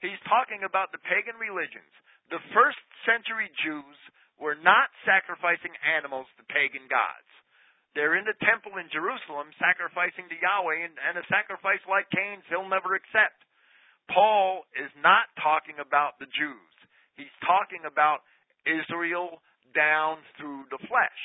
He's 0.04 0.20
talking 0.28 0.68
about 0.68 0.92
the 0.92 1.00
pagan 1.08 1.39
religions. 1.39 1.88
The 2.28 2.44
first 2.52 2.82
century 3.08 3.48
Jews 3.64 3.98
were 4.42 4.58
not 4.58 4.89
sacrificing 5.06 5.72
animals 5.86 6.26
to 6.36 6.44
pagan 6.50 6.89
gods. 6.89 7.30
They're 7.94 8.18
in 8.18 8.26
the 8.26 8.36
temple 8.42 8.82
in 8.82 8.89
Jerusalem 8.89 9.54
sacrificing 9.62 10.26
to 10.32 10.42
Yahweh, 10.42 10.89
and, 10.89 10.96
and 10.98 11.16
a 11.22 11.26
sacrifice 11.30 11.84
like 11.86 12.10
Cain's 12.10 12.44
he'll 12.50 12.66
never 12.66 12.98
accept. 12.98 13.38
Paul 14.10 14.66
is 14.74 14.89
not 14.98 15.30
talking 15.38 15.78
about 15.78 16.18
the 16.18 16.32
Jews. 16.34 16.74
He's 17.16 17.32
talking 17.46 17.86
about 17.86 18.26
Israel 18.66 19.44
down 19.78 20.24
through 20.39 20.68
the 20.74 20.82
flesh. 20.89 21.22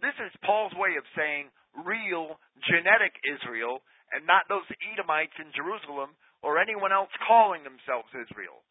This 0.00 0.16
is 0.22 0.32
Paul's 0.42 0.74
way 0.74 0.96
of 0.96 1.06
saying 1.14 1.52
real 1.84 2.38
genetic 2.64 3.14
Israel 3.26 3.82
and 4.14 4.24
not 4.24 4.46
those 4.46 4.66
Edomites 4.94 5.34
in 5.42 5.50
Jerusalem 5.52 6.14
or 6.40 6.62
anyone 6.62 6.94
else 6.94 7.10
calling 7.26 7.66
themselves 7.66 8.08
Israel. 8.14 8.62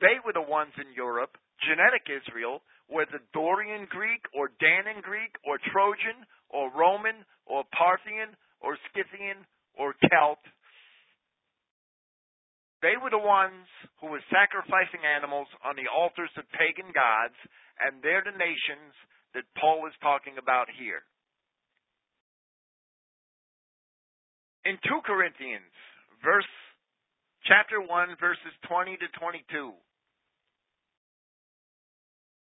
They 0.00 0.20
were 0.20 0.36
the 0.36 0.44
ones 0.44 0.76
in 0.76 0.92
Europe, 0.92 1.36
genetic 1.64 2.08
Israel, 2.08 2.60
whether 2.90 3.22
Dorian 3.32 3.86
Greek 3.88 4.26
or 4.34 4.50
Danaan 4.58 5.02
Greek 5.02 5.38
or 5.46 5.58
Trojan 5.70 6.26
or 6.50 6.70
Roman 6.74 7.22
or 7.46 7.62
Parthian 7.70 8.34
or 8.60 8.76
Scythian 8.90 9.46
or 9.78 9.94
Celt. 10.10 10.42
They 12.82 12.96
were 12.96 13.12
the 13.12 13.22
ones 13.22 13.68
who 14.00 14.08
were 14.08 14.24
sacrificing 14.32 15.04
animals 15.04 15.48
on 15.62 15.76
the 15.76 15.86
altars 15.86 16.32
of 16.40 16.48
pagan 16.56 16.90
gods, 16.96 17.36
and 17.78 18.00
they're 18.00 18.24
the 18.24 18.36
nations 18.36 18.96
that 19.36 19.44
Paul 19.60 19.84
is 19.86 19.94
talking 20.00 20.40
about 20.40 20.66
here. 20.72 21.04
In 24.64 24.76
2 24.84 25.04
Corinthians, 25.04 25.72
verse 26.24 26.48
chapter 27.44 27.80
1 27.80 27.88
verses 28.20 28.52
20 28.68 28.96
to 29.00 29.08
22, 29.16 29.72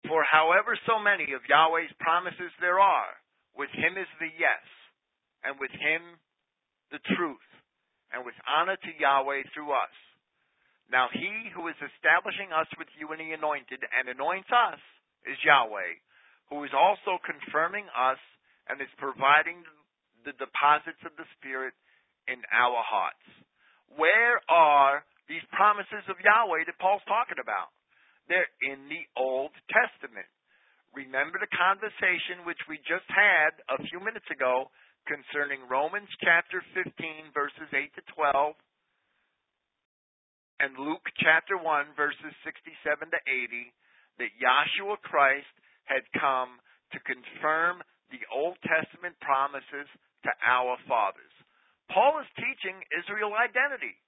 for 0.08 0.24
however 0.24 0.76
so 0.86 1.00
many 1.00 1.32
of 1.32 1.48
Yahweh's 1.48 1.92
promises 2.00 2.52
there 2.60 2.80
are, 2.80 3.12
with 3.56 3.70
him 3.72 3.96
is 3.96 4.10
the 4.20 4.30
yes, 4.36 4.64
and 5.44 5.60
with 5.60 5.72
him 5.72 6.20
the 6.92 7.02
truth, 7.16 7.48
and 8.12 8.24
with 8.24 8.36
honor 8.46 8.76
to 8.76 8.92
Yahweh 9.00 9.50
through 9.52 9.72
us. 9.72 9.94
Now 10.92 11.08
he 11.10 11.50
who 11.56 11.66
is 11.68 11.78
establishing 11.80 12.52
us 12.52 12.68
with 12.78 12.88
you 12.94 13.10
in 13.12 13.18
the 13.18 13.32
anointed 13.34 13.82
and 13.82 14.06
anoints 14.08 14.52
us 14.52 14.78
is 15.26 15.40
Yahweh, 15.42 15.98
who 16.52 16.62
is 16.62 16.76
also 16.76 17.18
confirming 17.24 17.88
us 17.90 18.20
and 18.68 18.78
is 18.78 18.92
providing 19.00 19.64
the 20.22 20.36
deposits 20.38 21.00
of 21.02 21.16
the 21.16 21.28
Spirit 21.36 21.74
in 22.28 22.40
our 22.52 22.80
hearts. 22.80 23.24
Where 23.96 24.40
are 24.48 25.04
these 25.28 25.44
promises 25.52 26.04
of 26.08 26.20
Yahweh 26.20 26.68
that 26.68 26.80
Paul's 26.80 27.04
talking 27.10 27.40
about? 27.40 27.73
They're 28.28 28.48
in 28.64 28.88
the 28.88 29.04
Old 29.16 29.52
Testament. 29.68 30.28
Remember 30.94 31.42
the 31.42 31.50
conversation 31.50 32.46
which 32.46 32.60
we 32.70 32.78
just 32.86 33.06
had 33.10 33.58
a 33.68 33.82
few 33.90 33.98
minutes 33.98 34.28
ago 34.30 34.70
concerning 35.04 35.66
Romans 35.68 36.08
chapter 36.22 36.64
15, 36.72 37.34
verses 37.34 37.68
8 37.68 37.92
to 37.98 38.02
12, 38.14 38.54
and 40.62 40.72
Luke 40.78 41.04
chapter 41.20 41.58
1, 41.58 41.98
verses 41.98 42.32
67 42.46 43.10
to 43.10 43.20
80, 43.26 43.74
that 44.22 44.32
Yahshua 44.38 44.96
Christ 45.02 45.50
had 45.84 46.06
come 46.16 46.62
to 46.94 47.02
confirm 47.02 47.82
the 48.08 48.22
Old 48.30 48.56
Testament 48.62 49.18
promises 49.20 49.90
to 50.24 50.30
our 50.46 50.78
fathers. 50.88 51.34
Paul 51.92 52.22
is 52.22 52.30
teaching 52.38 52.80
Israel 52.96 53.36
identity. 53.36 53.98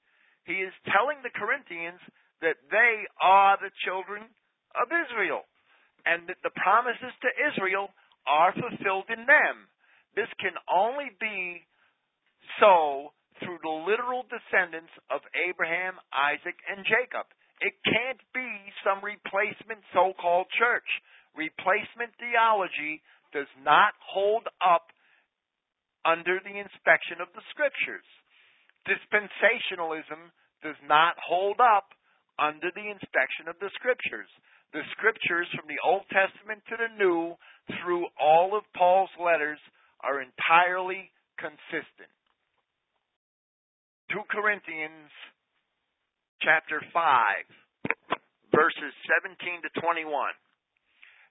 He 0.48 0.62
is 0.62 0.72
telling 0.88 1.20
the 1.20 1.34
Corinthians 1.34 2.00
that 2.42 2.60
they 2.70 3.06
are 3.20 3.56
the 3.56 3.72
children 3.84 4.28
of 4.76 4.92
Israel 4.92 5.44
and 6.04 6.28
that 6.28 6.40
the 6.44 6.54
promises 6.54 7.12
to 7.24 7.30
Israel 7.50 7.90
are 8.28 8.52
fulfilled 8.52 9.10
in 9.10 9.26
them. 9.26 9.66
This 10.14 10.30
can 10.38 10.54
only 10.70 11.10
be 11.20 11.66
so 12.60 13.12
through 13.42 13.60
the 13.60 13.76
literal 13.84 14.24
descendants 14.28 14.92
of 15.12 15.20
Abraham, 15.36 16.00
Isaac, 16.14 16.56
and 16.70 16.86
Jacob. 16.86 17.28
It 17.60 17.76
can't 17.84 18.20
be 18.32 18.48
some 18.84 19.04
replacement 19.04 19.80
so 19.92 20.12
called 20.16 20.48
church. 20.56 20.88
Replacement 21.36 22.16
theology 22.16 23.04
does 23.32 23.50
not 23.60 23.92
hold 24.00 24.48
up 24.64 24.88
under 26.04 26.40
the 26.40 26.56
inspection 26.56 27.20
of 27.20 27.28
the 27.34 27.44
scriptures. 27.52 28.06
Dispensationalism 28.88 30.32
does 30.62 30.78
not 30.86 31.18
hold 31.18 31.60
up 31.60 31.95
under 32.38 32.70
the 32.74 32.88
inspection 32.88 33.48
of 33.48 33.56
the 33.60 33.70
scriptures. 33.74 34.28
The 34.72 34.84
scriptures 34.96 35.48
from 35.56 35.68
the 35.68 35.80
Old 35.80 36.04
Testament 36.12 36.60
to 36.68 36.76
the 36.76 36.92
New, 36.98 37.34
through 37.80 38.06
all 38.20 38.56
of 38.56 38.64
Paul's 38.76 39.12
letters, 39.16 39.60
are 40.04 40.20
entirely 40.20 41.10
consistent. 41.38 42.12
2 44.12 44.22
Corinthians 44.30 45.10
chapter 46.42 46.78
5 46.92 46.96
verses 48.56 48.92
17 49.20 49.68
to 49.68 49.70
21. 49.84 50.08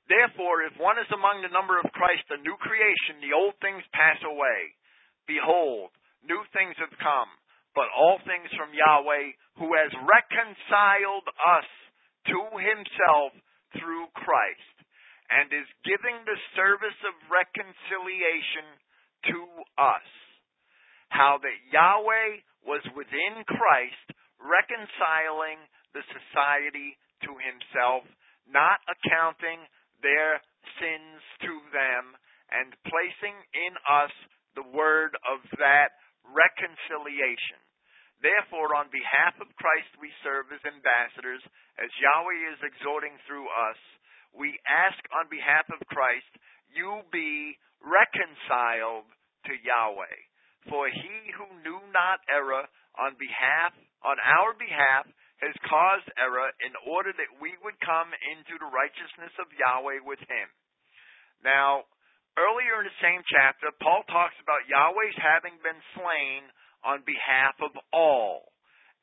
Therefore, 0.06 0.62
if 0.62 0.78
one 0.78 1.01
is 1.01 1.10
among 1.10 1.41
the 1.41 1.49
number 1.49 1.82
of 1.82 1.89
Christ, 1.97 2.30
a 2.30 2.38
new 2.38 2.53
creation, 2.62 3.18
the 3.26 3.34
old 3.34 3.58
things 3.58 3.82
pass 3.89 4.22
away. 4.22 4.78
Behold, 5.26 5.89
new 6.22 6.38
things 6.53 6.78
have 6.78 6.93
come, 7.01 7.32
but 7.76 7.91
all 7.91 8.17
things 8.23 8.47
from 8.55 8.71
Yahweh, 8.71 9.36
who 9.59 9.76
has 9.76 9.91
reconciled 9.99 11.28
us 11.43 11.69
to 12.32 12.39
himself 12.57 13.36
through 13.76 14.07
Christ, 14.15 14.76
and 15.30 15.51
is 15.51 15.67
giving 15.84 16.23
the 16.23 16.39
service 16.55 16.99
of 17.03 17.13
reconciliation 17.28 18.65
to 19.30 19.39
us. 19.78 20.07
How 21.11 21.38
that 21.43 21.59
Yahweh 21.69 22.41
was 22.65 22.82
within 22.95 23.43
Christ, 23.45 24.07
reconciling 24.39 25.59
the 25.93 26.03
society 26.07 26.97
to 27.28 27.32
himself, 27.38 28.03
not 28.45 28.80
accounting 28.88 29.65
their 30.01 30.39
sins 30.78 31.21
to 31.41 31.53
them 31.73 32.13
and 32.53 32.69
placing 32.86 33.38
in 33.57 33.73
us 33.89 34.13
the 34.53 34.67
word 34.69 35.17
of 35.26 35.41
that 35.57 35.97
reconciliation. 36.30 37.64
Therefore, 38.26 38.73
on 38.73 38.89
behalf 38.89 39.38
of 39.38 39.53
Christ, 39.61 39.93
we 40.01 40.09
serve 40.26 40.49
as 40.49 40.65
ambassadors, 40.65 41.45
as 41.78 41.93
Yahweh 42.01 42.57
is 42.57 42.61
exhorting 42.65 43.13
through 43.30 43.45
us. 43.53 43.78
We 44.34 44.57
ask 44.65 44.97
on 45.13 45.30
behalf 45.30 45.69
of 45.69 45.86
Christ, 45.93 46.34
you 46.73 47.05
be 47.13 47.53
reconciled 47.86 49.05
to 49.45 49.53
Yahweh. 49.53 50.17
For 50.73 50.89
he 50.89 51.17
who 51.38 51.45
knew 51.61 51.78
not 51.93 52.26
error 52.26 52.65
on 52.97 53.13
behalf, 53.21 53.78
on 54.01 54.17
our 54.17 54.57
behalf, 54.57 55.05
has 55.45 55.53
caused 55.69 56.09
error 56.17 56.49
in 56.65 56.73
order 56.89 57.13
that 57.13 57.38
we 57.38 57.53
would 57.61 57.78
come 57.86 58.09
into 58.34 58.57
the 58.57 58.73
righteousness 58.73 59.38
of 59.38 59.53
Yahweh 59.53 60.01
with 60.01 60.19
him. 60.26 60.49
Now, 61.45 61.86
earlier 62.41 62.82
in 62.82 62.89
the 62.89 63.03
same 63.05 63.21
chapter, 63.30 63.69
Paul 63.78 64.01
talks 64.09 64.36
about 64.41 64.65
Yahweh's 64.65 65.19
having 65.21 65.61
been 65.61 65.78
slain 65.93 66.49
on 66.86 67.01
behalf 67.01 67.57
of 67.65 67.73
all, 67.91 68.53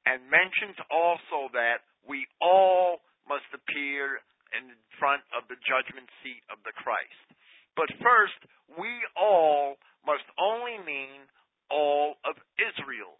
and 0.07 0.23
mentions 0.31 0.79
also 0.91 1.51
that 1.53 1.83
we 2.07 2.27
all 2.41 3.03
must 3.27 3.47
appear 3.51 4.23
in 4.55 4.75
front 4.99 5.23
of 5.35 5.47
the 5.51 5.59
judgment 5.67 6.07
seat 6.23 6.43
of 6.53 6.63
the 6.63 6.75
Christ. 6.79 7.27
But 7.75 7.91
first, 7.99 8.39
we 8.79 8.91
all 9.17 9.81
must 10.05 10.27
only 10.37 10.79
mean 10.85 11.27
all 11.73 12.21
of 12.29 12.37
Israel, 12.61 13.17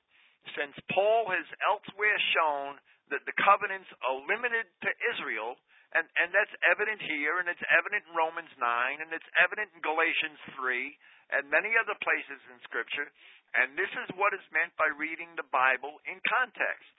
since 0.53 0.77
Paul 0.93 1.31
has 1.33 1.47
elsewhere 1.65 2.21
shown 2.37 2.77
that 3.09 3.25
the 3.25 3.37
covenants 3.41 3.89
are 4.05 4.21
limited 4.29 4.69
to 4.85 4.91
Israel, 5.15 5.57
and, 5.97 6.05
and 6.21 6.33
that's 6.33 6.53
evident 6.65 7.01
here, 7.05 7.41
and 7.41 7.49
it's 7.49 7.65
evident 7.69 8.05
in 8.09 8.13
Romans 8.17 8.53
9, 8.57 8.61
and 9.01 9.13
it's 9.13 9.29
evident 9.41 9.73
in 9.73 9.81
Galatians 9.85 10.41
3, 10.57 10.97
and 11.33 11.49
many 11.49 11.73
other 11.77 11.97
places 12.05 12.41
in 12.53 12.61
Scripture, 12.65 13.09
and 13.53 13.77
this 13.77 13.91
is 13.93 14.09
what 14.17 14.33
is 14.33 14.45
meant 14.53 14.73
by 14.81 14.89
reading 14.97 15.33
the 15.37 15.49
Bible 15.53 16.01
in 16.09 16.17
context. 16.25 16.97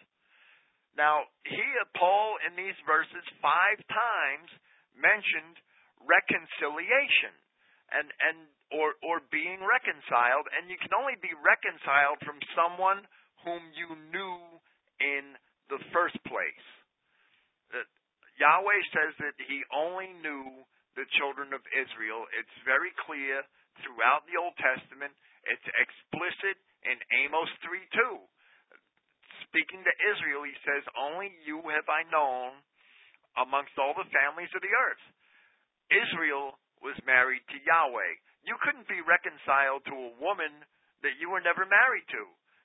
Now, 0.94 1.26
he, 1.50 1.66
Paul, 1.98 2.38
in 2.46 2.54
these 2.54 2.78
verses, 2.86 3.26
five 3.42 3.82
times 3.90 4.50
mentioned 4.94 5.58
reconciliation 6.06 7.34
and 7.94 8.08
and 8.22 8.38
or 8.74 8.98
or 9.02 9.22
being 9.34 9.62
reconciled 9.64 10.46
and 10.54 10.70
you 10.70 10.78
can 10.78 10.94
only 10.94 11.18
be 11.22 11.34
reconciled 11.34 12.20
from 12.22 12.38
someone 12.54 13.06
whom 13.42 13.62
you 13.74 13.98
knew 14.12 14.38
in 15.02 15.36
the 15.70 15.80
first 15.96 16.18
place. 16.28 16.68
That 17.74 17.88
Yahweh 18.38 18.84
says 18.94 19.14
that 19.24 19.38
he 19.42 19.64
only 19.74 20.12
knew 20.22 20.66
the 20.94 21.10
children 21.18 21.54
of 21.54 21.62
Israel. 21.74 22.30
It's 22.38 22.58
very 22.66 22.94
clear 23.06 23.42
throughout 23.82 24.26
the 24.30 24.38
Old 24.38 24.54
Testament. 24.62 25.14
It's 25.48 25.70
explicit 25.76 26.58
in 26.88 26.98
Amos 27.26 27.52
3 27.64 27.80
2. 27.92 28.20
Speaking 29.52 29.84
to 29.86 29.94
Israel, 30.16 30.44
he 30.48 30.56
says, 30.66 30.82
Only 30.98 31.30
you 31.46 31.62
have 31.70 31.88
I 31.88 32.08
known 32.10 32.64
amongst 33.38 33.76
all 33.78 33.94
the 33.94 34.10
families 34.10 34.52
of 34.56 34.62
the 34.62 34.74
earth. 34.74 35.04
Israel 35.92 36.58
was 36.82 36.98
married 37.06 37.44
to 37.54 37.64
Yahweh. 37.64 38.14
You 38.44 38.58
couldn't 38.60 38.90
be 38.90 39.00
reconciled 39.04 39.86
to 39.88 39.96
a 39.96 40.16
woman 40.20 40.66
that 41.06 41.20
you 41.20 41.32
were 41.32 41.44
never 41.44 41.68
married 41.68 42.08
to. 42.12 42.24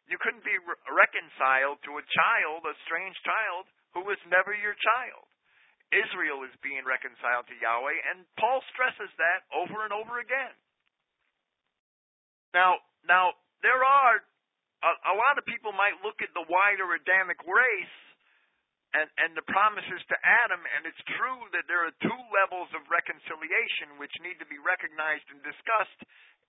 You 0.09 0.17
couldn't 0.19 0.47
be 0.47 0.57
re- 0.57 0.81
reconciled 0.89 1.85
to 1.85 2.01
a 2.01 2.09
child, 2.17 2.65
a 2.65 2.75
strange 2.89 3.15
child, 3.23 3.69
who 3.93 4.03
was 4.09 4.19
never 4.31 4.57
your 4.57 4.75
child. 4.81 5.29
Israel 5.93 6.45
is 6.45 6.53
being 6.61 6.85
reconciled 6.85 7.49
to 7.49 7.57
Yahweh, 7.57 7.99
and 8.13 8.29
Paul 8.37 8.61
stresses 8.73 9.13
that 9.17 9.45
over 9.53 9.85
and 9.85 9.93
over 9.93 10.21
again. 10.21 10.53
Now, 12.59 12.83
now 13.07 13.39
there 13.63 13.79
are 13.87 14.19
a, 14.83 14.91
a 14.91 15.15
lot 15.15 15.39
of 15.39 15.47
people 15.47 15.71
might 15.71 15.95
look 16.03 16.19
at 16.27 16.35
the 16.35 16.43
wider 16.51 16.91
Adamic 16.99 17.39
race 17.47 17.99
and, 18.99 19.07
and 19.23 19.39
the 19.39 19.47
promises 19.47 20.03
to 20.11 20.17
Adam, 20.27 20.59
and 20.75 20.83
it's 20.83 21.05
true 21.15 21.39
that 21.55 21.71
there 21.71 21.87
are 21.87 21.95
two 22.03 22.21
levels 22.35 22.67
of 22.75 22.83
reconciliation 22.91 24.01
which 24.03 24.11
need 24.27 24.43
to 24.43 24.49
be 24.51 24.59
recognized 24.59 25.29
and 25.31 25.39
discussed 25.47 26.03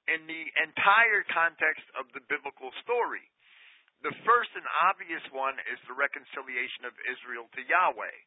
in 0.09 0.25
the 0.25 0.43
entire 0.65 1.21
context 1.29 1.85
of 1.93 2.09
the 2.17 2.25
biblical 2.25 2.73
story. 2.81 3.29
The 4.01 4.15
first 4.25 4.49
and 4.57 4.65
obvious 4.89 5.21
one 5.29 5.59
is 5.69 5.77
the 5.85 5.93
reconciliation 5.93 6.89
of 6.89 6.95
Israel 7.05 7.45
to 7.53 7.61
Yahweh. 7.61 8.17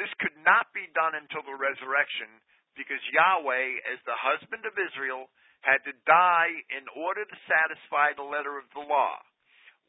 This 0.00 0.10
could 0.18 0.34
not 0.42 0.72
be 0.74 0.88
done 0.96 1.14
until 1.14 1.46
the 1.46 1.54
resurrection 1.54 2.42
because 2.74 3.02
Yahweh, 3.12 3.92
as 3.92 4.00
the 4.08 4.16
husband 4.16 4.64
of 4.64 4.74
Israel, 4.74 5.28
had 5.60 5.84
to 5.84 5.94
die 6.08 6.52
in 6.72 6.88
order 6.96 7.24
to 7.24 7.44
satisfy 7.44 8.16
the 8.16 8.26
letter 8.26 8.56
of 8.56 8.68
the 8.72 8.84
law, 8.84 9.20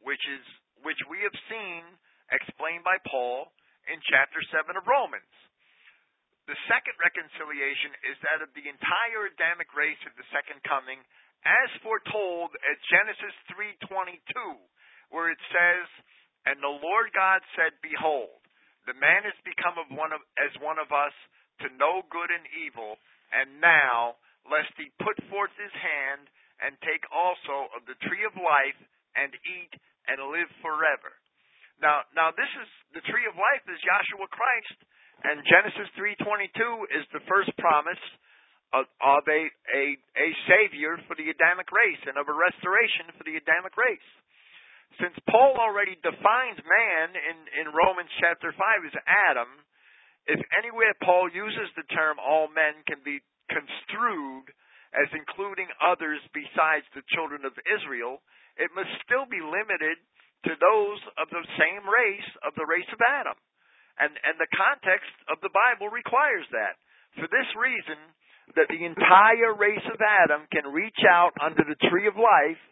which 0.04 0.22
is 0.28 0.44
which 0.82 1.00
we 1.08 1.22
have 1.22 1.36
seen 1.46 1.86
explained 2.34 2.84
by 2.84 2.98
Paul 3.06 3.54
in 3.86 4.02
chapter 4.10 4.42
7 4.50 4.74
of 4.74 4.88
Romans. 4.90 5.30
The 6.50 6.58
second 6.66 6.98
reconciliation 6.98 7.94
is 8.10 8.18
that 8.26 8.42
of 8.42 8.50
the 8.58 8.66
entire 8.66 9.30
Adamic 9.30 9.70
race 9.78 10.02
at 10.10 10.18
the 10.18 10.26
second 10.34 10.58
coming, 10.66 11.00
as 11.46 11.70
foretold 11.86 12.52
at 12.66 12.82
Genesis 12.90 13.36
3:22 13.54 14.58
where 15.10 15.30
it 15.30 15.40
says, 15.52 15.88
"And 16.46 16.64
the 16.64 16.72
Lord 16.82 17.14
God 17.14 17.44
said, 17.56 17.80
Behold, 17.82 18.42
the 18.86 18.94
man 18.96 19.24
has 19.24 19.38
become 19.44 19.78
of 19.78 19.92
one 19.92 20.12
of, 20.12 20.22
as 20.38 20.56
one 20.58 20.80
of 20.80 20.92
us 20.92 21.14
to 21.60 21.70
know 21.78 22.02
good 22.10 22.32
and 22.32 22.48
evil, 22.48 22.98
and 23.32 23.62
now 23.62 24.18
lest 24.50 24.74
he 24.78 24.92
put 25.02 25.18
forth 25.30 25.52
his 25.58 25.74
hand 25.74 26.30
and 26.62 26.78
take 26.82 27.04
also 27.10 27.70
of 27.74 27.86
the 27.86 27.98
tree 28.06 28.24
of 28.26 28.36
life 28.38 28.78
and 29.16 29.34
eat 29.46 29.74
and 30.08 30.18
live 30.32 30.50
forever." 30.62 31.12
Now, 31.82 32.06
now 32.14 32.32
this 32.32 32.50
is 32.62 32.70
the 32.94 33.06
tree 33.10 33.26
of 33.26 33.36
life 33.36 33.66
is 33.68 33.82
Yahshua 33.82 34.30
Christ, 34.30 34.78
and 35.24 35.46
Genesis 35.46 35.90
3:22 35.98 36.86
is 36.92 37.08
the 37.10 37.26
first 37.26 37.56
promise 37.58 38.02
of, 38.74 38.86
of 39.02 39.28
a, 39.28 39.52
a 39.74 39.98
a 40.16 40.28
savior 40.48 40.98
for 41.08 41.16
the 41.16 41.30
Adamic 41.30 41.72
race 41.72 42.02
and 42.06 42.18
of 42.18 42.30
a 42.30 42.34
restoration 42.34 43.12
for 43.18 43.24
the 43.24 43.38
Adamic 43.38 43.76
race 43.78 44.10
since 45.00 45.16
Paul 45.30 45.56
already 45.56 45.96
defines 46.04 46.60
man 46.60 47.08
in, 47.16 47.38
in 47.64 47.66
Romans 47.72 48.12
chapter 48.20 48.52
5 48.52 48.92
as 48.92 48.96
Adam, 49.08 49.48
if 50.28 50.42
anywhere 50.58 50.92
Paul 51.00 51.32
uses 51.32 51.72
the 51.78 51.88
term 51.96 52.20
all 52.20 52.52
men 52.52 52.84
can 52.84 53.00
be 53.06 53.24
construed 53.52 54.50
as 54.96 55.08
including 55.12 55.68
others 55.80 56.20
besides 56.36 56.88
the 56.92 57.06
children 57.12 57.48
of 57.48 57.56
Israel, 57.68 58.20
it 58.60 58.72
must 58.76 58.92
still 59.04 59.28
be 59.28 59.40
limited 59.40 60.00
to 60.48 60.58
those 60.58 61.00
of 61.22 61.30
the 61.30 61.46
same 61.56 61.84
race, 61.86 62.30
of 62.44 62.56
the 62.58 62.68
race 62.68 62.90
of 62.92 63.00
Adam. 63.00 63.38
And, 64.00 64.12
and 64.26 64.36
the 64.42 64.50
context 64.52 65.14
of 65.30 65.38
the 65.46 65.54
Bible 65.54 65.88
requires 65.94 66.48
that. 66.52 66.76
For 67.20 67.28
this 67.30 67.48
reason, 67.56 68.00
that 68.56 68.68
the 68.68 68.84
entire 68.84 69.56
race 69.56 69.86
of 69.88 70.00
Adam 70.02 70.48
can 70.52 70.72
reach 70.74 70.98
out 71.08 71.32
under 71.40 71.64
the 71.64 71.80
tree 71.88 72.08
of 72.08 72.20
life 72.20 72.64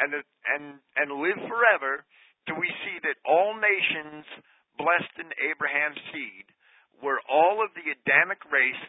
and 0.00 0.16
and 0.16 0.64
and 0.96 1.20
live 1.20 1.40
forever, 1.44 2.04
do 2.48 2.56
we 2.56 2.68
see 2.84 2.96
that 3.04 3.20
all 3.28 3.52
nations 3.56 4.24
blessed 4.80 5.16
in 5.20 5.28
Abraham's 5.52 6.00
seed 6.12 6.46
were 7.04 7.20
all 7.28 7.60
of 7.60 7.72
the 7.76 7.84
Adamic 7.84 8.40
race, 8.48 8.84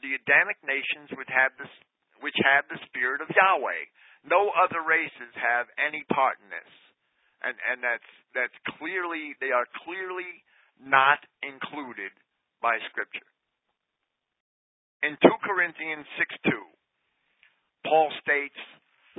the 0.00 0.16
Adamic 0.16 0.58
nations 0.64 1.12
would 1.16 1.30
have 1.30 1.52
this 1.56 1.72
which 2.20 2.36
have 2.44 2.68
the 2.68 2.80
spirit 2.84 3.24
of 3.24 3.32
Yahweh. 3.32 3.82
No 4.28 4.52
other 4.52 4.84
races 4.84 5.32
have 5.32 5.72
any 5.80 6.04
part 6.12 6.36
in 6.44 6.52
this. 6.52 6.72
And 7.40 7.56
and 7.68 7.78
that's 7.80 8.10
that's 8.36 8.58
clearly 8.76 9.36
they 9.40 9.52
are 9.52 9.68
clearly 9.84 10.44
not 10.76 11.24
included 11.40 12.12
by 12.60 12.76
scripture 12.92 13.30
in 15.02 15.16
2 15.24 15.48
Corinthians 15.48 16.04
6 16.20 16.52
2, 16.52 17.88
Paul 17.88 18.12
states, 18.20 18.60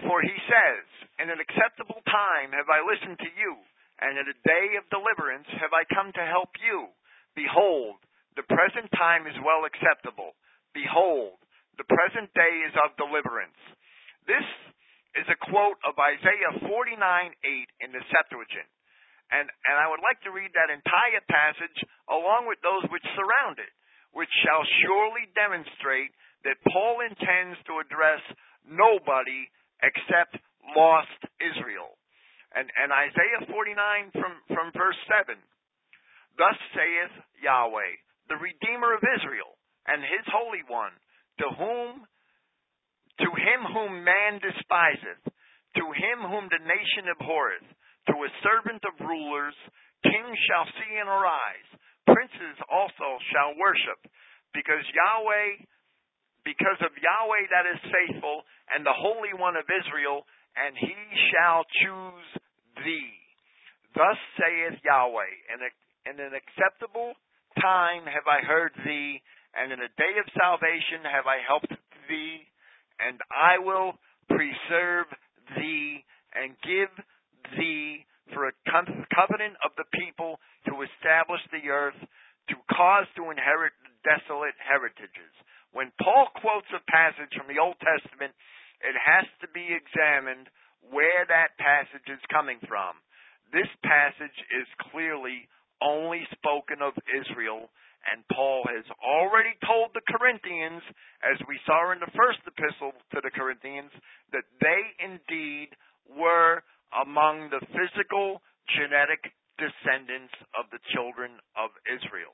For 0.05 0.21
he 0.21 0.37
says, 0.45 0.85
In 1.17 1.33
an 1.33 1.41
acceptable 1.41 2.01
time 2.05 2.53
have 2.53 2.69
I 2.69 2.85
listened 2.85 3.17
to 3.17 3.31
you, 3.33 3.57
and 4.01 4.17
in 4.17 4.29
a 4.29 4.41
day 4.45 4.77
of 4.77 4.89
deliverance 4.93 5.49
have 5.57 5.73
I 5.73 5.89
come 5.89 6.13
to 6.13 6.25
help 6.25 6.53
you. 6.61 6.89
Behold, 7.33 7.97
the 8.37 8.45
present 8.45 8.89
time 8.93 9.25
is 9.25 9.37
well 9.41 9.65
acceptable. 9.65 10.37
Behold, 10.73 11.39
the 11.77 11.87
present 11.87 12.31
day 12.35 12.53
is 12.67 12.75
of 12.83 12.95
deliverance. 12.95 13.57
This 14.27 14.45
is 15.19 15.27
a 15.27 15.41
quote 15.49 15.79
of 15.83 15.99
Isaiah 15.99 16.55
49 16.63 16.71
8 16.71 17.87
in 17.87 17.89
the 17.91 18.03
Septuagint. 18.07 18.69
And, 19.31 19.47
and 19.47 19.75
I 19.79 19.87
would 19.87 20.03
like 20.03 20.19
to 20.27 20.35
read 20.35 20.51
that 20.55 20.71
entire 20.71 21.23
passage 21.27 21.79
along 22.11 22.51
with 22.51 22.59
those 22.59 22.83
which 22.91 23.05
surround 23.15 23.59
it 23.59 23.71
which 24.11 24.31
shall 24.43 24.63
surely 24.83 25.27
demonstrate 25.33 26.11
that 26.43 26.59
Paul 26.67 27.03
intends 27.03 27.59
to 27.67 27.79
address 27.79 28.21
nobody 28.67 29.47
except 29.79 30.37
lost 30.75 31.19
Israel. 31.39 31.95
And, 32.51 32.67
and 32.75 32.91
Isaiah 32.91 33.47
49 33.47 34.11
from, 34.11 34.33
from 34.51 34.67
verse 34.75 34.99
7 35.07 35.39
Thus 36.35 36.57
saith 36.75 37.15
Yahweh, 37.43 37.91
the 38.27 38.39
Redeemer 38.39 38.95
of 38.95 39.03
Israel, 39.19 39.55
and 39.87 40.01
his 40.01 40.25
Holy 40.29 40.63
One, 40.67 40.93
to 41.39 41.47
whom 41.57 42.05
to 43.21 43.29
him 43.37 43.61
whom 43.69 44.01
man 44.01 44.41
despiseth, 44.41 45.23
to 45.77 45.85
him 45.93 46.25
whom 46.25 46.49
the 46.49 46.63
nation 46.65 47.05
abhorreth, 47.13 47.69
to 48.09 48.15
a 48.17 48.37
servant 48.41 48.81
of 48.81 48.97
rulers, 48.97 49.53
kings 50.01 50.37
shall 50.49 50.65
see 50.65 50.93
and 50.97 51.05
arise, 51.05 51.69
princes 52.09 52.57
also 52.65 53.21
shall 53.29 53.53
worship, 53.61 54.01
because 54.57 54.81
Yahweh, 54.89 55.69
because 56.41 56.81
of 56.81 56.97
Yahweh 56.97 57.45
that 57.53 57.69
is 57.69 57.93
faithful, 57.93 58.41
and 58.73 58.81
the 58.81 58.95
Holy 58.95 59.37
One 59.37 59.53
of 59.53 59.69
Israel, 59.69 60.25
and 60.57 60.73
he 60.73 60.97
shall 61.29 61.61
choose 61.85 62.27
thee. 62.81 63.13
Thus 63.93 64.17
saith 64.39 64.81
Yahweh, 64.81 65.33
in, 65.53 65.59
a, 65.61 65.71
in 66.09 66.15
an 66.17 66.33
acceptable 66.33 67.13
time 67.59 68.07
have 68.09 68.25
I 68.25 68.41
heard 68.41 68.73
thee, 68.81 69.21
and 69.55 69.71
in 69.71 69.79
a 69.79 69.91
day 69.99 70.13
of 70.19 70.27
salvation 70.37 71.03
have 71.03 71.27
I 71.27 71.43
helped 71.43 71.73
thee, 72.07 72.47
and 72.99 73.19
I 73.31 73.59
will 73.59 73.99
preserve 74.29 75.07
thee, 75.57 76.03
and 76.31 76.55
give 76.63 76.91
thee 77.57 78.05
for 78.33 78.47
a 78.47 78.55
covenant 78.63 79.59
of 79.65 79.75
the 79.75 79.87
people 79.91 80.39
to 80.67 80.83
establish 80.85 81.43
the 81.51 81.67
earth, 81.67 81.99
to 82.47 82.55
cause 82.71 83.07
to 83.19 83.31
inherit 83.31 83.75
desolate 84.07 84.55
heritages. 84.61 85.33
When 85.73 85.91
Paul 85.99 86.27
quotes 86.39 86.71
a 86.71 86.83
passage 86.91 87.31
from 87.35 87.47
the 87.51 87.59
Old 87.59 87.75
Testament, 87.79 88.31
it 88.81 88.95
has 88.95 89.27
to 89.43 89.47
be 89.51 89.71
examined 89.71 90.47
where 90.83 91.27
that 91.27 91.55
passage 91.59 92.07
is 92.07 92.23
coming 92.31 92.59
from. 92.67 92.97
This 93.53 93.69
passage 93.83 94.35
is 94.55 94.67
clearly 94.91 95.47
only 95.83 96.23
spoken 96.31 96.81
of 96.81 96.95
Israel, 97.09 97.69
and 98.09 98.25
Paul 98.33 98.65
has 98.65 98.85
already 98.97 99.53
told 99.61 99.93
the 99.93 100.05
Corinthians, 100.09 100.81
as 101.21 101.37
we 101.45 101.59
saw 101.65 101.93
in 101.93 102.01
the 102.01 102.11
first 102.17 102.41
epistle 102.49 102.97
to 103.13 103.21
the 103.21 103.29
Corinthians, 103.29 103.93
that 104.33 104.47
they 104.57 104.81
indeed 104.97 105.69
were 106.09 106.65
among 106.91 107.49
the 107.53 107.61
physical 107.71 108.41
genetic 108.73 109.31
descendants 109.61 110.33
of 110.57 110.65
the 110.73 110.81
children 110.93 111.37
of 111.53 111.69
Israel. 111.85 112.33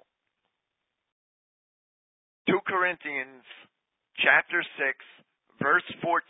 2 2.48 2.64
Corinthians 2.64 3.44
chapter 4.24 4.64
6 4.64 5.60
verse 5.60 5.86
14. 6.00 6.24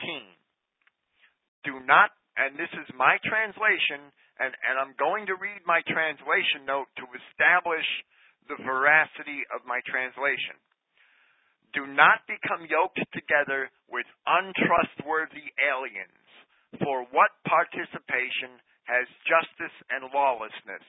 Do 1.63 1.77
not 1.85 2.09
and 2.37 2.57
this 2.57 2.71
is 2.73 2.89
my 2.97 3.21
translation 3.21 4.09
and, 4.41 4.53
and 4.65 4.75
I'm 4.81 4.97
going 4.97 5.29
to 5.29 5.37
read 5.37 5.61
my 5.65 5.81
translation 5.85 6.65
note 6.65 6.89
to 6.97 7.05
establish 7.05 7.85
the 8.47 8.63
veracity 8.63 9.43
of 9.51 9.67
my 9.67 9.83
translation. 9.83 10.55
Do 11.75 11.85
not 11.85 12.23
become 12.25 12.63
yoked 12.67 13.03
together 13.11 13.69
with 13.91 14.07
untrustworthy 14.25 15.51
aliens, 15.59 16.27
for 16.79 17.03
what 17.11 17.31
participation 17.43 18.59
has 18.87 19.05
justice 19.27 19.75
and 19.91 20.07
lawlessness, 20.15 20.85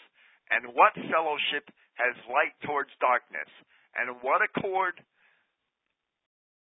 and 0.55 0.71
what 0.73 0.95
fellowship 1.11 1.67
has 1.99 2.15
light 2.31 2.55
towards 2.63 2.95
darkness, 3.03 3.51
and 3.99 4.23
what 4.23 4.41
accord 4.41 4.95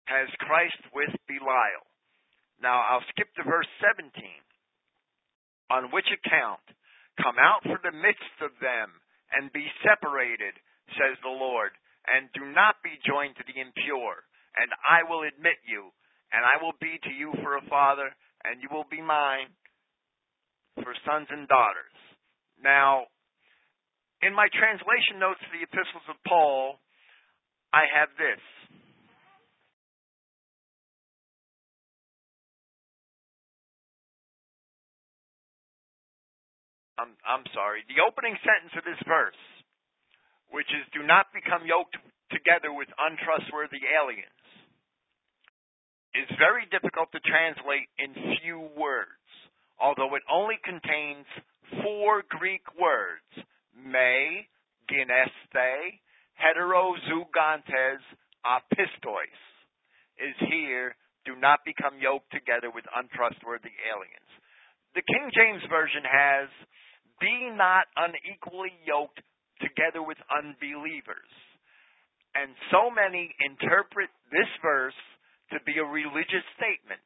has 0.08 0.32
Christ 0.40 0.80
with 0.96 1.12
Belial? 1.28 1.86
Now 2.64 2.82
I'll 2.88 3.04
skip 3.12 3.28
to 3.36 3.44
verse 3.44 3.68
17. 3.84 4.10
On 5.76 5.92
which 5.92 6.08
account, 6.08 6.64
come 7.20 7.36
out 7.36 7.68
from 7.68 7.82
the 7.84 7.92
midst 7.92 8.38
of 8.40 8.56
them, 8.62 8.96
and 9.34 9.52
be 9.52 9.66
separated, 9.84 10.56
says 10.94 11.18
the 11.22 11.34
Lord, 11.34 11.74
and 12.06 12.30
do 12.38 12.46
not 12.54 12.78
be 12.86 13.02
joined 13.02 13.36
to 13.38 13.46
the 13.50 13.58
impure, 13.58 14.22
and 14.62 14.70
I 14.86 15.02
will 15.10 15.26
admit 15.26 15.58
you, 15.66 15.90
and 16.30 16.46
I 16.46 16.62
will 16.62 16.78
be 16.78 17.02
to 17.02 17.14
you 17.14 17.34
for 17.42 17.58
a 17.58 17.66
father, 17.66 18.14
and 18.46 18.62
you 18.62 18.70
will 18.70 18.86
be 18.90 19.02
mine, 19.02 19.50
for 20.84 20.94
sons 21.08 21.28
and 21.32 21.48
daughters. 21.48 21.96
Now, 22.62 23.08
in 24.22 24.36
my 24.36 24.48
translation 24.54 25.20
notes 25.20 25.40
to 25.42 25.52
the 25.54 25.64
epistles 25.64 26.06
of 26.10 26.16
Paul, 26.28 26.80
I 27.74 27.88
have 27.90 28.10
this. 28.18 28.42
I'm, 36.96 37.12
I'm 37.28 37.44
sorry. 37.52 37.84
The 37.92 38.00
opening 38.00 38.40
sentence 38.40 38.72
of 38.80 38.88
this 38.88 39.00
verse, 39.04 39.36
which 40.56 40.72
is, 40.72 40.88
do 40.96 41.04
not 41.04 41.28
become 41.36 41.68
yoked 41.68 42.00
together 42.32 42.72
with 42.72 42.88
untrustworthy 42.96 43.84
aliens, 43.84 44.32
is 46.16 46.32
very 46.40 46.64
difficult 46.72 47.12
to 47.12 47.20
translate 47.28 47.92
in 48.00 48.16
few 48.40 48.72
words 48.80 49.20
although 49.80 50.16
it 50.16 50.24
only 50.32 50.56
contains 50.64 51.26
four 51.84 52.24
Greek 52.30 52.64
words, 52.80 53.28
me, 53.76 54.48
gineste, 54.88 56.00
heterozugantes, 56.40 58.04
apistois, 58.46 59.40
is 60.20 60.36
here, 60.48 60.96
do 61.26 61.36
not 61.36 61.60
become 61.66 62.00
yoked 62.00 62.32
together 62.32 62.72
with 62.72 62.86
untrustworthy 62.96 63.74
aliens. 63.92 64.32
The 64.94 65.04
King 65.04 65.28
James 65.36 65.64
Version 65.68 66.04
has, 66.08 66.48
be 67.20 67.52
not 67.52 67.88
unequally 67.98 68.72
yoked 68.86 69.20
together 69.62 70.04
with 70.04 70.18
unbelievers. 70.32 71.32
And 72.36 72.52
so 72.72 72.92
many 72.92 73.32
interpret 73.40 74.12
this 74.32 74.50
verse 74.60 74.98
to 75.56 75.64
be 75.64 75.80
a 75.80 75.88
religious 75.88 76.44
statement. 76.60 77.00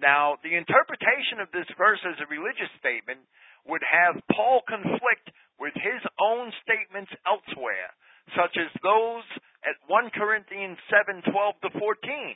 Now, 0.00 0.40
the 0.40 0.56
interpretation 0.56 1.44
of 1.44 1.52
this 1.52 1.68
verse 1.76 2.00
as 2.08 2.16
a 2.22 2.32
religious 2.32 2.72
statement 2.80 3.20
would 3.68 3.84
have 3.84 4.22
Paul 4.32 4.64
conflict 4.64 5.28
with 5.60 5.74
his 5.76 6.02
own 6.18 6.50
statements 6.64 7.12
elsewhere, 7.28 7.92
such 8.34 8.56
as 8.56 8.72
those 8.82 9.26
at 9.62 9.78
1 9.86 10.10
Corinthians 10.16 10.78
7 10.90 11.22
12 11.30 11.54
to 11.68 11.70
14, 11.78 12.34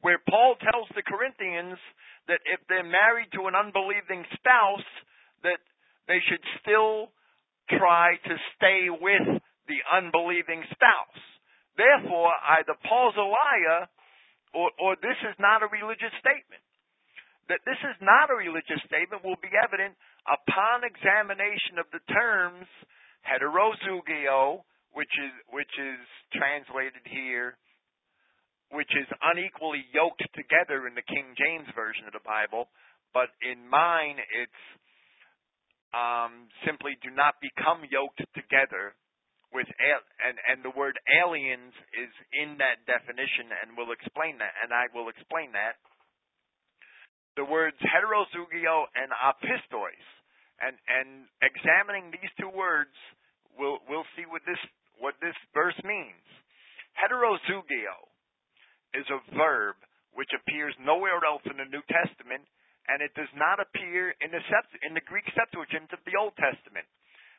where 0.00 0.22
Paul 0.30 0.56
tells 0.62 0.88
the 0.94 1.04
Corinthians 1.04 1.76
that 2.30 2.40
if 2.46 2.62
they're 2.70 2.86
married 2.86 3.28
to 3.34 3.50
an 3.50 3.58
unbelieving 3.58 4.24
spouse, 4.38 4.88
that 5.42 5.60
they 6.06 6.22
should 6.30 6.42
still 6.62 7.10
try 7.78 8.16
to 8.16 8.34
stay 8.56 8.88
with 8.90 9.40
the 9.68 9.80
unbelieving 9.92 10.62
spouse. 10.70 11.22
Therefore, 11.76 12.32
either 12.58 12.76
Paul's 12.84 13.16
a 13.16 13.24
liar 13.24 13.88
or, 14.52 14.68
or 14.78 14.96
this 15.00 15.16
is 15.24 15.36
not 15.38 15.62
a 15.62 15.68
religious 15.72 16.12
statement 16.20 16.62
that 17.50 17.64
this 17.66 17.80
is 17.82 17.98
not 18.00 18.30
a 18.30 18.36
religious 18.38 18.80
statement 18.86 19.20
will 19.26 19.40
be 19.42 19.50
evident 19.52 19.92
upon 20.24 20.86
examination 20.86 21.76
of 21.76 21.84
the 21.90 22.00
terms 22.08 22.64
heterozugio, 23.26 24.62
which 24.94 25.10
is 25.18 25.32
which 25.50 25.74
is 25.76 26.00
translated 26.32 27.02
here 27.10 27.58
which 28.72 28.88
is 28.96 29.04
unequally 29.20 29.84
yoked 29.92 30.24
together 30.32 30.88
in 30.88 30.96
the 30.96 31.04
King 31.04 31.36
James 31.36 31.68
version 31.76 32.08
of 32.08 32.16
the 32.16 32.24
Bible, 32.24 32.72
but 33.12 33.28
in 33.44 33.68
mine 33.68 34.16
it's 34.16 34.62
um, 35.92 36.48
simply 36.64 36.96
do 37.04 37.12
not 37.12 37.36
become 37.40 37.84
yoked 37.88 38.24
together 38.32 38.96
with 39.52 39.68
and 39.68 40.36
and 40.48 40.64
the 40.64 40.72
word 40.72 40.96
aliens 41.12 41.76
is 41.92 42.12
in 42.32 42.56
that 42.56 42.80
definition, 42.88 43.52
and 43.52 43.76
we'll 43.76 43.92
explain 43.92 44.40
that, 44.40 44.56
and 44.64 44.72
I 44.72 44.88
will 44.96 45.12
explain 45.12 45.52
that. 45.52 45.76
The 47.36 47.44
words 47.44 47.76
heterozugio 47.80 48.88
and 48.96 49.12
apistois, 49.12 50.04
and 50.60 50.76
and 50.88 51.28
examining 51.44 52.12
these 52.12 52.32
two 52.40 52.48
words, 52.48 52.96
we'll 53.56 53.84
we'll 53.88 54.08
see 54.16 54.24
what 54.24 54.40
this 54.48 54.60
what 54.96 55.14
this 55.20 55.36
verse 55.52 55.76
means. 55.84 56.24
Heterozugio 56.96 57.96
is 58.96 59.08
a 59.08 59.20
verb 59.36 59.76
which 60.12 60.32
appears 60.36 60.76
nowhere 60.80 61.20
else 61.24 61.44
in 61.48 61.56
the 61.56 61.68
New 61.68 61.80
Testament, 61.88 62.44
and 62.88 63.02
it 63.02 63.14
does 63.14 63.30
not 63.34 63.60
appear 63.60 64.14
in 64.20 64.30
the 64.30 64.42
Sept- 64.50 64.82
in 64.82 64.94
the 64.94 65.00
Greek 65.00 65.24
Septuagint 65.34 65.92
of 65.92 66.02
the 66.04 66.16
Old 66.16 66.36
Testament. 66.36 66.86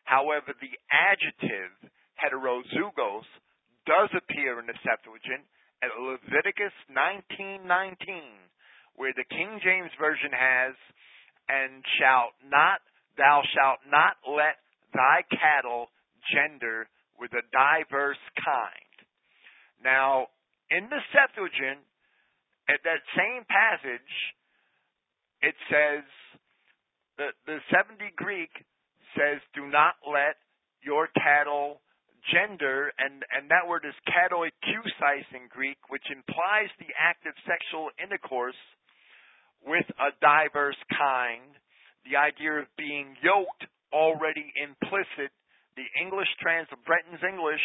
However, 0.04 0.54
the 0.60 0.72
adjective 0.92 1.72
heterozygos 2.20 3.26
does 3.86 4.10
appear 4.16 4.60
in 4.60 4.68
the 4.68 4.78
Septuagint 4.84 5.46
at 5.82 6.00
Leviticus 6.00 6.74
19:19, 6.90 8.50
where 8.96 9.14
the 9.14 9.26
King 9.26 9.60
James 9.60 9.94
version 9.96 10.32
has, 10.32 10.76
"And 11.50 11.86
shalt 11.98 12.36
not 12.44 12.82
thou 13.16 13.44
shalt 13.44 13.86
not 13.86 14.18
let 14.26 14.60
thy 14.94 15.24
cattle 15.24 15.92
gender 16.32 16.90
with 17.18 17.34
a 17.34 17.42
diverse 17.42 18.20
kind." 18.36 19.06
Now, 19.82 20.30
in 20.70 20.90
the 20.90 21.04
Septuagint, 21.12 21.86
at 22.68 22.82
that 22.84 23.04
same 23.16 23.44
passage, 23.46 24.36
it 25.44 25.56
says 25.70 26.04
the 27.18 27.28
the 27.46 27.60
70 27.70 28.16
Greek 28.16 28.52
says, 29.16 29.40
"Do 29.54 29.68
not 29.68 29.96
let 30.08 30.38
your 30.82 31.08
cattle 31.14 31.84
gender, 32.32 32.94
and, 33.00 33.24
and 33.36 33.52
that 33.52 33.68
word 33.68 33.84
is 33.84 33.96
katoikusis 34.08 35.28
in 35.36 35.52
Greek, 35.52 35.78
which 35.90 36.08
implies 36.08 36.72
the 36.80 36.92
act 36.96 37.28
of 37.28 37.36
sexual 37.44 37.92
intercourse 38.00 38.60
with 39.64 39.88
a 40.00 40.16
diverse 40.24 40.80
kind. 40.92 41.56
The 42.08 42.20
idea 42.20 42.64
of 42.64 42.68
being 42.78 43.16
yoked 43.24 43.68
already 43.92 44.52
implicit. 44.60 45.32
The 45.76 45.88
English 46.00 46.30
trans 46.40 46.68
Brenton's 46.86 47.24
English, 47.24 47.64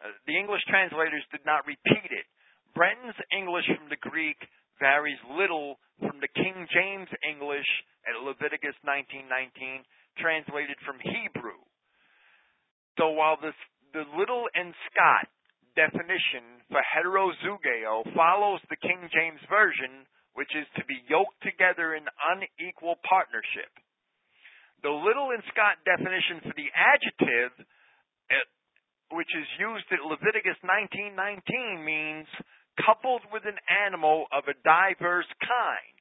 uh, 0.00 0.12
the 0.28 0.36
English 0.36 0.62
translators 0.68 1.24
did 1.32 1.42
not 1.44 1.66
repeat 1.66 2.12
it. 2.12 2.28
Brenton's 2.76 3.18
English 3.32 3.66
from 3.66 3.88
the 3.88 3.98
Greek 3.98 4.36
varies 4.78 5.18
little 5.30 5.78
from 6.00 6.20
the 6.20 6.28
King 6.28 6.66
James 6.72 7.08
English 7.28 7.68
at 8.06 8.22
Leviticus 8.22 8.76
19:19, 8.84 9.84
translated 10.18 10.78
from 10.84 11.00
Hebrew. 11.00 11.58
So 12.98 13.10
while 13.10 13.36
this, 13.36 13.54
the 13.92 14.04
Liddell 14.16 14.48
and 14.54 14.74
Scott 14.90 15.28
definition 15.76 16.64
for 16.68 16.80
heterozugeo 16.80 18.14
follows 18.14 18.60
the 18.68 18.76
King 18.76 19.08
James 19.12 19.40
Version, 19.48 20.06
which 20.34 20.54
is 20.56 20.66
to 20.76 20.84
be 20.84 21.04
yoked 21.08 21.40
together 21.42 21.94
in 21.94 22.08
unequal 22.32 22.96
partnership. 23.04 23.72
The 24.82 24.92
Liddell 24.92 25.32
and 25.32 25.44
Scott 25.52 25.80
definition 25.84 26.40
for 26.40 26.52
the 26.56 26.68
adjective, 26.72 27.52
eh, 28.30 28.46
which 29.12 29.32
is 29.36 29.48
used 29.58 29.88
at 29.92 30.04
Leviticus 30.04 30.56
19:19, 30.62 31.84
means 31.84 32.28
coupled 32.84 33.22
with 33.32 33.44
an 33.46 33.58
animal 33.68 34.26
of 34.32 34.44
a 34.48 34.56
diverse 34.64 35.28
kind, 35.40 35.96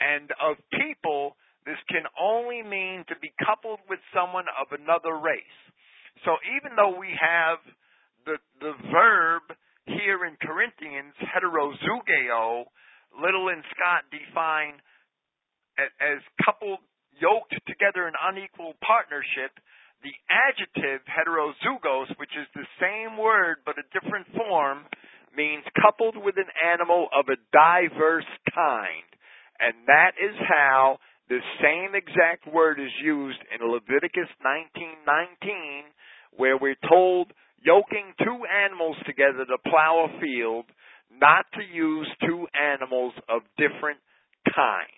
and 0.00 0.30
of 0.42 0.56
people, 0.74 1.36
this 1.64 1.78
can 1.88 2.02
only 2.18 2.62
mean 2.62 3.04
to 3.08 3.14
be 3.22 3.32
coupled 3.38 3.78
with 3.88 4.00
someone 4.10 4.46
of 4.58 4.74
another 4.74 5.14
race. 5.14 5.58
So 6.24 6.36
even 6.58 6.74
though 6.76 6.98
we 6.98 7.14
have 7.14 7.58
the 8.26 8.38
the 8.60 8.74
verb 8.90 9.42
here 9.86 10.24
in 10.26 10.36
Corinthians, 10.38 11.14
heterozugeo, 11.22 12.66
Liddell 13.18 13.48
and 13.50 13.64
Scott 13.74 14.06
define 14.10 14.78
as 15.78 16.20
coupled, 16.44 16.78
yoked 17.18 17.54
together 17.66 18.06
in 18.06 18.14
unequal 18.14 18.74
partnership. 18.84 19.52
The 20.02 20.14
adjective 20.26 21.06
heterozugos, 21.06 22.10
which 22.18 22.34
is 22.34 22.46
the 22.58 22.66
same 22.82 23.16
word 23.16 23.62
but 23.64 23.78
a 23.78 23.86
different 23.94 24.26
form, 24.34 24.82
means 25.36 25.64
coupled 25.80 26.16
with 26.16 26.36
an 26.36 26.50
animal 26.64 27.08
of 27.16 27.26
a 27.28 27.40
diverse 27.52 28.28
kind. 28.54 29.08
And 29.60 29.74
that 29.86 30.12
is 30.20 30.34
how 30.48 30.98
the 31.28 31.40
same 31.62 31.94
exact 31.94 32.52
word 32.52 32.80
is 32.80 32.92
used 33.02 33.38
in 33.54 33.66
Leviticus 33.66 34.28
19:19 34.44 35.84
where 36.36 36.56
we're 36.56 36.76
told 36.88 37.32
yoking 37.62 38.14
two 38.18 38.44
animals 38.46 38.96
together 39.06 39.44
to 39.44 39.58
plow 39.70 40.08
a 40.08 40.20
field, 40.20 40.66
not 41.10 41.46
to 41.54 41.62
use 41.62 42.08
two 42.26 42.46
animals 42.54 43.12
of 43.28 43.42
different 43.56 44.00
kinds. 44.54 44.88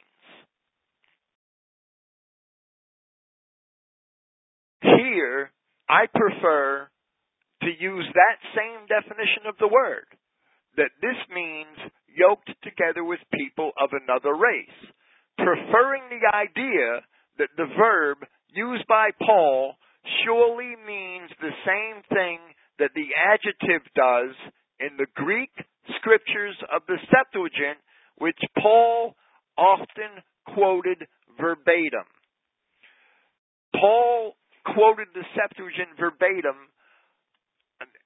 Here, 4.83 5.51
I 5.89 6.07
prefer 6.07 6.89
to 7.63 7.71
use 7.79 8.07
that 8.15 8.39
same 8.55 8.87
definition 8.87 9.47
of 9.47 9.57
the 9.59 9.69
word, 9.69 10.07
that 10.77 10.95
this 11.01 11.19
means 11.35 11.93
yoked 12.09 12.51
together 12.63 13.05
with 13.05 13.21
people 13.33 13.73
of 13.81 13.91
another 13.93 14.35
race, 14.35 14.79
preferring 15.37 16.03
the 16.11 16.27
idea 16.31 17.03
that 17.39 17.51
the 17.57 17.67
verb 17.77 18.19
used 18.55 18.87
by 18.87 19.11
Paul 19.21 19.75
surely 20.25 20.75
means 20.87 21.31
the 21.41 21.55
same 21.67 22.03
thing 22.09 22.39
that 22.79 22.91
the 22.95 23.11
adjective 23.15 23.83
does 23.95 24.35
in 24.81 24.97
the 24.99 25.07
Greek 25.15 25.51
scriptures 25.99 26.57
of 26.75 26.83
the 26.87 26.99
Septuagint, 27.11 27.79
which 28.19 28.39
Paul 28.59 29.15
often 29.57 30.23
quoted 30.55 31.07
verbatim. 31.39 32.07
Paul 33.75 34.37
quoted 34.65 35.09
the 35.15 35.25
Septuagint 35.35 35.99
verbatim 35.99 36.71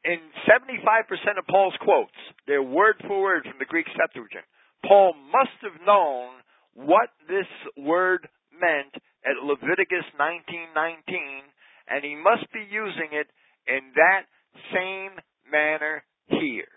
in 0.05 0.19
75% 0.49 1.39
of 1.39 1.47
Paul's 1.49 1.77
quotes. 1.81 2.17
They're 2.47 2.63
word 2.63 2.97
for 3.07 3.23
word 3.23 3.43
from 3.45 3.59
the 3.59 3.67
Greek 3.67 3.87
Septuagint. 3.97 4.45
Paul 4.87 5.15
must 5.33 5.59
have 5.63 5.87
known 5.87 6.41
what 6.75 7.11
this 7.27 7.49
word 7.77 8.29
meant 8.53 8.95
at 9.25 9.45
Leviticus 9.45 10.07
19:19 10.19 11.43
and 11.89 12.05
he 12.05 12.15
must 12.15 12.51
be 12.53 12.65
using 12.71 13.11
it 13.13 13.29
in 13.67 13.93
that 13.97 14.25
same 14.73 15.13
manner 15.51 16.05
here. 16.29 16.69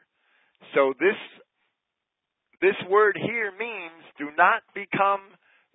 So 0.73 0.93
this 0.99 1.17
this 2.61 2.75
word 2.89 3.17
here 3.17 3.51
means 3.57 4.05
do 4.17 4.29
not 4.37 4.61
become 4.73 5.21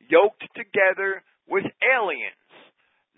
yoked 0.09 0.45
together 0.55 1.23
with 1.49 1.65
aliens. 1.83 2.35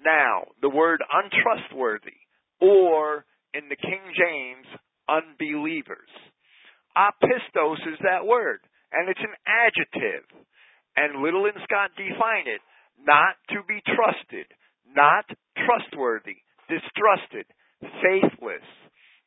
Now, 0.05 0.45
the 0.62 0.70
word 0.70 1.03
untrustworthy, 1.12 2.16
or 2.61 3.25
in 3.55 3.69
the 3.69 3.77
King 3.77 4.03
James, 4.16 4.66
unbelievers. 5.09 6.11
Apistos 6.97 7.81
is 7.87 7.99
that 8.03 8.27
word, 8.27 8.61
and 8.93 9.09
it's 9.09 9.23
an 9.23 9.37
adjective. 9.47 10.27
And 10.97 11.23
Liddell 11.23 11.47
and 11.47 11.62
Scott 11.65 11.95
define 11.97 12.51
it 12.51 12.61
not 12.99 13.39
to 13.55 13.62
be 13.69 13.79
trusted, 13.87 14.51
not 14.91 15.25
trustworthy, 15.55 16.43
distrusted, 16.66 17.47
faithless, 18.03 18.66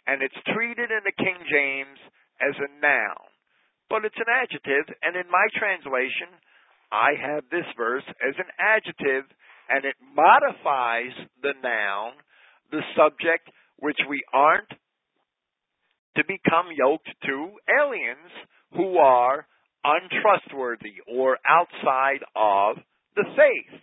and 0.08 0.22
it's 0.22 0.38
treated 0.52 0.92
in 0.92 1.04
the 1.06 1.16
King 1.16 1.40
James 1.48 2.00
as 2.42 2.56
a 2.60 2.70
noun. 2.82 3.30
But 3.90 4.04
it's 4.04 4.20
an 4.20 4.32
adjective, 4.32 4.88
and 5.04 5.16
in 5.16 5.28
my 5.32 5.48
translation, 5.56 6.32
I 6.92 7.16
have 7.16 7.48
this 7.48 7.68
verse 7.78 8.04
as 8.20 8.36
an 8.36 8.52
adjective, 8.60 9.24
and 9.70 9.86
it 9.86 9.96
modifies 10.00 11.16
the 11.42 11.56
noun, 11.64 12.20
the 12.72 12.84
subject, 12.96 13.48
which 13.82 14.00
we 14.08 14.24
aren't 14.32 14.70
to 16.16 16.24
become 16.24 16.68
yoked 16.76 17.10
to 17.26 17.52
aliens 17.68 18.32
who 18.78 18.98
are 18.98 19.46
untrustworthy 19.84 21.02
or 21.08 21.38
outside 21.48 22.22
of 22.36 22.78
the 23.16 23.26
faith 23.36 23.82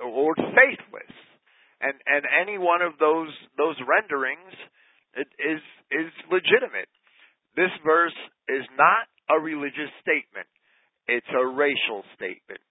or 0.00 0.34
faithless, 0.34 1.14
and 1.80 1.94
and 2.06 2.24
any 2.40 2.58
one 2.58 2.82
of 2.82 2.92
those 2.98 3.32
those 3.56 3.76
renderings 3.86 4.54
is 5.16 5.60
is 5.92 6.10
legitimate. 6.30 6.88
This 7.56 7.70
verse 7.84 8.16
is 8.48 8.64
not 8.78 9.06
a 9.28 9.38
religious 9.38 9.92
statement; 10.00 10.48
it's 11.06 11.28
a 11.28 11.46
racial 11.46 12.02
statement, 12.16 12.64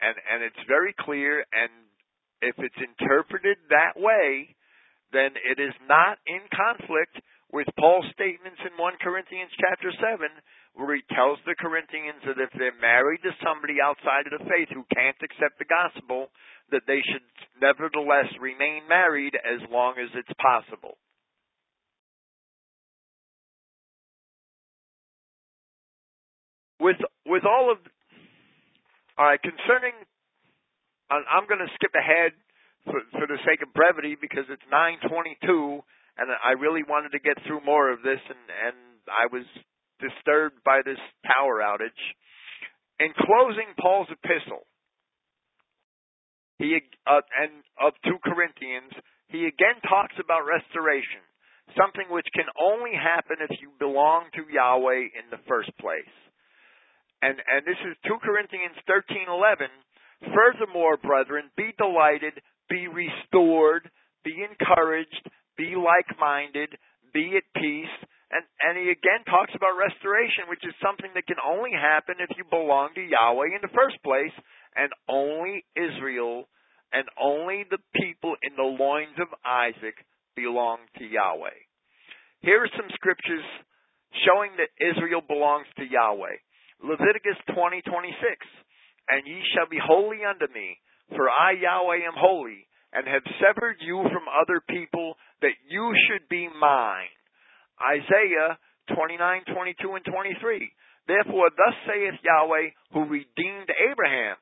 and 0.00 0.14
and 0.30 0.44
it's 0.44 0.62
very 0.68 0.94
clear. 1.00 1.44
And 1.52 1.72
if 2.42 2.54
it's 2.58 2.78
interpreted 2.78 3.56
that 3.70 3.98
way, 3.98 4.55
then 5.12 5.34
it 5.38 5.60
is 5.60 5.74
not 5.86 6.18
in 6.26 6.42
conflict 6.50 7.20
with 7.52 7.66
Paul's 7.78 8.06
statements 8.10 8.58
in 8.66 8.74
1 8.74 9.04
Corinthians 9.04 9.52
chapter 9.60 9.94
7, 9.94 10.26
where 10.74 10.98
he 10.98 11.02
tells 11.14 11.38
the 11.46 11.54
Corinthians 11.54 12.20
that 12.26 12.42
if 12.42 12.50
they're 12.58 12.74
married 12.82 13.22
to 13.22 13.32
somebody 13.38 13.78
outside 13.78 14.26
of 14.26 14.34
the 14.34 14.44
faith 14.50 14.68
who 14.74 14.84
can't 14.90 15.16
accept 15.22 15.56
the 15.62 15.70
gospel, 15.70 16.28
that 16.74 16.84
they 16.90 17.00
should 17.06 17.22
nevertheless 17.62 18.26
remain 18.42 18.82
married 18.90 19.38
as 19.38 19.62
long 19.70 19.94
as 20.02 20.10
it's 20.18 20.34
possible. 20.42 20.98
With 26.78 27.00
with 27.24 27.44
all 27.46 27.72
of 27.72 27.78
all 29.16 29.24
right, 29.24 29.40
concerning 29.40 29.96
I'm 31.08 31.46
going 31.48 31.64
to 31.64 31.72
skip 31.78 31.94
ahead 31.94 32.36
for, 32.86 33.02
for 33.12 33.26
the 33.26 33.38
sake 33.44 33.60
of 33.62 33.74
brevity 33.74 34.16
because 34.18 34.46
it's 34.48 34.64
9:22 34.72 35.82
and 36.16 36.32
I 36.32 36.56
really 36.56 36.82
wanted 36.82 37.12
to 37.12 37.20
get 37.20 37.36
through 37.44 37.60
more 37.64 37.92
of 37.92 38.00
this, 38.00 38.20
and, 38.28 38.44
and 38.48 38.76
I 39.08 39.28
was 39.28 39.44
disturbed 40.00 40.64
by 40.64 40.80
this 40.84 41.00
power 41.24 41.60
outage. 41.60 42.00
In 42.96 43.12
closing 43.12 43.68
Paul's 43.76 44.08
epistle, 44.08 44.64
he 46.56 46.80
uh, 47.04 47.20
and 47.36 47.60
of 47.76 47.92
two 48.00 48.16
Corinthians, 48.24 48.96
he 49.28 49.44
again 49.44 49.76
talks 49.84 50.16
about 50.16 50.48
restoration, 50.48 51.20
something 51.76 52.08
which 52.08 52.28
can 52.32 52.48
only 52.56 52.96
happen 52.96 53.44
if 53.44 53.52
you 53.60 53.68
belong 53.76 54.32
to 54.32 54.48
Yahweh 54.48 55.12
in 55.12 55.28
the 55.28 55.44
first 55.44 55.68
place. 55.76 56.16
And 57.20 57.36
and 57.36 57.68
this 57.68 57.80
is 57.84 57.92
2 58.08 58.24
Corinthians 58.24 58.80
13:11. 58.88 59.68
Furthermore, 60.32 60.96
brethren, 60.96 61.52
be 61.60 61.76
delighted, 61.76 62.40
be 62.68 62.88
restored, 62.88 63.90
be 64.24 64.42
encouraged, 64.42 65.30
be 65.56 65.74
like 65.76 66.06
minded, 66.18 66.70
be 67.12 67.36
at 67.36 67.46
peace. 67.54 67.96
And, 68.30 68.42
and 68.60 68.74
he 68.76 68.90
again 68.90 69.22
talks 69.26 69.54
about 69.54 69.78
restoration, 69.78 70.50
which 70.50 70.66
is 70.66 70.74
something 70.82 71.10
that 71.14 71.26
can 71.26 71.38
only 71.38 71.70
happen 71.70 72.16
if 72.18 72.34
you 72.36 72.44
belong 72.50 72.90
to 72.94 73.02
Yahweh 73.02 73.54
in 73.54 73.62
the 73.62 73.72
first 73.74 74.02
place, 74.02 74.34
and 74.74 74.90
only 75.08 75.64
Israel 75.78 76.48
and 76.92 77.06
only 77.20 77.64
the 77.68 77.82
people 77.94 78.36
in 78.42 78.54
the 78.56 78.62
loins 78.62 79.18
of 79.18 79.28
Isaac 79.44 79.98
belong 80.34 80.78
to 80.98 81.04
Yahweh. 81.04 81.58
Here 82.40 82.62
are 82.62 82.76
some 82.76 82.88
scriptures 82.94 83.44
showing 84.22 84.54
that 84.56 84.70
Israel 84.78 85.20
belongs 85.20 85.66
to 85.78 85.84
Yahweh. 85.84 86.38
Leviticus 86.84 87.40
20:26, 87.50 88.46
and 89.08 89.26
ye 89.26 89.42
shall 89.52 89.66
be 89.66 89.80
holy 89.82 90.24
unto 90.24 90.46
me, 90.52 90.78
for 91.14 91.30
I 91.30 91.52
Yahweh 91.52 92.06
am 92.06 92.16
holy, 92.16 92.66
and 92.92 93.06
have 93.06 93.24
severed 93.38 93.76
you 93.80 94.02
from 94.10 94.26
other 94.30 94.62
people 94.64 95.14
that 95.42 95.56
you 95.68 95.92
should 96.08 96.28
be 96.28 96.48
mine. 96.48 97.12
Isaiah 97.76 98.58
29, 98.94 99.52
22, 99.52 99.94
and 100.00 100.04
23. 100.04 100.72
Therefore, 101.06 101.50
thus 101.54 101.76
saith 101.86 102.18
Yahweh, 102.22 102.66
who 102.94 103.06
redeemed 103.06 103.70
Abraham, 103.70 104.36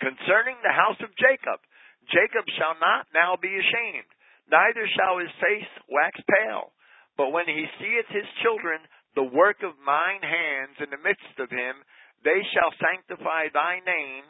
concerning 0.00 0.60
the 0.60 0.76
house 0.76 1.00
of 1.00 1.14
Jacob, 1.16 1.60
Jacob 2.08 2.44
shall 2.56 2.76
not 2.80 3.08
now 3.14 3.36
be 3.40 3.52
ashamed, 3.52 4.08
neither 4.50 4.84
shall 4.96 5.20
his 5.20 5.32
face 5.40 5.72
wax 5.88 6.20
pale. 6.26 6.72
But 7.16 7.32
when 7.32 7.46
he 7.46 7.64
seeth 7.78 8.08
his 8.08 8.28
children, 8.42 8.80
the 9.14 9.28
work 9.28 9.62
of 9.62 9.76
mine 9.84 10.24
hands 10.24 10.80
in 10.80 10.90
the 10.90 11.04
midst 11.04 11.36
of 11.38 11.52
him, 11.52 11.80
they 12.24 12.40
shall 12.52 12.72
sanctify 12.80 13.52
thy 13.52 13.80
name, 13.84 14.24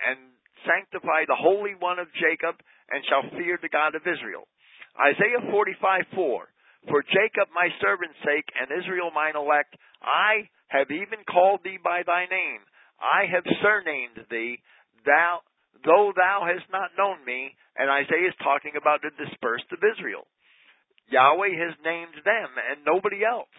and 0.00 0.18
sanctify 0.66 1.26
the 1.26 1.38
Holy 1.38 1.74
One 1.78 1.98
of 1.98 2.08
Jacob, 2.16 2.58
and 2.90 3.04
shall 3.06 3.28
fear 3.38 3.58
the 3.60 3.72
God 3.72 3.94
of 3.94 4.02
Israel. 4.02 4.48
Isaiah 4.98 5.44
45, 5.50 6.04
4. 6.14 6.48
For 6.88 7.02
Jacob 7.04 7.52
my 7.52 7.68
servant's 7.80 8.18
sake, 8.24 8.48
and 8.56 8.72
Israel 8.72 9.12
mine 9.12 9.36
elect, 9.36 9.76
I 10.00 10.48
have 10.68 10.90
even 10.90 11.28
called 11.28 11.60
thee 11.62 11.78
by 11.82 12.02
thy 12.06 12.24
name. 12.26 12.64
I 13.00 13.28
have 13.28 13.44
surnamed 13.60 14.26
thee, 14.30 14.60
thou, 15.04 15.40
though 15.84 16.12
thou 16.16 16.48
hast 16.48 16.68
not 16.72 16.96
known 16.96 17.24
me. 17.24 17.54
And 17.76 17.88
Isaiah 17.88 18.28
is 18.28 18.44
talking 18.44 18.76
about 18.76 19.00
the 19.02 19.12
dispersed 19.16 19.68
of 19.72 19.84
Israel. 19.84 20.26
Yahweh 21.08 21.56
has 21.58 21.74
named 21.84 22.16
them 22.24 22.50
and 22.54 22.86
nobody 22.86 23.24
else. 23.24 23.50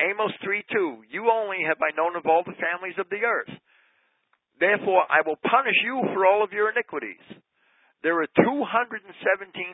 Amos 0.00 0.32
3 0.44 0.62
2. 0.70 1.08
You 1.08 1.30
only 1.30 1.64
have 1.64 1.80
I 1.80 1.96
known 1.96 2.16
of 2.16 2.26
all 2.26 2.44
the 2.44 2.58
families 2.60 2.98
of 3.00 3.08
the 3.08 3.24
earth. 3.24 3.52
Therefore 4.58 5.04
I 5.10 5.20
will 5.26 5.36
punish 5.36 5.76
you 5.84 6.00
for 6.14 6.26
all 6.26 6.42
of 6.42 6.52
your 6.52 6.70
iniquities. 6.70 7.22
There 8.02 8.20
are 8.22 8.28
217 8.38 9.02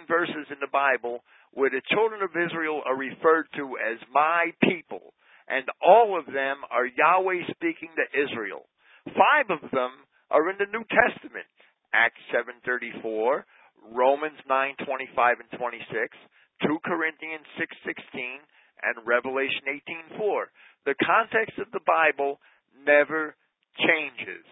verses 0.08 0.46
in 0.50 0.58
the 0.60 0.70
Bible 0.72 1.22
where 1.52 1.70
the 1.70 1.82
children 1.92 2.22
of 2.22 2.32
Israel 2.32 2.80
are 2.86 2.96
referred 2.96 3.46
to 3.56 3.76
as 3.76 3.98
my 4.12 4.52
people, 4.62 5.12
and 5.48 5.66
all 5.84 6.18
of 6.18 6.26
them 6.26 6.64
are 6.70 6.86
Yahweh 6.86 7.44
speaking 7.50 7.90
to 7.94 8.06
Israel. 8.16 8.64
Five 9.04 9.50
of 9.50 9.70
them 9.70 10.06
are 10.30 10.48
in 10.48 10.56
the 10.58 10.70
New 10.72 10.84
Testament. 10.88 11.46
Acts 11.92 12.22
7:34, 12.32 13.44
Romans 13.92 14.38
9:25 14.48 15.40
and 15.40 15.50
26, 15.58 16.16
2 16.62 16.78
Corinthians 16.80 17.46
6:16, 17.58 18.40
and 18.82 19.06
Revelation 19.06 19.68
18:4. 19.68 20.50
The 20.86 20.94
context 20.94 21.58
of 21.58 21.70
the 21.70 21.84
Bible 21.84 22.40
never 22.86 23.36
changes. 23.76 24.46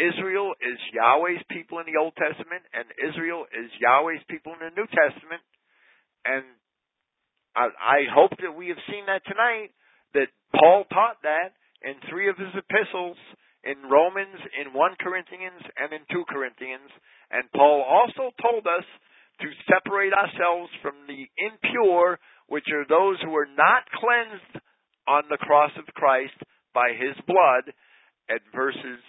Israel 0.00 0.56
is 0.56 0.80
Yahweh's 0.96 1.44
people 1.52 1.78
in 1.78 1.86
the 1.86 2.00
Old 2.00 2.16
Testament, 2.16 2.64
and 2.72 2.88
Israel 2.96 3.44
is 3.52 3.68
Yahweh's 3.76 4.24
people 4.32 4.56
in 4.56 4.64
the 4.64 4.72
New 4.72 4.88
Testament. 4.88 5.44
And 6.24 6.44
I, 7.52 7.68
I 7.76 7.98
hope 8.08 8.32
that 8.40 8.56
we 8.56 8.72
have 8.72 8.80
seen 8.88 9.04
that 9.06 9.20
tonight, 9.28 9.76
that 10.16 10.32
Paul 10.56 10.88
taught 10.88 11.20
that 11.22 11.52
in 11.84 12.00
three 12.08 12.28
of 12.32 12.40
his 12.40 12.52
epistles, 12.56 13.20
in 13.60 13.76
Romans, 13.92 14.40
in 14.56 14.72
1 14.72 15.04
Corinthians, 15.04 15.60
and 15.76 15.92
in 15.92 16.00
2 16.08 16.24
Corinthians. 16.32 16.88
And 17.28 17.44
Paul 17.52 17.84
also 17.84 18.32
told 18.40 18.64
us 18.64 18.88
to 19.44 19.48
separate 19.68 20.16
ourselves 20.16 20.72
from 20.80 20.96
the 21.04 21.28
impure, 21.36 22.18
which 22.48 22.68
are 22.72 22.88
those 22.88 23.20
who 23.20 23.36
are 23.36 23.48
not 23.52 23.84
cleansed 23.92 24.64
on 25.08 25.28
the 25.28 25.40
cross 25.40 25.72
of 25.76 25.92
Christ 25.92 26.36
by 26.72 26.96
his 26.96 27.16
blood, 27.26 27.72
at 28.30 28.40
verses 28.54 29.02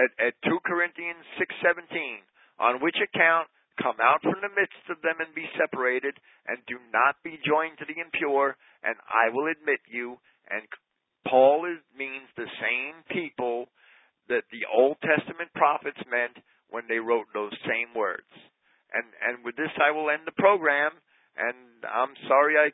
at, 0.00 0.10
at 0.16 0.34
2 0.48 0.64
Corinthians 0.64 1.24
6:17, 1.36 2.24
on 2.58 2.80
which 2.80 2.96
account 2.96 3.48
come 3.76 3.96
out 4.00 4.20
from 4.22 4.40
the 4.40 4.52
midst 4.56 4.84
of 4.88 5.00
them 5.00 5.20
and 5.20 5.34
be 5.34 5.48
separated, 5.56 6.16
and 6.48 6.58
do 6.66 6.76
not 6.92 7.16
be 7.24 7.40
joined 7.44 7.78
to 7.78 7.88
the 7.88 8.00
impure, 8.00 8.56
and 8.82 8.96
I 9.08 9.32
will 9.32 9.48
admit 9.48 9.80
you. 9.88 10.18
And 10.48 10.64
Paul 11.28 11.64
is, 11.64 11.80
means 11.96 12.28
the 12.36 12.48
same 12.60 13.04
people 13.08 13.68
that 14.28 14.44
the 14.52 14.64
Old 14.72 14.96
Testament 15.00 15.52
prophets 15.54 16.00
meant 16.08 16.40
when 16.70 16.84
they 16.88 16.98
wrote 16.98 17.26
those 17.34 17.52
same 17.66 17.92
words. 17.94 18.30
And 18.92 19.06
and 19.22 19.44
with 19.44 19.56
this 19.56 19.72
I 19.78 19.90
will 19.90 20.10
end 20.10 20.22
the 20.24 20.36
program. 20.38 20.92
And 21.36 21.84
I'm 21.86 22.14
sorry 22.26 22.56
I 22.58 22.72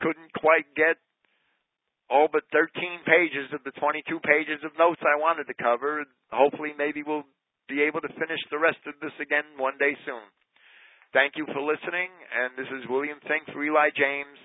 couldn't 0.00 0.32
quite 0.34 0.66
get 0.76 0.96
all 2.10 2.28
but 2.30 2.46
13 2.52 2.70
pages 3.02 3.50
of 3.52 3.64
the 3.64 3.74
22 3.78 4.20
pages 4.22 4.62
of 4.62 4.78
notes 4.78 5.02
I 5.02 5.18
wanted 5.18 5.50
to 5.50 5.58
cover. 5.58 6.06
Hopefully, 6.30 6.70
maybe 6.78 7.02
we'll 7.02 7.26
be 7.68 7.82
able 7.82 8.00
to 8.00 8.18
finish 8.18 8.38
the 8.50 8.62
rest 8.62 8.78
of 8.86 8.94
this 9.02 9.14
again 9.18 9.58
one 9.58 9.74
day 9.78 9.94
soon. 10.06 10.22
Thank 11.12 11.34
you 11.34 11.46
for 11.50 11.62
listening, 11.62 12.10
and 12.30 12.54
this 12.54 12.70
is 12.70 12.90
William 12.90 13.18
Finck 13.26 13.50
for 13.50 13.62
Eli 13.62 13.90
James, 13.94 14.38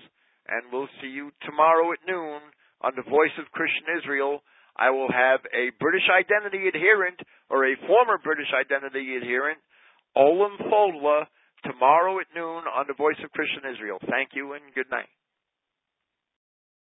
and 0.48 0.70
we'll 0.72 0.90
see 1.02 1.10
you 1.10 1.30
tomorrow 1.46 1.92
at 1.92 2.02
noon 2.06 2.42
on 2.82 2.94
the 2.96 3.06
Voice 3.06 3.34
of 3.38 3.50
Christian 3.54 3.86
Israel. 3.98 4.42
I 4.74 4.90
will 4.90 5.10
have 5.10 5.44
a 5.52 5.70
British 5.78 6.06
identity 6.08 6.66
adherent 6.66 7.20
or 7.50 7.66
a 7.66 7.78
former 7.86 8.18
British 8.18 8.50
identity 8.50 9.16
adherent, 9.20 9.58
Olam 10.16 10.58
Fodla, 10.66 11.26
tomorrow 11.62 12.18
at 12.18 12.32
noon 12.34 12.64
on 12.66 12.86
the 12.88 12.98
Voice 12.98 13.20
of 13.22 13.30
Christian 13.30 13.68
Israel. 13.70 13.98
Thank 14.10 14.34
you 14.34 14.54
and 14.54 14.62
good 14.74 14.90
night. 14.90 15.12